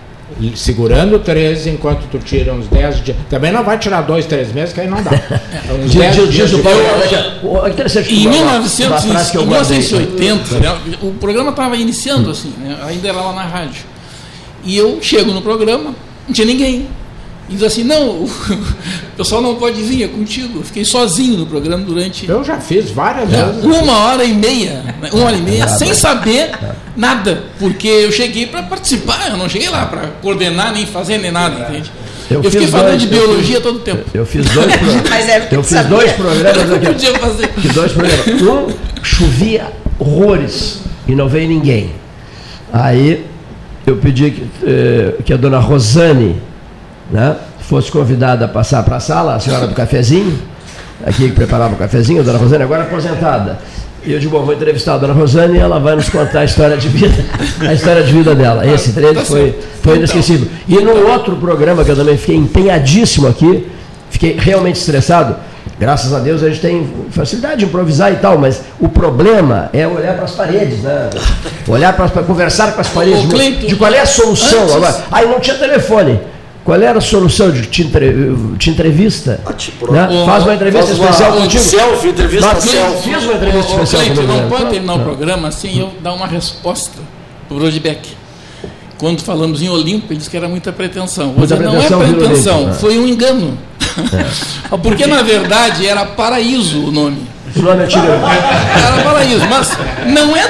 [0.56, 3.16] Segurando 13 enquanto tu tira uns 10 dias.
[3.30, 5.12] Também não vai tirar dois, três meses, que aí não dá.
[5.72, 6.56] Uns 10 dias de
[8.12, 13.84] Em 1980, né, o programa estava iniciando assim, né, ainda era lá na rádio.
[14.64, 15.94] E eu chego no programa,
[16.26, 16.88] não tinha ninguém.
[17.48, 18.30] E diz assim, não, o
[19.16, 20.58] pessoal não pode vir, é contigo.
[20.58, 22.28] Eu fiquei sozinho no programa durante.
[22.28, 23.64] Eu já fiz várias é, vezes.
[23.64, 26.50] Uma hora e meia, né, uma hora e meia, sem saber
[26.96, 27.44] nada.
[27.58, 31.68] Porque eu cheguei para participar, eu não cheguei lá para coordenar, nem fazer, nem nada,
[31.68, 31.90] entende?
[32.28, 34.04] Eu, eu fiquei falando dois, de biologia fiz, todo o tempo.
[34.12, 34.66] Eu, eu fiz dois.
[35.08, 36.86] Mas é eu fiz dois programas aqui.
[36.86, 37.48] podia fazer.
[37.60, 38.26] Fiz dois programas.
[38.42, 38.74] Um
[39.04, 41.92] chovia horrores e não veio ninguém.
[42.72, 43.24] Aí
[43.86, 46.36] eu pedi que, eh, que a dona Rosane
[47.10, 50.38] né, fosse convidada a passar para a sala, a senhora do cafezinho,
[51.04, 53.58] aqui que preparava o cafezinho, a dona Rosane, agora aposentada.
[54.04, 56.44] E eu digo, bom, vou entrevistar a dona Rosane e ela vai nos contar a
[56.44, 57.24] história de vida,
[57.68, 58.64] a história de vida dela.
[58.64, 60.48] Esse trecho foi, foi inesquecível.
[60.68, 63.66] E no outro programa que eu também fiquei empenhadíssimo aqui,
[64.08, 65.34] fiquei realmente estressado,
[65.78, 69.84] graças a Deus a gente tem facilidade de improvisar e tal, mas o problema é
[69.88, 71.10] olhar para as paredes, né?
[71.66, 74.76] Olhar para conversar com as paredes, de, de qual é a solução antes...
[74.76, 74.96] agora.
[75.10, 76.20] Aí não tinha telefone.
[76.66, 78.12] Qual era a solução de te, entre,
[78.58, 79.40] te entrevista?
[79.46, 80.08] Ah, tipo, né?
[80.10, 81.62] o, Faz uma entrevista especial uma, contigo.
[81.62, 83.02] Selfie, entrevista Mas, selfie.
[83.08, 84.32] Fiz uma entrevista o, especial comigo.
[84.32, 86.98] Não pode terminar o programa sem eu dar uma resposta
[87.46, 88.08] para o Rodbeck.
[88.98, 91.34] Quando falamos em Olimpo, ele disse que era muita pretensão.
[91.34, 93.56] Muita Hoje pretensão, não é pretensão, foi um engano.
[94.72, 94.76] É.
[94.82, 97.28] Porque, na verdade, era Paraíso o nome.
[97.56, 99.70] O nome é Era Paraíso, mas
[100.06, 100.46] não é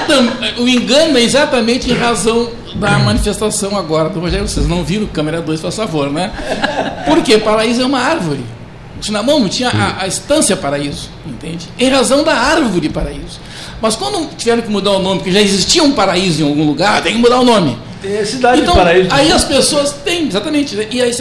[0.59, 4.47] o engano é exatamente em razão da manifestação agora do Rogério.
[4.47, 6.33] Vocês não viram câmera 2, por favor, né?
[7.07, 8.45] Porque paraíso é uma árvore.
[9.25, 11.69] Mão não tinha a, a, estância paraíso, entende?
[11.79, 13.41] Em razão da árvore paraíso.
[13.81, 17.03] Mas quando tiveram que mudar o nome, porque já existia um paraíso em algum lugar,
[17.03, 17.79] tem que mudar o nome.
[18.01, 19.09] Tem a cidade então, de paraíso.
[19.13, 20.75] Aí as pessoas têm, exatamente.
[20.75, 20.87] Né?
[20.91, 21.13] E aí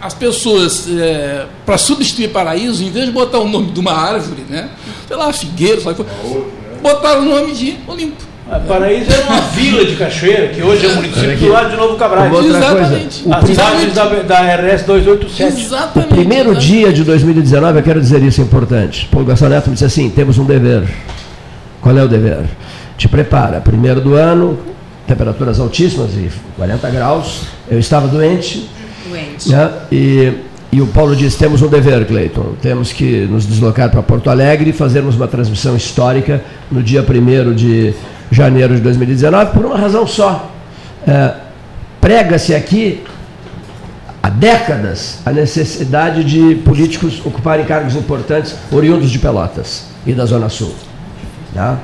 [0.00, 4.44] as pessoas, é, para substituir paraíso, em vez de botar o nome de uma árvore,
[4.48, 4.68] né?
[5.06, 6.04] Sei lá, figueiro, sabe?
[6.80, 8.28] botaram o nome de Olimpo.
[8.50, 11.76] Ah, Paraíso era uma vila de Cachoeira, que hoje é o município do lado de
[11.76, 12.42] Novo Cabral.
[12.42, 13.22] Exatamente.
[13.22, 15.60] Coisa, a cidade da, da RS 287.
[15.60, 16.12] Exatamente.
[16.12, 16.66] O primeiro exatamente.
[16.66, 19.06] dia de 2019, eu quero dizer isso é importante.
[19.10, 20.88] Paulo Gastão Neto me disse assim: temos um dever.
[21.82, 22.44] Qual é o dever?
[22.96, 24.58] Te prepara, primeiro do ano,
[25.06, 27.42] temperaturas altíssimas e 40 graus.
[27.70, 28.66] Eu estava doente.
[29.26, 29.50] Doente.
[29.50, 29.72] Né?
[29.90, 30.32] E,
[30.72, 32.54] e o Paulo disse: temos um dever, Cleiton.
[32.60, 37.54] Temos que nos deslocar para Porto Alegre e fazermos uma transmissão histórica no dia 1
[37.54, 37.94] de
[38.30, 40.50] janeiro de 2019, por uma razão só.
[41.06, 41.48] É,
[42.00, 43.02] Prega-se aqui
[44.22, 50.48] há décadas a necessidade de políticos ocuparem cargos importantes oriundos de Pelotas e da Zona
[50.48, 50.74] Sul.
[51.52, 51.78] Tá?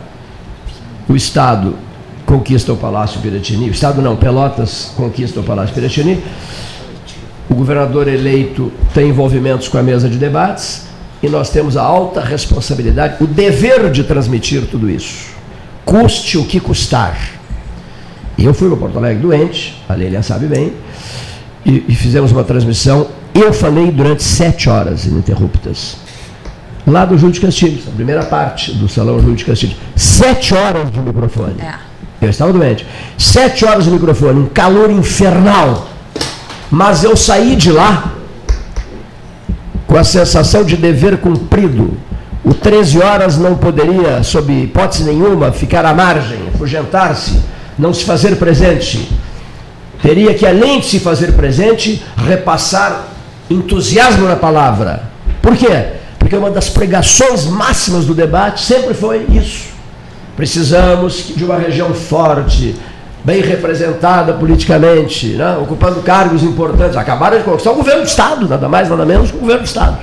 [1.09, 1.77] O Estado
[2.25, 6.23] conquista o Palácio Piratini, o Estado não, Pelotas conquista o Palácio Piratini,
[7.49, 10.87] o governador eleito tem envolvimentos com a mesa de debates
[11.23, 15.35] e nós temos a alta responsabilidade, o dever de transmitir tudo isso,
[15.85, 17.17] custe o que custar.
[18.39, 20.73] Eu fui para Porto Alegre doente, a Leila sabe bem,
[21.65, 23.09] e, e fizemos uma transmissão.
[23.35, 25.97] Eu falei durante sete horas ininterruptas
[26.87, 29.77] lá do Júlio de Castilhos, a primeira parte do salão Júlio de Castilhos.
[29.97, 31.61] Sete horas de microfone.
[31.61, 31.75] É.
[32.21, 32.87] Eu estava doente.
[33.19, 35.89] Sete horas de microfone, um calor infernal.
[36.75, 38.15] Mas eu saí de lá
[39.87, 41.97] com a sensação de dever cumprido.
[42.43, 47.39] O 13 horas não poderia, sob hipótese nenhuma, ficar à margem, afugentar-se,
[47.79, 49.09] não se fazer presente.
[50.03, 53.05] Teria que, além de se fazer presente, repassar
[53.49, 55.05] entusiasmo na palavra.
[55.41, 55.93] Por quê?
[56.19, 59.67] Porque uma das pregações máximas do debate sempre foi isso.
[60.37, 62.75] Precisamos de uma região forte,
[63.25, 65.57] bem representada politicamente, né?
[65.57, 66.97] ocupando cargos importantes.
[66.97, 69.67] Acabaram de conquistar o governo do Estado, nada mais, nada menos que o governo do
[69.67, 69.99] Estado.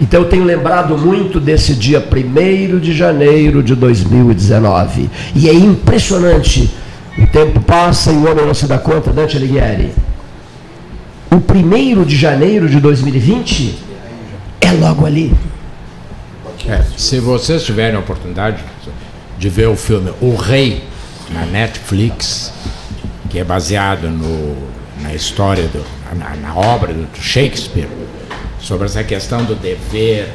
[0.00, 5.10] Então eu tenho lembrado muito desse dia 1 de janeiro de 2019.
[5.34, 6.70] E é impressionante.
[7.18, 9.92] O tempo passa e o homem não se dá conta, Dante Alighieri.
[11.30, 13.78] O 1 de janeiro de 2020
[14.60, 15.34] é logo ali.
[16.68, 18.62] É, se vocês tiverem a oportunidade
[19.38, 20.84] de ver o filme O Rei
[21.32, 22.52] na Netflix,
[23.30, 24.56] que é baseado no,
[25.00, 25.84] na história, do,
[26.16, 27.88] na, na obra do Shakespeare,
[28.60, 30.28] sobre essa questão do dever.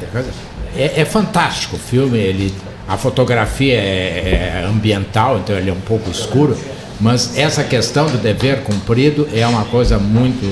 [0.76, 2.54] É, é fantástico o filme, ele,
[2.88, 6.58] a fotografia é, é, ambiental, então ele é um pouco escuro,
[7.00, 10.46] mas essa questão do dever cumprido é uma coisa muito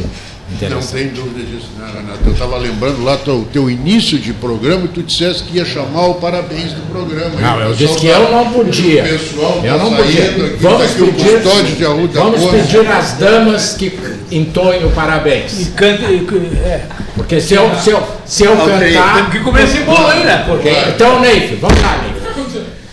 [0.70, 2.20] não tem dúvida disso, né, Renato?
[2.26, 6.08] Eu estava lembrando lá o teu início de programa e tu disseste que ia chamar
[6.08, 7.32] o parabéns do programa.
[7.40, 9.04] Não, eu disse que eu não podia.
[9.04, 10.26] O pessoal eu tá não podia.
[10.26, 12.56] Aqui, vamos tá aqui pedir, o de Arruda vamos Porto.
[12.56, 14.00] pedir às damas que
[14.32, 15.62] entoem o parabéns.
[15.62, 16.06] E canta.
[16.06, 16.86] É.
[17.16, 19.16] Porque se eu, se eu, se eu cantar.
[19.16, 20.46] tem que comer esse bolo aí, né?
[20.48, 20.58] Pô.
[20.90, 22.16] Então, Neif, vamos lá, Neif.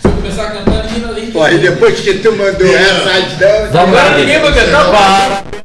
[0.01, 0.73] Se eu começar a cantar.
[1.31, 3.09] Pô, aí depois que tu mandou essa,
[3.39, 3.71] não.
[3.71, 4.91] Vamos lá, Agora ninguém vai cantar.
[4.91, 5.62] Para.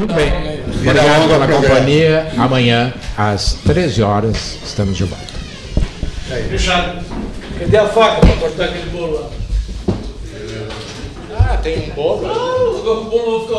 [0.00, 0.32] Muito bem.
[0.80, 2.32] Obrigado pela companhia.
[2.38, 5.26] Amanhã, às 13 horas, estamos de volta.
[6.48, 7.04] Fechado.
[7.58, 9.30] Cadê a faca para cortar aquele bolo lá?
[11.38, 12.26] Ah, tem um bolo.
[12.26, 13.58] Não, o bolo vai ficar